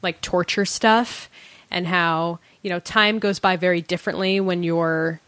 like 0.02 0.22
torture 0.22 0.66
stuff 0.66 1.30
and 1.70 1.88
how 1.88 2.40
you 2.64 2.70
know 2.72 2.80
time 2.80 3.20
goes 3.20 3.38
by 3.40 3.56
very 3.58 3.82
differently 3.82 4.40
when 4.40 4.64
you're 4.64 5.20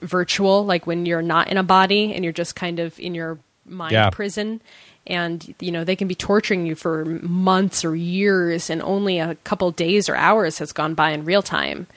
virtual, 0.00 0.64
like 0.64 0.86
when 0.86 1.06
you're 1.06 1.22
not 1.22 1.48
in 1.48 1.56
a 1.56 1.62
body 1.62 2.12
and 2.14 2.24
you're 2.24 2.32
just 2.32 2.54
kind 2.56 2.78
of 2.78 2.98
in 3.00 3.14
your 3.14 3.38
mind 3.66 3.92
Yeah. 3.92 4.10
prison. 4.10 4.60
And 5.04 5.52
you 5.58 5.72
know 5.72 5.82
they 5.82 5.96
can 5.96 6.06
be 6.06 6.14
torturing 6.14 6.64
you 6.64 6.76
for 6.76 7.04
months 7.04 7.84
or 7.84 7.96
years, 7.96 8.70
and 8.70 8.80
only 8.82 9.18
a 9.18 9.34
couple 9.42 9.68
days 9.72 10.08
or 10.08 10.14
hours 10.14 10.58
has 10.58 10.72
gone 10.72 10.94
by 10.94 11.10
in 11.10 11.24
real 11.24 11.42
time. 11.42 11.88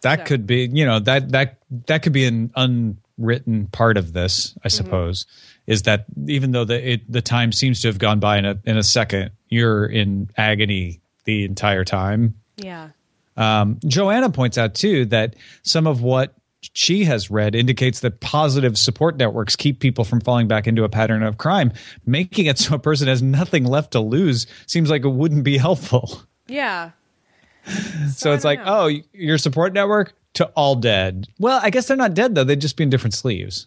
That 0.00 0.20
So- 0.20 0.24
could 0.24 0.46
be, 0.46 0.70
you 0.72 0.86
know, 0.86 0.98
that 1.00 1.30
that 1.32 1.58
that 1.86 2.02
could 2.02 2.14
be 2.14 2.24
an 2.24 2.50
unwritten 2.56 3.66
part 3.66 3.96
of 3.98 4.12
this, 4.14 4.48
Mm-hmm. 4.50 4.60
I 4.64 4.68
suppose, 4.68 5.26
is 5.66 5.82
that 5.82 6.06
even 6.26 6.52
though 6.52 6.64
the 6.64 6.92
it, 6.92 7.00
the 7.12 7.20
time 7.22 7.52
seems 7.52 7.82
to 7.82 7.88
have 7.88 7.98
gone 7.98 8.18
by 8.18 8.38
in 8.38 8.46
a 8.46 8.58
in 8.64 8.78
a 8.78 8.82
second, 8.82 9.32
you're 9.50 9.84
in 9.84 10.30
agony 10.38 11.00
the 11.24 11.44
entire 11.44 11.84
time. 11.84 12.34
Yeah. 12.56 12.88
Um, 13.36 13.78
Joanna 13.86 14.30
points 14.30 14.56
out 14.58 14.74
too 14.74 15.04
that 15.06 15.34
some 15.62 15.86
of 15.86 16.02
what 16.02 16.34
she 16.72 17.04
has 17.04 17.30
read 17.30 17.54
indicates 17.54 18.00
that 18.00 18.20
positive 18.20 18.78
support 18.78 19.16
networks 19.18 19.54
keep 19.54 19.80
people 19.80 20.04
from 20.04 20.20
falling 20.20 20.48
back 20.48 20.66
into 20.66 20.82
a 20.84 20.88
pattern 20.88 21.22
of 21.22 21.36
crime. 21.36 21.72
Making 22.06 22.46
it 22.46 22.58
so 22.58 22.76
a 22.76 22.78
person 22.78 23.06
has 23.08 23.20
nothing 23.22 23.64
left 23.64 23.90
to 23.92 24.00
lose 24.00 24.46
seems 24.66 24.88
like 24.88 25.04
it 25.04 25.08
wouldn't 25.10 25.44
be 25.44 25.58
helpful. 25.58 26.22
Yeah. 26.46 26.90
So, 28.10 28.30
I 28.30 28.34
it's 28.34 28.44
like, 28.44 28.58
know. 28.64 28.64
oh, 28.90 28.90
your 29.14 29.38
support 29.38 29.72
network 29.72 30.12
to 30.34 30.44
all 30.54 30.74
dead. 30.74 31.26
Well, 31.38 31.60
I 31.62 31.70
guess 31.70 31.86
they're 31.88 31.96
not 31.96 32.12
dead 32.12 32.34
though; 32.34 32.44
they'd 32.44 32.60
just 32.60 32.76
be 32.76 32.84
in 32.84 32.90
different 32.90 33.14
sleeves. 33.14 33.66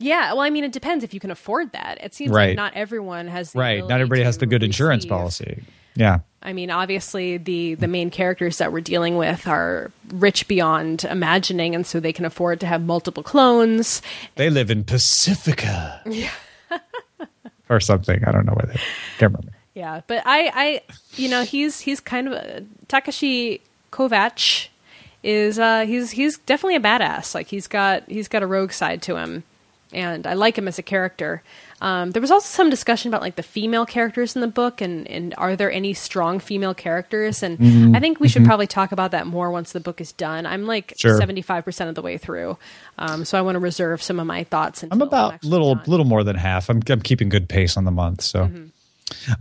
Yeah, 0.00 0.32
well, 0.32 0.42
I 0.42 0.50
mean, 0.50 0.64
it 0.64 0.72
depends 0.72 1.04
if 1.04 1.14
you 1.14 1.20
can 1.20 1.30
afford 1.30 1.70
that. 1.72 1.98
It 2.02 2.14
seems 2.14 2.32
Right. 2.32 2.48
like 2.48 2.56
not 2.56 2.74
everyone 2.74 3.28
has. 3.28 3.52
The 3.52 3.58
Right? 3.60 3.78
Not 3.86 4.00
everybody 4.00 4.24
has 4.24 4.38
the 4.38 4.46
good 4.46 4.64
insurance 4.64 5.04
policy. 5.06 5.62
Yeah. 5.98 6.20
I 6.40 6.52
mean, 6.52 6.70
obviously, 6.70 7.36
the 7.36 7.74
the 7.74 7.88
main 7.88 8.10
characters 8.10 8.58
that 8.58 8.72
we're 8.72 8.80
dealing 8.80 9.16
with 9.16 9.48
are 9.48 9.90
rich 10.08 10.46
beyond 10.46 11.04
imagining, 11.04 11.74
and 11.74 11.84
so 11.84 11.98
they 11.98 12.12
can 12.12 12.24
afford 12.24 12.60
to 12.60 12.66
have 12.66 12.80
multiple 12.82 13.24
clones. 13.24 14.00
They 14.36 14.48
live 14.48 14.70
in 14.70 14.84
Pacifica. 14.84 16.00
Yeah. 16.06 16.30
or 17.68 17.80
something. 17.80 18.22
I 18.24 18.30
don't 18.30 18.46
know 18.46 18.52
where 18.52 18.72
they 18.72 18.80
can't 19.18 19.32
remember. 19.32 19.52
Yeah, 19.74 20.00
but 20.06 20.22
I, 20.24 20.50
I, 20.54 20.82
you 21.16 21.28
know, 21.28 21.42
he's 21.42 21.80
he's 21.80 21.98
kind 21.98 22.28
of 22.28 22.34
a, 22.34 22.64
Takeshi 22.86 23.60
Kovacs 23.92 24.68
is 25.24 25.58
uh 25.58 25.84
he's 25.84 26.12
he's 26.12 26.38
definitely 26.38 26.76
a 26.76 26.80
badass. 26.80 27.34
Like 27.34 27.48
he's 27.48 27.66
got 27.66 28.04
he's 28.08 28.28
got 28.28 28.44
a 28.44 28.46
rogue 28.46 28.70
side 28.70 29.02
to 29.02 29.16
him, 29.16 29.42
and 29.92 30.24
I 30.24 30.34
like 30.34 30.56
him 30.56 30.68
as 30.68 30.78
a 30.78 30.82
character. 30.82 31.42
Um, 31.80 32.10
there 32.10 32.20
was 32.20 32.30
also 32.30 32.46
some 32.46 32.70
discussion 32.70 33.08
about 33.08 33.20
like 33.20 33.36
the 33.36 33.42
female 33.42 33.86
characters 33.86 34.34
in 34.34 34.40
the 34.40 34.48
book, 34.48 34.80
and 34.80 35.06
and 35.08 35.34
are 35.38 35.54
there 35.56 35.70
any 35.70 35.94
strong 35.94 36.38
female 36.40 36.74
characters? 36.74 37.42
And 37.42 37.58
Mm-hmm. 37.58 37.94
I 37.96 38.00
think 38.00 38.18
we 38.20 38.28
should 38.28 38.44
probably 38.44 38.66
talk 38.66 38.92
about 38.92 39.12
that 39.12 39.26
more 39.26 39.50
once 39.50 39.72
the 39.72 39.80
book 39.80 40.00
is 40.00 40.12
done. 40.12 40.44
I'm 40.46 40.66
like 40.66 40.94
Sure. 40.96 41.16
seventy 41.18 41.42
five 41.42 41.64
percent 41.64 41.88
of 41.88 41.94
the 41.94 42.02
way 42.02 42.18
through, 42.18 42.58
um, 42.98 43.24
so 43.24 43.38
I 43.38 43.42
want 43.42 43.56
to 43.56 43.60
reserve 43.60 44.02
some 44.02 44.18
of 44.20 44.26
my 44.26 44.44
thoughts. 44.44 44.84
I'm 44.90 45.02
about 45.02 45.34
actually 45.34 45.50
little 45.50 45.74
done. 45.76 45.84
little 45.86 46.06
more 46.06 46.24
than 46.24 46.36
half. 46.36 46.68
I'm 46.68 46.82
I'm 46.88 47.00
keeping 47.00 47.28
good 47.28 47.48
pace 47.48 47.76
on 47.76 47.84
the 47.84 47.90
month. 47.92 48.22
So 48.22 48.44
Mm-hmm. 48.46 48.64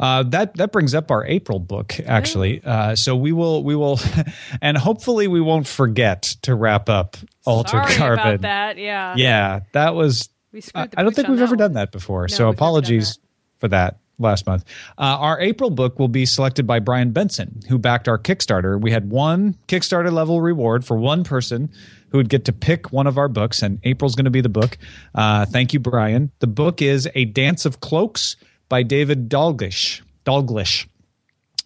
uh, 0.02 0.23
that 0.23 0.56
that 0.56 0.71
brings 0.71 0.93
up 0.95 1.12
our 1.12 1.26
April 1.26 1.60
book 1.60 2.00
actually. 2.06 2.62
Uh, 2.63 2.95
so 2.95 3.15
we 3.15 3.32
will 3.32 3.63
we 3.63 3.76
will, 3.76 4.00
and 4.62 4.78
hopefully 4.78 5.28
we 5.28 5.41
won't 5.41 5.67
forget 5.67 6.21
to 6.43 6.56
wrap 6.56 6.88
up 6.89 7.17
Alter 7.45 7.71
Sorry 7.84 7.93
Carbon. 7.95 8.28
about 8.28 8.41
that. 8.41 8.78
Yeah, 8.78 9.15
Yeah, 9.17 9.60
that 9.73 9.95
was. 9.95 10.30
We 10.51 10.62
screwed 10.62 10.93
I 10.97 11.03
don't 11.03 11.15
think 11.15 11.27
we've 11.27 11.41
ever 11.41 11.51
one. 11.51 11.57
done 11.57 11.73
that 11.73 11.91
before. 11.91 12.23
No, 12.23 12.27
so 12.27 12.33
we've 12.33 12.39
never 12.39 12.45
done 12.45 12.53
apologies 12.55 13.13
that. 13.13 13.21
for 13.57 13.67
that 13.69 13.99
last 14.19 14.47
month. 14.47 14.65
Uh, 14.97 15.17
our 15.19 15.39
April 15.39 15.69
book 15.69 15.99
will 15.99 16.07
be 16.07 16.25
selected 16.25 16.65
by 16.65 16.79
Brian 16.79 17.12
Benson, 17.12 17.60
who 17.69 17.77
backed 17.77 18.07
our 18.07 18.17
Kickstarter. 18.17 18.79
We 18.81 18.91
had 18.91 19.10
one 19.10 19.55
Kickstarter 19.67 20.12
level 20.12 20.41
reward 20.41 20.86
for 20.86 20.97
one 20.97 21.23
person 21.23 21.69
who 22.10 22.17
would 22.17 22.29
get 22.29 22.45
to 22.45 22.53
pick 22.53 22.91
one 22.91 23.05
of 23.05 23.17
our 23.17 23.27
books, 23.27 23.62
and 23.62 23.79
April's 23.83 24.15
going 24.15 24.25
to 24.25 24.31
be 24.31 24.41
the 24.41 24.49
book. 24.49 24.77
Uh, 25.13 25.45
thank 25.45 25.73
you, 25.73 25.79
Brian. 25.79 26.31
The 26.39 26.47
book 26.47 26.81
is 26.81 27.07
A 27.15 27.25
Dance 27.25 27.65
of 27.65 27.79
Cloaks 27.79 28.38
by 28.69 28.83
David 28.83 29.29
Dalglish. 29.29 30.01
Dalglish. 30.25 30.88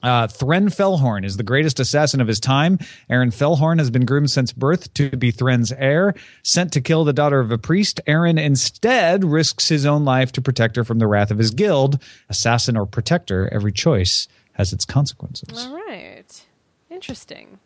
Uh, 0.04 0.28
Thren 0.28 0.68
Felhorn 0.68 1.24
is 1.26 1.38
the 1.38 1.44
greatest 1.44 1.80
assassin 1.80 2.22
of 2.22 2.28
his 2.28 2.40
time. 2.40 2.80
Aaron 3.10 3.30
Felhorn 3.32 3.78
has 3.80 3.90
been 3.90 4.06
groomed 4.06 4.32
since 4.32 4.52
birth 4.52 4.94
to 4.96 5.10
be 5.12 5.32
Thren's 5.32 5.72
heir. 5.74 6.16
Sent 6.44 6.74
to 6.74 6.82
kill 6.82 7.04
the 7.04 7.14
daughter 7.14 7.40
of 7.40 7.52
a 7.52 7.58
priest, 7.58 8.02
Aaron 8.08 8.38
instead 8.38 9.24
risks 9.24 9.68
his 9.70 9.86
own 9.86 10.04
life 10.06 10.32
to 10.34 10.42
protect 10.42 10.76
her 10.76 10.84
from 10.84 11.00
the 11.00 11.08
wrath 11.08 11.32
of 11.32 11.38
his 11.38 11.52
guild. 11.52 12.02
Assassin 12.30 12.76
or 12.78 12.86
protector, 12.86 13.48
every 13.54 13.72
choice 13.72 14.28
has 14.54 14.74
its 14.74 14.86
consequences. 14.86 15.66
All 15.68 15.76
right. 15.76 16.46
Interesting. 16.90 17.60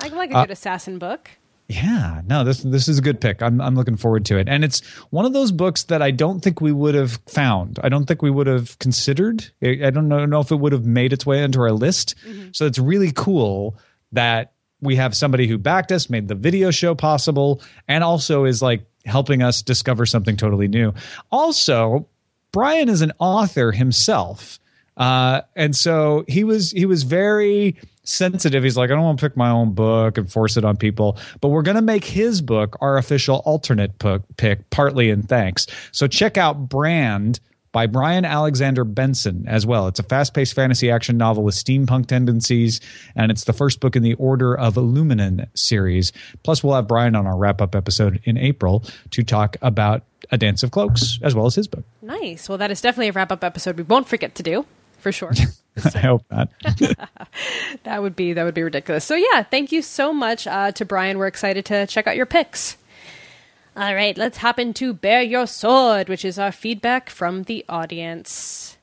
I 0.00 0.08
like 0.08 0.34
Uh, 0.34 0.38
a 0.38 0.42
good 0.42 0.50
assassin 0.52 0.98
book. 0.98 1.30
Yeah, 1.68 2.22
no, 2.28 2.44
this 2.44 2.62
this 2.62 2.86
is 2.86 2.98
a 2.98 3.02
good 3.02 3.20
pick. 3.20 3.42
I'm 3.42 3.60
I'm 3.60 3.74
looking 3.74 3.96
forward 3.96 4.24
to 4.26 4.38
it, 4.38 4.48
and 4.48 4.64
it's 4.64 4.84
one 5.10 5.24
of 5.24 5.32
those 5.32 5.50
books 5.50 5.84
that 5.84 6.00
I 6.00 6.12
don't 6.12 6.40
think 6.40 6.60
we 6.60 6.70
would 6.70 6.94
have 6.94 7.18
found. 7.26 7.80
I 7.82 7.88
don't 7.88 8.06
think 8.06 8.22
we 8.22 8.30
would 8.30 8.46
have 8.46 8.78
considered. 8.78 9.50
I 9.60 9.90
don't 9.90 10.06
know, 10.06 10.24
know 10.26 10.40
if 10.40 10.52
it 10.52 10.56
would 10.56 10.72
have 10.72 10.86
made 10.86 11.12
its 11.12 11.26
way 11.26 11.42
into 11.42 11.60
our 11.60 11.72
list. 11.72 12.14
Mm-hmm. 12.24 12.50
So 12.52 12.66
it's 12.66 12.78
really 12.78 13.10
cool 13.10 13.76
that 14.12 14.52
we 14.80 14.94
have 14.96 15.16
somebody 15.16 15.48
who 15.48 15.58
backed 15.58 15.90
us, 15.90 16.08
made 16.08 16.28
the 16.28 16.36
video 16.36 16.70
show 16.70 16.94
possible, 16.94 17.60
and 17.88 18.04
also 18.04 18.44
is 18.44 18.62
like 18.62 18.86
helping 19.04 19.42
us 19.42 19.62
discover 19.62 20.06
something 20.06 20.36
totally 20.36 20.68
new. 20.68 20.94
Also, 21.32 22.08
Brian 22.52 22.88
is 22.88 23.02
an 23.02 23.12
author 23.18 23.72
himself. 23.72 24.60
Uh, 24.96 25.42
and 25.54 25.76
so 25.76 26.24
he 26.26 26.44
was 26.44 26.70
he 26.72 26.86
was 26.86 27.02
very 27.02 27.76
sensitive. 28.04 28.62
He's 28.62 28.76
like, 28.76 28.90
I 28.90 28.94
don't 28.94 29.02
want 29.02 29.18
to 29.18 29.28
pick 29.28 29.36
my 29.36 29.50
own 29.50 29.72
book 29.74 30.16
and 30.16 30.30
force 30.30 30.56
it 30.56 30.64
on 30.64 30.76
people, 30.76 31.18
but 31.40 31.48
we're 31.48 31.62
going 31.62 31.76
to 31.76 31.82
make 31.82 32.04
his 32.04 32.40
book 32.40 32.76
our 32.80 32.96
official 32.96 33.42
alternate 33.44 33.98
book 33.98 34.22
pick, 34.36 34.70
partly 34.70 35.10
in 35.10 35.22
thanks. 35.22 35.66
So 35.92 36.06
check 36.06 36.38
out 36.38 36.68
Brand 36.68 37.40
by 37.72 37.86
Brian 37.86 38.24
Alexander 38.24 38.84
Benson 38.84 39.44
as 39.46 39.66
well. 39.66 39.86
It's 39.86 39.98
a 39.98 40.02
fast-paced 40.02 40.54
fantasy 40.54 40.90
action 40.90 41.18
novel 41.18 41.42
with 41.42 41.54
steampunk 41.54 42.06
tendencies, 42.06 42.80
and 43.14 43.30
it's 43.30 43.44
the 43.44 43.52
first 43.52 43.80
book 43.80 43.96
in 43.96 44.02
the 44.02 44.14
Order 44.14 44.56
of 44.56 44.76
Illuminan 44.76 45.46
series. 45.54 46.12
Plus, 46.42 46.64
we'll 46.64 46.74
have 46.74 46.88
Brian 46.88 47.14
on 47.14 47.26
our 47.26 47.36
wrap-up 47.36 47.74
episode 47.74 48.20
in 48.24 48.38
April 48.38 48.82
to 49.10 49.22
talk 49.22 49.58
about 49.60 50.04
A 50.30 50.38
Dance 50.38 50.62
of 50.62 50.70
Cloaks 50.70 51.18
as 51.22 51.34
well 51.34 51.44
as 51.44 51.54
his 51.54 51.68
book. 51.68 51.84
Nice. 52.00 52.48
Well, 52.48 52.56
that 52.56 52.70
is 52.70 52.80
definitely 52.80 53.08
a 53.08 53.12
wrap 53.12 53.30
up 53.30 53.44
episode 53.44 53.76
we 53.76 53.82
won't 53.82 54.08
forget 54.08 54.34
to 54.36 54.42
do 54.42 54.64
for 54.98 55.12
sure. 55.12 55.32
I 55.94 55.98
hope 55.98 56.24
not. 56.30 56.50
that 57.84 58.00
would 58.02 58.16
be 58.16 58.32
that 58.32 58.44
would 58.44 58.54
be 58.54 58.62
ridiculous. 58.62 59.04
So 59.04 59.14
yeah, 59.14 59.42
thank 59.42 59.72
you 59.72 59.82
so 59.82 60.12
much 60.12 60.46
uh, 60.46 60.72
to 60.72 60.84
Brian. 60.84 61.18
We're 61.18 61.26
excited 61.26 61.64
to 61.66 61.86
check 61.86 62.06
out 62.06 62.16
your 62.16 62.26
picks. 62.26 62.76
All 63.76 63.94
right, 63.94 64.16
let's 64.16 64.38
hop 64.38 64.58
into 64.58 64.94
Bear 64.94 65.20
Your 65.20 65.46
Sword, 65.46 66.08
which 66.08 66.24
is 66.24 66.38
our 66.38 66.50
feedback 66.50 67.10
from 67.10 67.42
the 67.42 67.62
audience. 67.68 68.78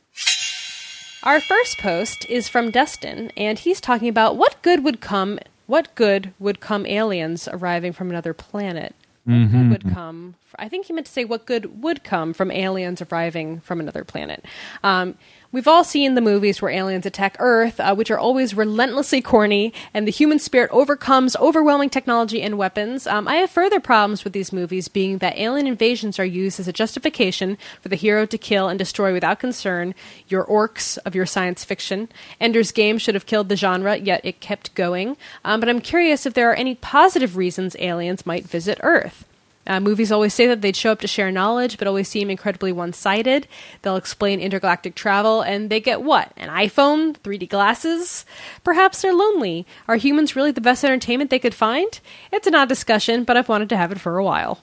Our 1.23 1.39
first 1.41 1.79
post 1.79 2.29
is 2.29 2.47
from 2.47 2.69
Destin, 2.69 3.31
and 3.35 3.57
he's 3.57 3.81
talking 3.81 4.09
about 4.09 4.35
what 4.35 4.61
good 4.61 4.83
would 4.83 5.01
come 5.01 5.39
what 5.65 5.95
good 5.95 6.33
would 6.39 6.59
come 6.59 6.85
aliens 6.85 7.47
arriving 7.51 7.93
from 7.93 8.09
another 8.09 8.33
planet? 8.33 8.93
What 9.23 9.33
Mm-hmm. 9.33 9.69
good 9.71 9.83
would 9.85 9.93
come? 9.93 10.35
I 10.59 10.67
think 10.67 10.85
he 10.85 10.93
meant 10.93 11.07
to 11.07 11.11
say 11.13 11.23
what 11.23 11.45
good 11.45 11.81
would 11.81 12.03
come 12.03 12.33
from 12.33 12.51
aliens 12.51 13.01
arriving 13.01 13.61
from 13.61 13.79
another 13.79 14.03
planet. 14.03 14.43
Um, 14.83 15.15
we've 15.53 15.67
all 15.67 15.85
seen 15.85 16.15
the 16.15 16.21
movies 16.21 16.61
where 16.61 16.71
aliens 16.71 17.05
attack 17.05 17.37
Earth, 17.39 17.79
uh, 17.79 17.95
which 17.95 18.11
are 18.11 18.19
always 18.19 18.53
relentlessly 18.53 19.21
corny, 19.21 19.71
and 19.93 20.05
the 20.05 20.11
human 20.11 20.39
spirit 20.39 20.69
overcomes 20.73 21.37
overwhelming 21.37 21.89
technology 21.89 22.41
and 22.41 22.57
weapons. 22.57 23.07
Um, 23.07 23.27
I 23.27 23.35
have 23.35 23.49
further 23.49 23.79
problems 23.79 24.25
with 24.25 24.33
these 24.33 24.51
movies, 24.51 24.89
being 24.89 25.19
that 25.19 25.37
alien 25.37 25.67
invasions 25.67 26.19
are 26.19 26.25
used 26.25 26.59
as 26.59 26.67
a 26.67 26.73
justification 26.73 27.57
for 27.79 27.87
the 27.87 27.95
hero 27.95 28.25
to 28.25 28.37
kill 28.37 28.67
and 28.67 28.77
destroy 28.77 29.13
without 29.13 29.39
concern 29.39 29.95
your 30.27 30.43
orcs 30.45 30.97
of 31.05 31.15
your 31.15 31.25
science 31.25 31.63
fiction. 31.63 32.09
Ender's 32.41 32.71
Game 32.71 32.97
should 32.97 33.13
have 33.15 33.27
killed 33.27 33.47
the 33.47 33.55
genre, 33.55 33.95
yet 33.95 34.21
it 34.23 34.41
kept 34.41 34.73
going. 34.73 35.15
Um, 35.45 35.59
but 35.59 35.69
I'm 35.69 35.79
curious 35.79 36.25
if 36.25 36.33
there 36.33 36.49
are 36.49 36.55
any 36.55 36.75
positive 36.75 37.37
reasons 37.37 37.75
aliens 37.77 38.25
might 38.25 38.45
visit 38.45 38.79
Earth. 38.81 39.25
Uh, 39.65 39.79
movies 39.79 40.11
always 40.11 40.33
say 40.33 40.47
that 40.47 40.61
they'd 40.61 40.75
show 40.75 40.91
up 40.91 40.99
to 41.01 41.07
share 41.07 41.31
knowledge, 41.31 41.77
but 41.77 41.87
always 41.87 42.07
seem 42.07 42.29
incredibly 42.29 42.71
one 42.71 42.93
sided. 42.93 43.47
They'll 43.81 43.95
explain 43.95 44.39
intergalactic 44.39 44.95
travel, 44.95 45.41
and 45.41 45.69
they 45.69 45.79
get 45.79 46.01
what? 46.01 46.31
An 46.37 46.49
iPhone? 46.49 47.15
3D 47.19 47.49
glasses? 47.49 48.25
Perhaps 48.63 49.01
they're 49.01 49.13
lonely. 49.13 49.65
Are 49.87 49.95
humans 49.95 50.35
really 50.35 50.51
the 50.51 50.61
best 50.61 50.83
entertainment 50.83 51.29
they 51.29 51.39
could 51.39 51.55
find? 51.55 51.99
It's 52.31 52.47
an 52.47 52.55
odd 52.55 52.69
discussion, 52.69 53.23
but 53.23 53.37
I've 53.37 53.49
wanted 53.49 53.69
to 53.69 53.77
have 53.77 53.91
it 53.91 54.01
for 54.01 54.17
a 54.17 54.23
while. 54.23 54.59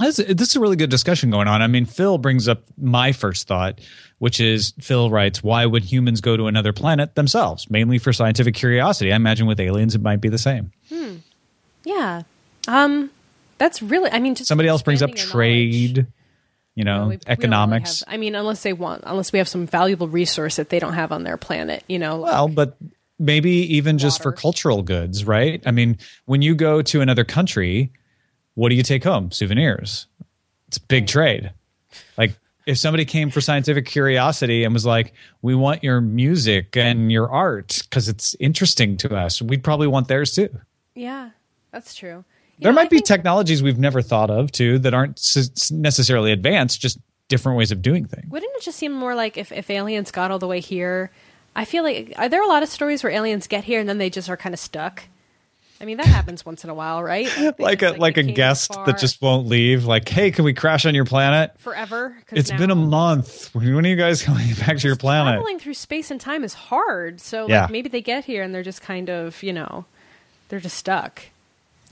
This, 0.00 0.16
this 0.16 0.50
is 0.50 0.56
a 0.56 0.60
really 0.60 0.76
good 0.76 0.90
discussion 0.90 1.30
going 1.30 1.46
on. 1.46 1.62
I 1.62 1.68
mean, 1.68 1.84
Phil 1.84 2.18
brings 2.18 2.48
up 2.48 2.62
my 2.76 3.12
first 3.12 3.46
thought, 3.46 3.80
which 4.18 4.40
is 4.40 4.72
Phil 4.80 5.08
writes, 5.08 5.42
Why 5.42 5.66
would 5.66 5.84
humans 5.84 6.20
go 6.20 6.36
to 6.36 6.46
another 6.46 6.72
planet 6.72 7.14
themselves? 7.14 7.70
Mainly 7.70 7.98
for 7.98 8.12
scientific 8.12 8.54
curiosity. 8.54 9.12
I 9.12 9.16
imagine 9.16 9.46
with 9.46 9.60
aliens, 9.60 9.94
it 9.94 10.02
might 10.02 10.20
be 10.20 10.28
the 10.28 10.38
same. 10.38 10.72
Hmm. 10.88 11.16
Yeah. 11.84 12.22
Um, 12.66 13.10
that's 13.58 13.82
really, 13.82 14.10
I 14.10 14.18
mean, 14.20 14.34
just 14.34 14.48
Somebody 14.48 14.68
else 14.68 14.82
brings 14.82 15.02
up 15.02 15.08
your 15.10 15.16
knowledge. 15.18 15.30
trade, 15.32 16.06
you 16.74 16.84
know, 16.84 17.02
We- 17.02 17.08
we 17.10 17.16
don't 17.16 17.28
really 17.28 17.32
economics. 17.38 18.00
have- 18.00 18.14
I 18.14 18.16
mean, 18.16 18.34
unless 18.34 18.62
they 18.62 18.72
want, 18.72 19.02
unless 19.06 19.32
we 19.32 19.38
have 19.38 19.48
some 19.48 19.66
valuable 19.66 20.08
resource 20.08 20.56
that 20.56 20.68
they 20.70 20.78
don't 20.78 20.94
have 20.94 21.12
on 21.12 21.22
their 21.24 21.36
planet, 21.36 21.84
you 21.88 21.98
know. 21.98 22.18
like- 22.18 22.32
Well, 22.32 22.48
but 22.48 22.76
maybe 23.18 23.50
even 23.76 23.98
just 23.98 24.22
for 24.22 24.32
cultural 24.32 24.82
goods, 24.82 25.24
right? 25.24 25.62
I 25.64 25.70
mean, 25.70 25.98
when 26.26 26.42
you 26.42 26.54
go 26.54 26.82
to 26.82 27.00
another 27.00 27.24
country, 27.24 27.92
what 28.54 28.68
do 28.70 28.74
you 28.74 28.82
take 28.82 29.04
home? 29.04 29.30
Souvenirs. 29.30 30.06
It's 30.68 30.78
big 30.78 31.06
trade. 31.06 31.52
Like 32.18 32.34
if 32.66 32.78
somebody 32.78 33.04
came 33.04 33.30
for 33.30 33.40
scientific 33.40 33.86
curiosity 33.86 34.64
and 34.64 34.72
was 34.74 34.84
like, 34.86 35.12
"We 35.42 35.54
want 35.54 35.84
your 35.84 36.00
music 36.00 36.76
and 36.76 37.12
your 37.12 37.30
art 37.30 37.82
because 37.84 38.08
it's 38.08 38.34
interesting 38.40 38.96
to 38.98 39.14
us," 39.14 39.40
we'd 39.40 39.62
probably 39.62 39.86
want 39.86 40.08
theirs 40.08 40.32
too. 40.32 40.48
yeah, 40.96 41.30
that's 41.70 41.94
true. 41.94 42.24
There 42.58 42.72
know, 42.72 42.78
I 42.78 42.82
might 42.84 42.90
be 42.90 42.96
think- 42.96 43.06
technologies 43.06 43.62
we've 43.62 43.78
never 43.78 44.00
thought 44.02 44.30
of 44.30 44.52
too 44.52 44.78
that 44.80 44.94
aren't 44.94 45.18
s- 45.18 45.70
necessarily 45.70 46.32
advanced, 46.32 46.80
just 46.80 46.98
different 47.28 47.58
ways 47.58 47.70
of 47.72 47.82
doing 47.82 48.04
things. 48.04 48.30
Wouldn't 48.30 48.52
it 48.56 48.62
just 48.62 48.78
seem 48.78 48.92
more 48.92 49.14
like 49.14 49.36
if, 49.38 49.50
if 49.52 49.70
aliens 49.70 50.10
got 50.10 50.30
all 50.30 50.38
the 50.38 50.46
way 50.46 50.60
here? 50.60 51.10
I 51.56 51.64
feel 51.64 51.82
like 51.84 52.12
are 52.16 52.28
there 52.28 52.42
a 52.42 52.46
lot 52.48 52.62
of 52.62 52.68
stories 52.68 53.02
where 53.02 53.12
aliens 53.12 53.46
get 53.46 53.64
here 53.64 53.80
and 53.80 53.88
then 53.88 53.98
they 53.98 54.10
just 54.10 54.28
are 54.28 54.36
kind 54.36 54.52
of 54.52 54.58
stuck? 54.58 55.04
I 55.80 55.86
mean, 55.86 55.96
that 55.96 56.06
happens 56.06 56.46
once 56.46 56.62
in 56.64 56.70
a 56.70 56.74
while, 56.74 57.02
right? 57.02 57.28
Like 57.58 57.82
a 57.82 57.90
like 57.92 58.14
they 58.14 58.20
a 58.22 58.32
guest 58.32 58.72
that 58.86 58.98
just 58.98 59.20
won't 59.20 59.48
leave. 59.48 59.84
Like, 59.84 60.08
hey, 60.08 60.30
can 60.30 60.44
we 60.44 60.54
crash 60.54 60.86
on 60.86 60.94
your 60.94 61.04
planet? 61.04 61.52
forever? 61.58 62.16
It's 62.30 62.50
been 62.52 62.70
a 62.70 62.74
month. 62.76 63.52
When 63.54 63.66
are 63.84 63.88
you 63.88 63.96
guys 63.96 64.22
coming 64.24 64.54
back 64.54 64.78
to 64.78 64.86
your 64.86 64.96
planet? 64.96 65.34
Traveling 65.34 65.58
through 65.58 65.74
space 65.74 66.10
and 66.10 66.20
time 66.20 66.44
is 66.44 66.54
hard, 66.54 67.20
so 67.20 67.48
Yeah. 67.48 67.62
like 67.62 67.70
maybe 67.70 67.88
they 67.88 68.00
get 68.00 68.24
here 68.24 68.42
and 68.42 68.54
they're 68.54 68.62
just 68.62 68.82
kind 68.82 69.10
of 69.10 69.42
you 69.42 69.52
know 69.52 69.84
they're 70.48 70.60
just 70.60 70.76
stuck. 70.78 71.22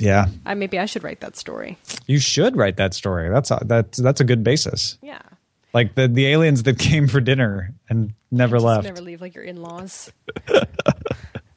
Yeah, 0.02 0.26
I 0.44 0.54
maybe 0.54 0.78
I 0.78 0.86
should 0.86 1.04
write 1.04 1.20
that 1.20 1.36
story. 1.36 1.78
you 2.06 2.18
should 2.18 2.56
write 2.56 2.76
that 2.76 2.92
story. 2.94 3.30
That's 3.30 3.50
a, 3.50 3.62
that's 3.64 3.98
that's 3.98 4.20
a 4.20 4.24
good 4.24 4.42
basis. 4.42 4.98
Yeah, 5.00 5.22
Like 5.72 5.94
the 5.94 6.08
the 6.08 6.26
aliens 6.26 6.64
that 6.64 6.78
came 6.78 7.06
for 7.08 7.20
dinner 7.20 7.72
and 7.88 8.12
never 8.30 8.56
Just 8.56 8.66
left. 8.66 8.84
Never 8.84 9.00
leave 9.00 9.20
like 9.20 9.34
your 9.34 9.44
in-laws. 9.44 10.10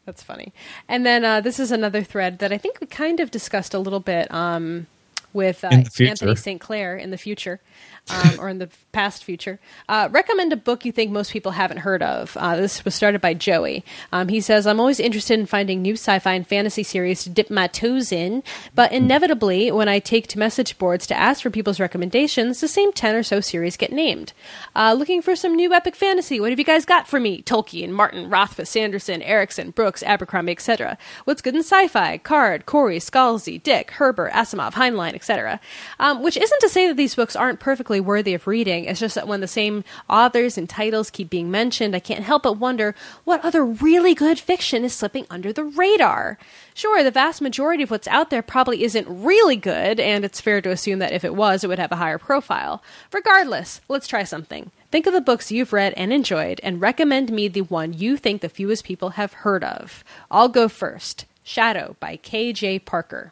That's 0.06 0.22
funny. 0.22 0.54
And 0.88 1.04
then 1.04 1.26
uh, 1.26 1.42
this 1.42 1.60
is 1.60 1.72
another 1.72 2.04
thread 2.04 2.38
that 2.38 2.52
I 2.54 2.60
think 2.60 2.80
we 2.80 2.86
kind 2.86 3.20
of 3.20 3.32
discussed 3.32 3.74
a 3.74 3.80
little 3.80 4.00
bit 4.00 4.32
um, 4.32 4.86
with 5.34 5.64
uh, 5.64 5.70
In 5.72 5.84
the 5.84 5.90
future. 5.90 6.12
Anthony 6.12 6.36
St. 6.36 6.62
Clair 6.62 6.96
in 6.96 7.10
the 7.10 7.18
future. 7.18 7.60
Um, 8.08 8.40
or 8.40 8.50
in 8.50 8.60
the 8.60 8.70
past 8.92 9.24
future. 9.24 9.60
Uh, 9.90 10.10
recommend 10.12 10.54
a 10.54 10.58
book 10.58 10.86
you 10.86 10.92
think 10.92 11.12
most 11.12 11.32
people 11.32 11.54
haven't 11.54 11.78
heard 11.78 12.04
of. 12.04 12.38
Uh, 12.38 12.56
this 12.56 12.86
was 12.86 12.94
started 12.94 13.20
by 13.20 13.34
Joey. 13.34 13.84
Um, 14.12 14.28
he 14.28 14.42
says, 14.42 14.68
I'm 14.68 14.80
always 14.80 15.00
interested 15.00 15.40
in 15.40 15.48
finding 15.48 15.82
new 15.82 15.94
sci 15.94 16.20
fi 16.20 16.34
and 16.34 16.46
fantasy 16.46 16.84
series 16.84 17.24
to 17.24 17.32
dip 17.32 17.50
my 17.50 17.66
toes 17.66 18.12
in, 18.12 18.44
but 18.76 18.92
inevitably, 18.92 19.72
when 19.72 19.90
I 19.90 19.98
take 19.98 20.28
to 20.28 20.40
message 20.40 20.78
boards 20.78 21.08
to 21.08 21.18
ask 21.18 21.42
for 21.42 21.50
people's 21.50 21.80
recommendations, 21.80 22.62
the 22.62 22.68
same 22.68 22.92
10 22.94 23.16
or 23.16 23.24
so 23.24 23.42
series 23.42 23.76
get 23.76 23.92
named. 23.92 24.34
Uh, 24.76 24.94
looking 24.94 25.24
for 25.24 25.36
some 25.36 25.56
new 25.56 25.74
epic 25.74 25.96
fantasy. 25.96 26.40
What 26.40 26.52
have 26.52 26.60
you 26.60 26.66
guys 26.66 26.86
got 26.86 27.08
for 27.08 27.20
me? 27.20 27.42
Tolkien, 27.42 27.90
Martin, 27.90 28.30
Rothfuss, 28.30 28.70
Sanderson, 28.70 29.24
Erickson, 29.24 29.72
Brooks, 29.72 30.04
Abercrombie, 30.04 30.52
etc. 30.52 30.98
What's 31.24 31.42
good 31.42 31.56
in 31.56 31.62
sci-fi? 31.62 32.20
Card, 32.20 32.68
Corey, 32.68 33.00
Scalzi, 33.00 33.62
Dick, 33.62 33.92
Herbert, 33.92 34.32
Asimov, 34.32 34.74
Heinlein, 34.74 35.16
etc. 35.16 35.60
Um, 36.00 36.22
which 36.22 36.38
isn't 36.38 36.60
to 36.60 36.70
say 36.70 36.88
that 36.88 36.98
these 36.98 37.16
books 37.16 37.36
aren't 37.36 37.60
perfectly 37.60 37.95
worthy 38.00 38.34
of 38.34 38.48
reading. 38.48 38.86
It's 38.86 39.00
just 39.00 39.16
that 39.16 39.28
when 39.28 39.42
the 39.42 39.48
same 39.48 39.84
authors 40.10 40.58
and 40.58 40.70
titles 40.70 41.10
keep 41.10 41.30
being 41.30 41.52
mentioned, 41.52 41.96
I 41.96 42.00
can't 42.00 42.24
help 42.24 42.44
but 42.44 42.58
wonder 42.58 42.96
what 43.24 43.44
other 43.44 43.66
really 43.66 44.14
good 44.14 44.40
fiction 44.40 44.84
is 44.84 44.94
slipping 44.94 45.26
under 45.30 45.52
the 45.52 45.64
radar. 45.64 46.38
Sure, 46.74 47.04
the 47.04 47.12
vast 47.12 47.42
majority 47.42 47.84
of 47.84 47.92
what's 47.92 48.08
out 48.08 48.30
there 48.30 48.42
probably 48.42 48.84
isn't 48.84 49.08
really 49.08 49.56
good, 49.56 50.00
and 50.00 50.26
it's 50.26 50.42
fair 50.42 50.62
to 50.62 50.72
assume 50.72 51.00
that 51.00 51.14
if 51.14 51.24
it 51.24 51.36
was, 51.36 51.64
it 51.64 51.68
would 51.68 51.80
have 51.80 51.92
a 51.92 51.98
higher 51.98 52.18
profile. 52.18 52.84
Regardless, 53.14 53.82
let's 53.88 54.08
try 54.08 54.24
something. 54.24 54.72
Think 54.92 55.08
of 55.08 55.14
the 55.14 55.22
books 55.22 55.52
you've 55.52 55.74
read 55.74 55.94
and 55.98 56.12
enjoyed, 56.12 56.60
and 56.64 56.82
recommend 56.82 57.32
me 57.32 57.48
the 57.48 57.62
one 57.62 57.94
you 57.94 58.18
think 58.18 58.42
the 58.42 58.50
fewest 58.50 58.84
people 58.84 59.12
have 59.12 59.34
heard 59.34 59.64
of. 59.64 60.04
I'll 60.30 60.50
go 60.50 60.68
first 60.68 61.26
Shadow 61.44 61.96
by 62.00 62.18
K.J. 62.18 62.80
Parker. 62.80 63.32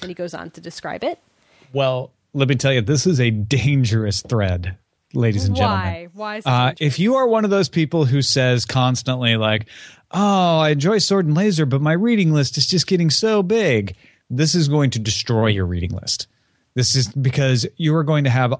And 0.00 0.10
he 0.10 0.14
goes 0.14 0.34
on 0.34 0.50
to 0.50 0.60
describe 0.60 1.02
it. 1.02 1.18
Well, 1.72 2.10
let 2.34 2.48
me 2.48 2.54
tell 2.54 2.72
you, 2.72 2.80
this 2.80 3.06
is 3.06 3.20
a 3.20 3.30
dangerous 3.30 4.22
thread, 4.22 4.76
ladies 5.14 5.44
and 5.44 5.54
gentlemen. 5.54 6.10
Why? 6.14 6.40
Why 6.42 6.68
Uh, 6.68 6.74
if 6.80 6.98
you 6.98 7.16
are 7.16 7.26
one 7.26 7.44
of 7.44 7.50
those 7.50 7.68
people 7.68 8.04
who 8.04 8.22
says 8.22 8.64
constantly, 8.64 9.36
like, 9.36 9.66
oh, 10.10 10.58
I 10.58 10.70
enjoy 10.70 10.98
Sword 10.98 11.26
and 11.26 11.36
Laser, 11.36 11.66
but 11.66 11.80
my 11.80 11.92
reading 11.92 12.32
list 12.32 12.56
is 12.56 12.66
just 12.66 12.86
getting 12.86 13.10
so 13.10 13.42
big, 13.42 13.96
this 14.30 14.54
is 14.54 14.68
going 14.68 14.90
to 14.90 14.98
destroy 14.98 15.48
your 15.48 15.66
reading 15.66 15.90
list. 15.90 16.26
This 16.74 16.94
is 16.94 17.08
because 17.08 17.66
you 17.76 17.94
are 17.96 18.04
going 18.04 18.24
to 18.24 18.30
have 18.30 18.54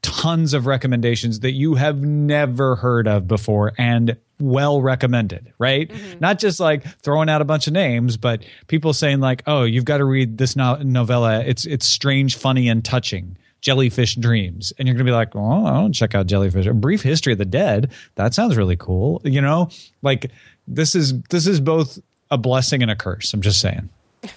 tons 0.00 0.54
of 0.54 0.66
recommendations 0.66 1.40
that 1.40 1.52
you 1.52 1.74
have 1.74 2.00
never 2.00 2.76
heard 2.76 3.06
of 3.06 3.26
before 3.26 3.72
and 3.76 4.16
well 4.40 4.80
recommended, 4.80 5.52
right? 5.58 5.88
Mm-hmm. 5.88 6.20
Not 6.20 6.38
just 6.38 6.60
like 6.60 6.84
throwing 7.00 7.28
out 7.28 7.40
a 7.40 7.44
bunch 7.44 7.66
of 7.66 7.72
names, 7.72 8.16
but 8.16 8.44
people 8.66 8.92
saying 8.92 9.20
like, 9.20 9.42
"Oh, 9.46 9.64
you've 9.64 9.84
got 9.84 9.98
to 9.98 10.04
read 10.04 10.38
this 10.38 10.56
no- 10.56 10.76
novella. 10.82 11.40
It's 11.44 11.64
it's 11.64 11.86
strange, 11.86 12.36
funny, 12.36 12.68
and 12.68 12.84
touching." 12.84 13.36
Jellyfish 13.60 14.14
Dreams, 14.14 14.72
and 14.78 14.86
you're 14.86 14.94
gonna 14.94 15.04
be 15.04 15.10
like, 15.10 15.34
"Oh, 15.34 15.66
I 15.66 15.72
don't 15.72 15.92
check 15.92 16.14
out 16.14 16.26
Jellyfish." 16.26 16.66
A 16.66 16.72
Brief 16.72 17.02
History 17.02 17.32
of 17.32 17.38
the 17.38 17.44
Dead. 17.44 17.90
That 18.14 18.32
sounds 18.32 18.56
really 18.56 18.76
cool. 18.76 19.20
You 19.24 19.40
know, 19.40 19.70
like 20.00 20.30
this 20.68 20.94
is 20.94 21.20
this 21.24 21.46
is 21.48 21.58
both 21.58 21.98
a 22.30 22.38
blessing 22.38 22.82
and 22.82 22.90
a 22.90 22.96
curse. 22.96 23.34
I'm 23.34 23.42
just 23.42 23.60
saying. 23.60 23.88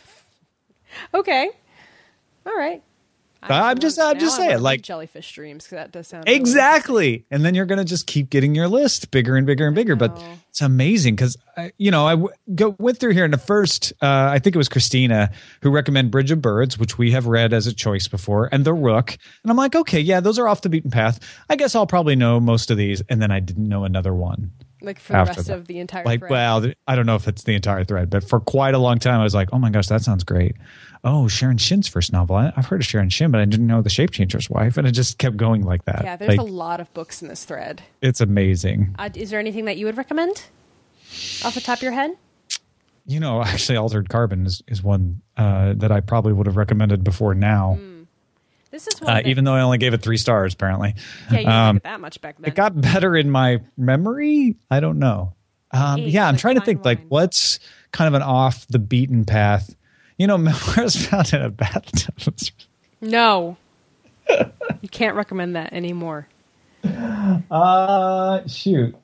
Okay. 1.13 1.49
All 2.45 2.55
right. 2.55 2.81
I'm 3.43 3.79
just- 3.79 3.99
I'm 3.99 4.19
just 4.19 4.35
saying, 4.37 4.61
like- 4.61 4.81
jellyfish 4.83 5.31
dreams 5.33 5.63
because 5.65 5.75
that 5.77 5.91
does 5.91 6.07
sound 6.07 6.27
Exactly. 6.27 7.25
And 7.31 7.43
then 7.43 7.55
you're 7.55 7.65
going 7.65 7.79
to 7.79 7.85
just 7.85 8.05
keep 8.07 8.29
getting 8.29 8.53
your 8.53 8.67
list 8.67 9.09
bigger 9.11 9.35
and 9.35 9.47
bigger 9.47 9.65
and 9.65 9.75
bigger. 9.75 9.95
But 9.95 10.21
it's 10.49 10.61
amazing 10.61 11.15
because, 11.15 11.37
you 11.77 11.89
know, 11.91 12.05
I 12.05 12.11
w- 12.11 12.29
go, 12.53 12.75
went 12.77 12.99
through 12.99 13.13
here 13.13 13.25
in 13.25 13.31
the 13.31 13.37
first, 13.37 13.93
uh, 14.01 14.29
I 14.31 14.39
think 14.39 14.55
it 14.55 14.57
was 14.59 14.69
Christina 14.69 15.31
who 15.63 15.71
recommended 15.71 16.11
Bridge 16.11 16.31
of 16.31 16.41
Birds, 16.41 16.77
which 16.77 16.97
we 16.97 17.11
have 17.11 17.25
read 17.25 17.51
as 17.53 17.67
a 17.67 17.73
choice 17.73 18.07
before, 18.07 18.49
and 18.51 18.63
The 18.65 18.73
Rook. 18.73 19.17
And 19.43 19.49
I'm 19.51 19.57
like, 19.57 19.75
okay, 19.75 19.99
yeah, 19.99 20.19
those 20.19 20.37
are 20.37 20.47
off 20.47 20.61
the 20.61 20.69
beaten 20.69 20.91
path. 20.91 21.19
I 21.49 21.55
guess 21.55 21.73
I'll 21.73 21.87
probably 21.87 22.15
know 22.15 22.39
most 22.39 22.69
of 22.69 22.77
these. 22.77 23.01
And 23.09 23.21
then 23.21 23.31
I 23.31 23.39
didn't 23.39 23.67
know 23.67 23.83
another 23.85 24.13
one. 24.13 24.51
Like 24.81 24.99
for 24.99 25.13
the 25.13 25.19
rest 25.19 25.47
that. 25.47 25.55
of 25.57 25.67
the 25.67 25.79
entire 25.79 26.03
Like, 26.03 26.19
thread. 26.19 26.31
well, 26.31 26.71
I 26.87 26.95
don't 26.95 27.05
know 27.05 27.15
if 27.15 27.27
it's 27.27 27.43
the 27.43 27.55
entire 27.55 27.83
thread, 27.83 28.09
but 28.09 28.23
for 28.23 28.39
quite 28.39 28.73
a 28.73 28.77
long 28.79 28.99
time, 28.99 29.19
I 29.19 29.23
was 29.23 29.35
like, 29.35 29.49
oh 29.53 29.59
my 29.59 29.69
gosh, 29.69 29.87
that 29.87 30.01
sounds 30.01 30.23
great. 30.23 30.55
Oh, 31.03 31.27
Sharon 31.27 31.57
Shinn's 31.57 31.87
first 31.87 32.11
novel. 32.13 32.35
I, 32.35 32.53
I've 32.55 32.65
heard 32.67 32.81
of 32.81 32.85
Sharon 32.87 33.09
Shinn, 33.09 33.31
but 33.31 33.41
I 33.41 33.45
didn't 33.45 33.67
know 33.67 33.81
the 33.81 33.89
Shape 33.89 34.11
Changer's 34.11 34.49
wife. 34.49 34.77
And 34.77 34.87
it 34.87 34.91
just 34.91 35.17
kept 35.17 35.37
going 35.37 35.63
like 35.63 35.85
that. 35.85 36.01
yeah, 36.03 36.15
there's 36.15 36.29
like, 36.29 36.39
a 36.39 36.43
lot 36.43 36.79
of 36.79 36.93
books 36.93 37.21
in 37.21 37.27
this 37.27 37.43
thread. 37.43 37.81
it's 38.01 38.21
amazing. 38.21 38.95
Uh, 38.99 39.09
is 39.15 39.29
there 39.31 39.39
anything 39.39 39.65
that 39.65 39.77
you 39.77 39.85
would 39.87 39.97
recommend 39.97 40.43
off 41.43 41.53
the 41.55 41.61
top 41.61 41.79
of 41.79 41.83
your 41.83 41.91
head? 41.93 42.11
You 43.07 43.19
know, 43.19 43.41
actually, 43.43 43.77
Altered 43.77 44.09
Carbon 44.09 44.45
is, 44.45 44.61
is 44.67 44.83
one 44.83 45.21
uh, 45.37 45.73
that 45.77 45.91
I 45.91 46.01
probably 46.01 46.33
would 46.33 46.45
have 46.45 46.55
recommended 46.57 47.03
before 47.03 47.33
now, 47.33 47.79
This 48.71 48.87
is 48.87 49.01
one. 49.01 49.11
uh, 49.17 49.21
even 49.25 49.43
though 49.43 49.53
I 49.53 49.61
only 49.61 49.77
gave 49.77 49.93
it 49.93 50.01
three 50.01 50.17
stars, 50.17 50.53
apparently. 50.53 50.95
yeah, 51.29 51.31
you 51.31 51.37
didn't 51.39 51.51
um, 51.51 51.75
like 51.75 51.75
it 51.77 51.83
that 51.83 51.99
much 52.01 52.21
back 52.21 52.37
then. 52.39 52.49
It 52.49 52.55
got 52.55 52.79
better 52.79 53.15
in 53.17 53.29
my 53.29 53.59
memory. 53.77 54.55
I 54.69 54.79
don't 54.79 54.97
know. 54.99 55.33
Um, 55.71 55.99
Eight, 55.99 56.09
yeah, 56.09 56.27
I'm 56.27 56.37
trying 56.37 56.55
to 56.55 56.61
think 56.61 56.83
like 56.85 57.01
what's 57.09 57.59
kind 57.91 58.07
of 58.07 58.13
an 58.13 58.21
off 58.21 58.65
the 58.67 58.79
beaten 58.79 59.25
path. 59.25 59.75
You 60.17 60.27
know, 60.27 60.37
memoirs 60.39 61.05
found 61.05 61.33
in 61.33 61.41
a 61.41 61.49
bathtub. 61.49 62.13
No. 63.01 63.57
you 64.29 64.89
can't 64.89 65.15
recommend 65.15 65.55
that 65.55 65.73
anymore. 65.73 66.27
Uh, 67.51 68.47
shoot. 68.47 68.95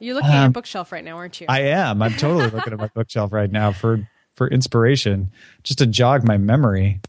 You're 0.00 0.14
looking 0.16 0.30
at 0.30 0.34
your 0.36 0.44
Um, 0.46 0.52
bookshelf 0.52 0.90
right 0.90 1.04
now, 1.04 1.16
aren't 1.16 1.40
you? 1.40 1.46
I 1.48 1.60
am. 1.60 2.02
I'm 2.02 2.12
totally 2.14 2.50
looking 2.50 2.72
at 2.72 2.78
my 2.78 2.88
bookshelf 2.94 3.32
right 3.32 3.50
now 3.50 3.72
for 3.72 4.08
for 4.34 4.48
inspiration, 4.48 5.30
just 5.62 5.78
to 5.78 5.86
jog 5.86 6.24
my 6.26 6.38
memory. 6.38 7.00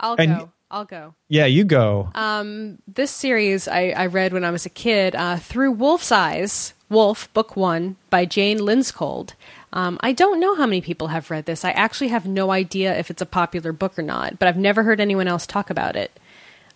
I'll 0.00 0.16
and- 0.18 0.38
go. 0.38 0.50
I'll 0.72 0.86
go. 0.86 1.14
Yeah, 1.28 1.44
you 1.44 1.64
go. 1.64 2.10
Um, 2.14 2.78
this 2.88 3.10
series 3.10 3.68
I, 3.68 3.90
I 3.90 4.06
read 4.06 4.32
when 4.32 4.42
I 4.42 4.50
was 4.50 4.64
a 4.64 4.70
kid 4.70 5.14
uh, 5.14 5.36
through 5.36 5.72
Wolf's 5.72 6.10
Eyes, 6.10 6.72
Wolf, 6.88 7.32
Book 7.34 7.56
One 7.56 7.96
by 8.08 8.24
Jane 8.24 8.58
Lindskold. 8.58 9.34
Um, 9.74 9.98
I 10.00 10.12
don't 10.12 10.40
know 10.40 10.54
how 10.54 10.64
many 10.64 10.80
people 10.80 11.08
have 11.08 11.30
read 11.30 11.44
this. 11.44 11.64
I 11.64 11.72
actually 11.72 12.08
have 12.08 12.26
no 12.26 12.50
idea 12.50 12.98
if 12.98 13.10
it's 13.10 13.20
a 13.22 13.26
popular 13.26 13.72
book 13.72 13.98
or 13.98 14.02
not, 14.02 14.38
but 14.38 14.48
I've 14.48 14.56
never 14.56 14.82
heard 14.82 14.98
anyone 14.98 15.28
else 15.28 15.46
talk 15.46 15.68
about 15.68 15.94
it. 15.94 16.18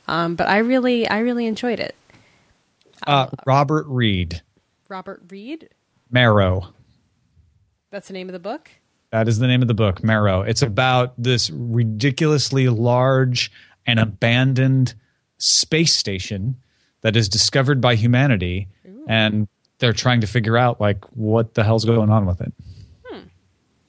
Um, 0.07 0.37
but 0.37 0.47
I 0.47 0.59
really, 0.59 1.09
I 1.09 1.19
really 1.21 1.47
enjoyed 1.47 1.81
it. 1.81 1.95
Uh, 3.07 3.29
Robert 3.47 3.87
Reed, 3.89 4.43
Robert 4.89 5.23
Reed, 5.29 5.71
Marrow. 6.11 6.73
that's 7.91 8.09
the 8.09 8.15
name 8.15 8.29
of 8.29 8.33
the 8.35 8.39
book. 8.39 8.71
That 9.11 9.29
is 9.29 9.39
the 9.39 9.47
name 9.47 9.63
of 9.63 9.69
the 9.69 9.75
book, 9.75 10.03
Marrow. 10.03 10.43
It's 10.43 10.63
about 10.63 11.15
this 11.17 11.51
ridiculously 11.51 12.69
large 12.69 13.51
and 13.87 13.99
abandoned 13.99 14.95
space 15.39 15.95
station 15.95 16.57
that 17.03 17.17
is 17.17 17.29
discovered 17.29 17.81
by 17.81 17.95
humanity, 17.95 18.69
and 19.07 19.47
they're 19.79 19.93
trying 19.93 20.21
to 20.23 20.27
figure 20.27 20.57
out 20.57 20.81
like 20.81 21.05
what 21.17 21.55
the 21.55 21.63
hell's 21.65 21.85
going 21.85 22.11
on 22.11 22.27
with 22.27 22.41
it. 22.41 22.53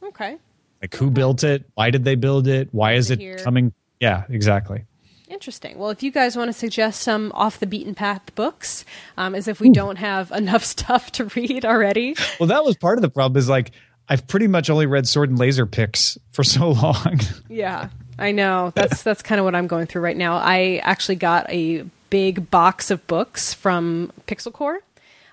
Okay, 0.04 0.38
Like 0.82 0.96
who 0.96 1.12
built 1.12 1.44
it? 1.44 1.66
Why 1.76 1.90
did 1.92 2.04
they 2.04 2.16
build 2.16 2.48
it? 2.48 2.70
Why 2.72 2.94
is 2.94 3.12
it 3.12 3.20
here? 3.20 3.38
coming? 3.38 3.74
Yeah, 4.00 4.24
exactly. 4.30 4.86
interesting. 5.30 5.78
Well, 5.78 5.90
if 5.90 6.02
you 6.02 6.12
guys 6.12 6.38
want 6.38 6.48
to 6.50 6.54
suggest 6.54 7.02
some 7.02 7.32
off 7.36 7.60
the 7.60 7.68
beaten 7.68 7.94
path 7.94 8.34
books, 8.36 8.86
um, 9.18 9.36
as 9.36 9.48
if 9.48 9.60
we 9.60 9.70
don't 9.70 9.98
have 9.98 10.32
enough 10.32 10.64
stuff 10.76 11.12
to 11.14 11.26
read 11.36 11.66
already, 11.66 12.16
Well, 12.40 12.48
that 12.48 12.64
was 12.64 12.76
part 12.78 12.98
of 12.98 13.02
the 13.02 13.10
problem. 13.10 13.38
Is 13.38 13.50
like 13.50 13.72
I've 14.10 14.26
pretty 14.28 14.48
much 14.48 14.70
only 14.70 14.86
read 14.86 15.08
Sword 15.08 15.30
and 15.30 15.38
Laser 15.38 15.66
picks 15.66 16.18
for 16.32 16.44
so 16.44 16.70
long. 16.84 17.20
Yeah, 17.50 17.90
I 18.20 18.32
know. 18.32 18.72
That's 18.76 19.04
that's 19.04 19.22
kind 19.22 19.40
of 19.40 19.46
what 19.46 19.56
I'm 19.56 19.68
going 19.68 19.86
through 19.88 20.02
right 20.02 20.18
now. 20.18 20.38
I 20.38 20.82
actually 20.84 21.16
got 21.16 21.50
a 21.52 21.84
big 22.10 22.50
box 22.50 22.90
of 22.92 23.06
books 23.08 23.54
from 23.54 24.12
Pixel 24.28 24.52
Corps. 24.54 24.80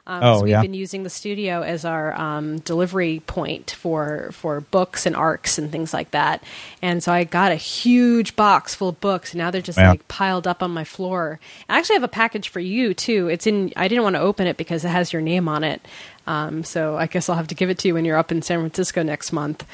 Um, 0.06 0.22
Oh, 0.22 0.38
so 0.38 0.42
we've 0.44 0.50
yeah. 0.50 0.60
been 0.60 0.74
using 0.74 1.02
the 1.02 1.08
studio 1.08 1.62
as 1.62 1.86
our 1.86 2.12
um, 2.20 2.58
delivery 2.58 3.22
point 3.26 3.70
for 3.70 4.28
for 4.32 4.60
books 4.60 5.06
and 5.06 5.16
arcs 5.16 5.56
and 5.56 5.72
things 5.72 5.94
like 5.94 6.10
that. 6.10 6.42
And 6.82 7.02
so 7.02 7.10
I 7.10 7.24
got 7.24 7.52
a 7.52 7.56
huge 7.56 8.36
box 8.36 8.74
full 8.74 8.90
of 8.90 9.00
books. 9.00 9.32
And 9.32 9.38
now 9.38 9.50
they're 9.50 9.62
just 9.62 9.78
Yeah. 9.78 9.88
like 9.92 10.06
piled 10.08 10.46
up 10.46 10.62
on 10.62 10.70
my 10.72 10.84
floor. 10.84 11.40
I 11.70 11.78
actually 11.78 11.94
have 11.96 12.02
a 12.02 12.08
package 12.08 12.50
for 12.50 12.60
you 12.60 12.92
too. 12.92 13.28
It's 13.28 13.46
in. 13.46 13.72
I 13.76 13.88
didn't 13.88 14.04
want 14.04 14.16
to 14.16 14.20
open 14.20 14.46
it 14.46 14.58
because 14.58 14.84
it 14.84 14.88
has 14.90 15.10
your 15.10 15.22
name 15.22 15.48
on 15.48 15.64
it. 15.64 15.80
Um, 16.26 16.64
so 16.64 16.96
I 16.98 17.06
guess 17.06 17.30
I'll 17.30 17.36
have 17.36 17.48
to 17.48 17.54
give 17.54 17.70
it 17.70 17.78
to 17.78 17.88
you 17.88 17.94
when 17.94 18.04
you're 18.04 18.18
up 18.18 18.30
in 18.30 18.42
San 18.42 18.58
Francisco 18.60 19.02
next 19.02 19.32
month, 19.32 19.64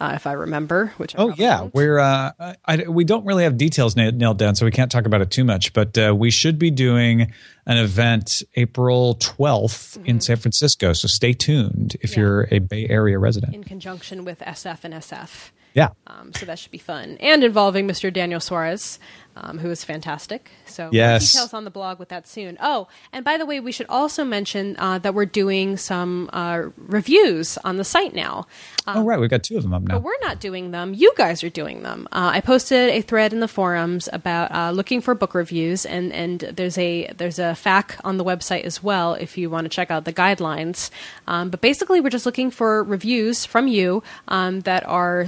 uh, 0.00 0.12
if 0.14 0.26
I 0.26 0.32
remember. 0.32 0.92
Which 0.96 1.14
I 1.16 1.22
Oh 1.22 1.34
yeah, 1.36 1.60
won't. 1.62 1.74
we're 1.74 1.98
uh, 1.98 2.32
I, 2.64 2.84
we 2.88 3.04
don't 3.04 3.24
really 3.24 3.44
have 3.44 3.56
details 3.56 3.96
na- 3.96 4.10
nailed 4.10 4.38
down, 4.38 4.54
so 4.54 4.64
we 4.64 4.70
can't 4.70 4.90
talk 4.90 5.06
about 5.06 5.20
it 5.20 5.30
too 5.30 5.44
much. 5.44 5.72
But 5.72 5.96
uh, 5.98 6.14
we 6.16 6.30
should 6.30 6.58
be 6.58 6.70
doing 6.70 7.32
an 7.66 7.76
event 7.78 8.42
April 8.56 9.14
12th 9.16 10.04
in 10.04 10.20
San 10.20 10.36
Francisco. 10.36 10.92
So 10.92 11.08
stay 11.08 11.32
tuned 11.32 11.96
if 12.00 12.10
Mm-hmm. 12.12 12.20
Yeah. 12.20 12.26
you're 12.26 12.48
a 12.50 12.58
Bay 12.58 12.86
Area 12.88 13.18
resident. 13.18 13.54
in 13.54 13.64
conjunction 13.64 14.24
with 14.24 14.40
SF 14.40 14.84
and 14.84 14.94
SF. 14.94 15.50
yeah, 15.74 15.88
Um, 16.06 16.32
so 16.34 16.46
that 16.46 16.58
should 16.58 16.70
be 16.70 16.78
fun. 16.78 17.16
And 17.20 17.42
involving 17.42 17.88
Mr. 17.88 18.12
Daniel 18.12 18.40
Suarez, 18.40 18.98
um, 19.36 19.58
who 19.58 19.70
is 19.70 19.82
fantastic. 19.84 20.50
So 20.66 20.90
Yes. 20.92 21.32
details 21.32 21.52
on 21.54 21.64
the 21.64 21.70
blog 21.70 21.98
with 21.98 22.08
that 22.10 22.26
soon. 22.28 22.56
Oh, 22.60 22.88
and 23.12 23.24
by 23.24 23.36
the 23.36 23.46
way, 23.46 23.60
we 23.60 23.72
should 23.72 23.86
also 23.88 24.24
mention 24.24 24.76
uh, 24.78 24.98
that 24.98 25.14
we're 25.14 25.26
doing 25.26 25.76
some 25.76 26.30
uh, 26.32 26.62
reviews 26.76 27.58
on 27.64 27.76
the 27.76 27.84
site 27.84 28.14
now. 28.14 28.46
Um, 28.86 28.98
oh 28.98 29.02
right, 29.04 29.18
we've 29.18 29.30
got 29.30 29.42
two 29.42 29.56
of 29.56 29.62
them 29.62 29.74
up 29.74 29.82
now. 29.82 29.94
but 29.94 30.02
we're 30.02 30.18
not 30.22 30.40
doing 30.40 30.70
them. 30.70 30.94
You 30.94 31.12
guys 31.16 31.42
are 31.42 31.50
doing 31.50 31.82
them. 31.82 32.06
Uh, 32.12 32.30
I 32.34 32.40
posted 32.40 32.90
a 32.90 33.00
thread 33.02 33.32
in 33.32 33.40
the 33.40 33.48
forums 33.48 34.08
about 34.12 34.52
uh, 34.54 34.70
looking 34.70 35.00
for 35.00 35.14
book 35.14 35.34
reviews, 35.34 35.84
and, 35.86 36.12
and 36.12 36.40
there's 36.40 36.78
a 36.78 37.10
there's 37.16 37.38
a 37.38 37.52
FAQ 37.54 38.00
on 38.04 38.16
the 38.18 38.24
website 38.24 38.62
as 38.62 38.82
well 38.82 39.14
if 39.14 39.36
you 39.38 39.50
want 39.50 39.64
to 39.64 39.68
check 39.68 39.90
out 39.90 40.04
the 40.04 40.12
guidelines. 40.12 40.90
Um, 41.26 41.50
but 41.50 41.60
basically, 41.60 42.00
we're 42.00 42.10
just 42.10 42.26
looking 42.26 42.50
for 42.50 42.82
reviews 42.84 43.44
from 43.44 43.68
you 43.68 44.02
um, 44.28 44.60
that 44.60 44.86
are. 44.86 45.26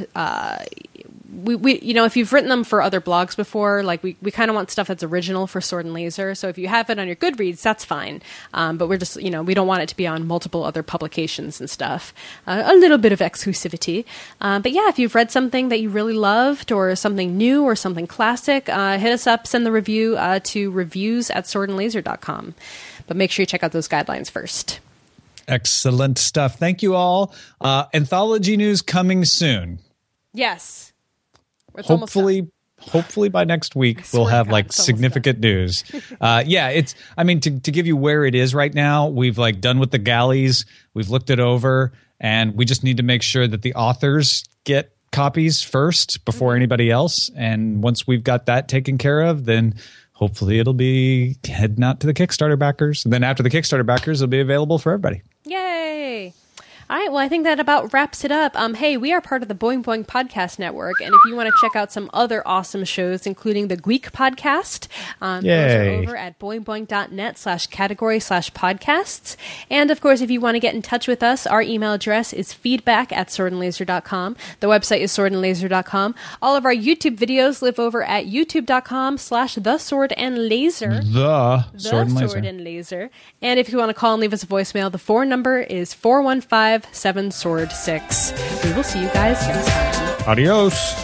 Uh, 1.36 1.40
we, 1.40 1.54
we 1.54 1.78
you 1.80 1.94
know 1.94 2.04
if 2.04 2.16
you've 2.16 2.32
written 2.32 2.48
them 2.48 2.64
for 2.64 2.82
other 2.82 3.00
blogs 3.00 3.36
before 3.36 3.82
like 3.82 4.02
we, 4.02 4.16
we 4.22 4.30
kind 4.30 4.50
of 4.50 4.54
want 4.54 4.70
stuff 4.70 4.88
that's 4.88 5.02
original 5.02 5.46
for 5.46 5.60
sword 5.60 5.84
and 5.84 5.94
laser. 5.94 6.34
So 6.34 6.48
if 6.48 6.58
you 6.58 6.68
have 6.68 6.90
it 6.90 6.98
on 6.98 7.06
your 7.06 7.16
goodreads 7.16 7.62
that's 7.62 7.84
fine. 7.84 8.22
Um, 8.54 8.78
but 8.78 8.88
we're 8.88 8.98
just 8.98 9.20
you 9.20 9.30
know 9.30 9.42
we 9.42 9.54
don't 9.54 9.66
want 9.66 9.82
it 9.82 9.88
to 9.88 9.96
be 9.96 10.06
on 10.06 10.26
multiple 10.26 10.64
other 10.64 10.82
publications 10.82 11.60
and 11.60 11.68
stuff. 11.68 12.12
Uh, 12.46 12.62
a 12.66 12.74
little 12.74 12.98
bit 12.98 13.12
of 13.12 13.20
exclusivity. 13.20 14.04
Um, 14.40 14.62
but 14.62 14.72
yeah 14.72 14.88
if 14.88 14.98
you've 14.98 15.14
read 15.14 15.30
something 15.30 15.68
that 15.68 15.80
you 15.80 15.90
really 15.90 16.14
loved 16.14 16.72
or 16.72 16.94
something 16.96 17.36
new 17.36 17.64
or 17.64 17.76
something 17.76 18.06
classic 18.06 18.68
uh, 18.68 18.98
hit 18.98 19.12
us 19.12 19.26
up 19.26 19.46
send 19.46 19.66
the 19.66 19.72
review 19.72 20.16
uh, 20.16 20.40
to 20.44 20.70
reviews 20.70 21.30
at 21.30 21.44
swordandlaser.com 21.44 22.54
but 23.06 23.16
make 23.16 23.30
sure 23.30 23.42
you 23.42 23.46
check 23.46 23.62
out 23.62 23.72
those 23.72 23.88
guidelines 23.88 24.30
first. 24.30 24.80
Excellent 25.48 26.18
stuff. 26.18 26.58
Thank 26.58 26.82
you 26.82 26.96
all. 26.96 27.32
Uh, 27.60 27.84
anthology 27.94 28.56
news 28.56 28.82
coming 28.82 29.24
soon. 29.24 29.78
yes 30.32 30.92
It's 31.78 31.88
hopefully 31.88 32.48
hopefully 32.78 33.30
by 33.30 33.44
next 33.44 33.74
week 33.74 34.04
we'll 34.12 34.26
have 34.26 34.46
God, 34.46 34.52
like 34.52 34.72
significant 34.72 35.40
news. 35.40 35.82
Uh 36.20 36.42
yeah 36.46 36.68
it's 36.68 36.94
i 37.16 37.24
mean 37.24 37.40
to, 37.40 37.58
to 37.60 37.70
give 37.70 37.86
you 37.86 37.96
where 37.96 38.24
it 38.26 38.34
is 38.34 38.54
right 38.54 38.72
now 38.74 39.08
we've 39.08 39.38
like 39.38 39.60
done 39.60 39.78
with 39.78 39.90
the 39.90 39.98
galleys. 39.98 40.66
We've 40.94 41.08
looked 41.08 41.30
it 41.30 41.40
over 41.40 41.92
and 42.20 42.54
we 42.54 42.64
just 42.64 42.84
need 42.84 42.98
to 42.98 43.02
make 43.02 43.22
sure 43.22 43.46
that 43.46 43.62
the 43.62 43.74
authors 43.74 44.44
get 44.64 44.92
copies 45.12 45.62
first 45.62 46.24
before 46.24 46.50
Mm-hmm. 46.50 46.56
anybody 46.56 46.90
else. 46.90 47.30
And 47.36 47.82
once 47.82 48.06
we've 48.06 48.24
got 48.24 48.46
that 48.46 48.68
taken 48.68 48.98
care 48.98 49.22
of 49.22 49.44
then 49.46 49.74
hopefully 50.12 50.58
it'll 50.58 50.72
be 50.74 51.36
heading 51.46 51.82
out 51.84 52.00
to 52.00 52.06
the 52.06 52.14
kickstarter 52.14 52.58
backers. 52.58 53.04
And 53.04 53.12
then 53.12 53.22
after 53.24 53.42
the 53.42 53.50
kickstarter 53.50 53.84
backers 53.86 54.20
it'll 54.22 54.30
be 54.30 54.40
available 54.40 54.78
for 54.78 54.92
everybody! 54.92 55.22
All 56.88 56.96
right, 56.96 57.10
well, 57.10 57.18
I 57.18 57.28
think 57.28 57.42
that 57.42 57.58
about 57.58 57.92
wraps 57.92 58.24
it 58.24 58.30
up. 58.30 58.52
Um, 58.54 58.74
hey, 58.74 58.96
we 58.96 59.12
are 59.12 59.20
part 59.20 59.42
of 59.42 59.48
the 59.48 59.56
Boing 59.56 59.82
Boing 59.82 60.06
Podcast 60.06 60.60
Network, 60.60 61.00
and 61.00 61.12
if 61.12 61.20
you 61.26 61.34
want 61.34 61.48
to 61.48 61.54
check 61.60 61.74
out 61.74 61.90
some 61.90 62.08
other 62.14 62.46
awesome 62.46 62.84
shows, 62.84 63.26
including 63.26 63.66
the 63.66 63.76
Gweek 63.76 64.12
Podcast, 64.12 64.86
um, 65.20 65.42
those 65.42 65.74
are 65.74 65.90
over 66.02 66.16
at 66.16 66.38
boingboing.net 66.38 67.38
slash 67.38 67.66
category 67.66 68.20
slash 68.20 68.52
podcasts. 68.52 69.36
And 69.68 69.90
of 69.90 70.00
course, 70.00 70.20
if 70.20 70.30
you 70.30 70.40
want 70.40 70.54
to 70.54 70.60
get 70.60 70.76
in 70.76 70.82
touch 70.82 71.08
with 71.08 71.24
us, 71.24 71.44
our 71.44 71.60
email 71.60 71.92
address 71.92 72.32
is 72.32 72.52
feedback 72.52 73.10
at 73.10 73.28
swordandlaser.com. 73.28 74.36
The 74.60 74.68
website 74.68 75.00
is 75.00 75.10
swordandlaser.com. 75.10 76.14
All 76.40 76.54
of 76.54 76.64
our 76.64 76.74
YouTube 76.74 77.16
videos 77.16 77.62
live 77.62 77.80
over 77.80 78.04
at 78.04 78.26
youtube.com 78.26 79.18
slash 79.18 79.56
the 79.56 79.78
sword 79.78 80.12
and 80.12 80.48
laser 80.48 81.00
the, 81.02 81.64
the 81.72 81.78
sword 81.80 82.06
and 82.06 82.14
laser 82.14 82.38
and 82.38 82.64
laser. 82.64 83.10
And 83.42 83.58
if 83.58 83.72
you 83.72 83.78
want 83.78 83.88
to 83.88 83.94
call 83.94 84.14
and 84.14 84.20
leave 84.20 84.32
us 84.32 84.44
a 84.44 84.46
voicemail, 84.46 84.92
the 84.92 84.98
phone 84.98 85.28
number 85.28 85.58
is 85.58 85.92
415 85.92 86.75
7 86.92 87.30
Sword 87.30 87.72
6. 87.72 88.32
We 88.64 88.72
will 88.72 88.82
see 88.84 89.00
you 89.02 89.08
guys 89.08 89.40
next 89.46 89.68
time. 89.68 90.28
adios 90.28 90.28
Adios. 90.28 90.94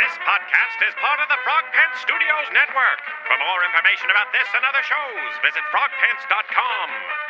This 0.00 0.14
podcast 0.26 0.78
is 0.88 0.94
part 0.98 1.20
of 1.20 1.28
the 1.28 1.38
Frog 1.44 1.64
Studios 2.00 2.48
Network. 2.52 2.98
For 3.28 3.36
more 3.36 3.60
information 3.68 4.10
about 4.10 4.32
this 4.32 4.48
and 4.56 4.64
other 4.64 4.82
shows, 4.82 5.32
visit 5.44 5.62
frogpants.com. 5.70 7.29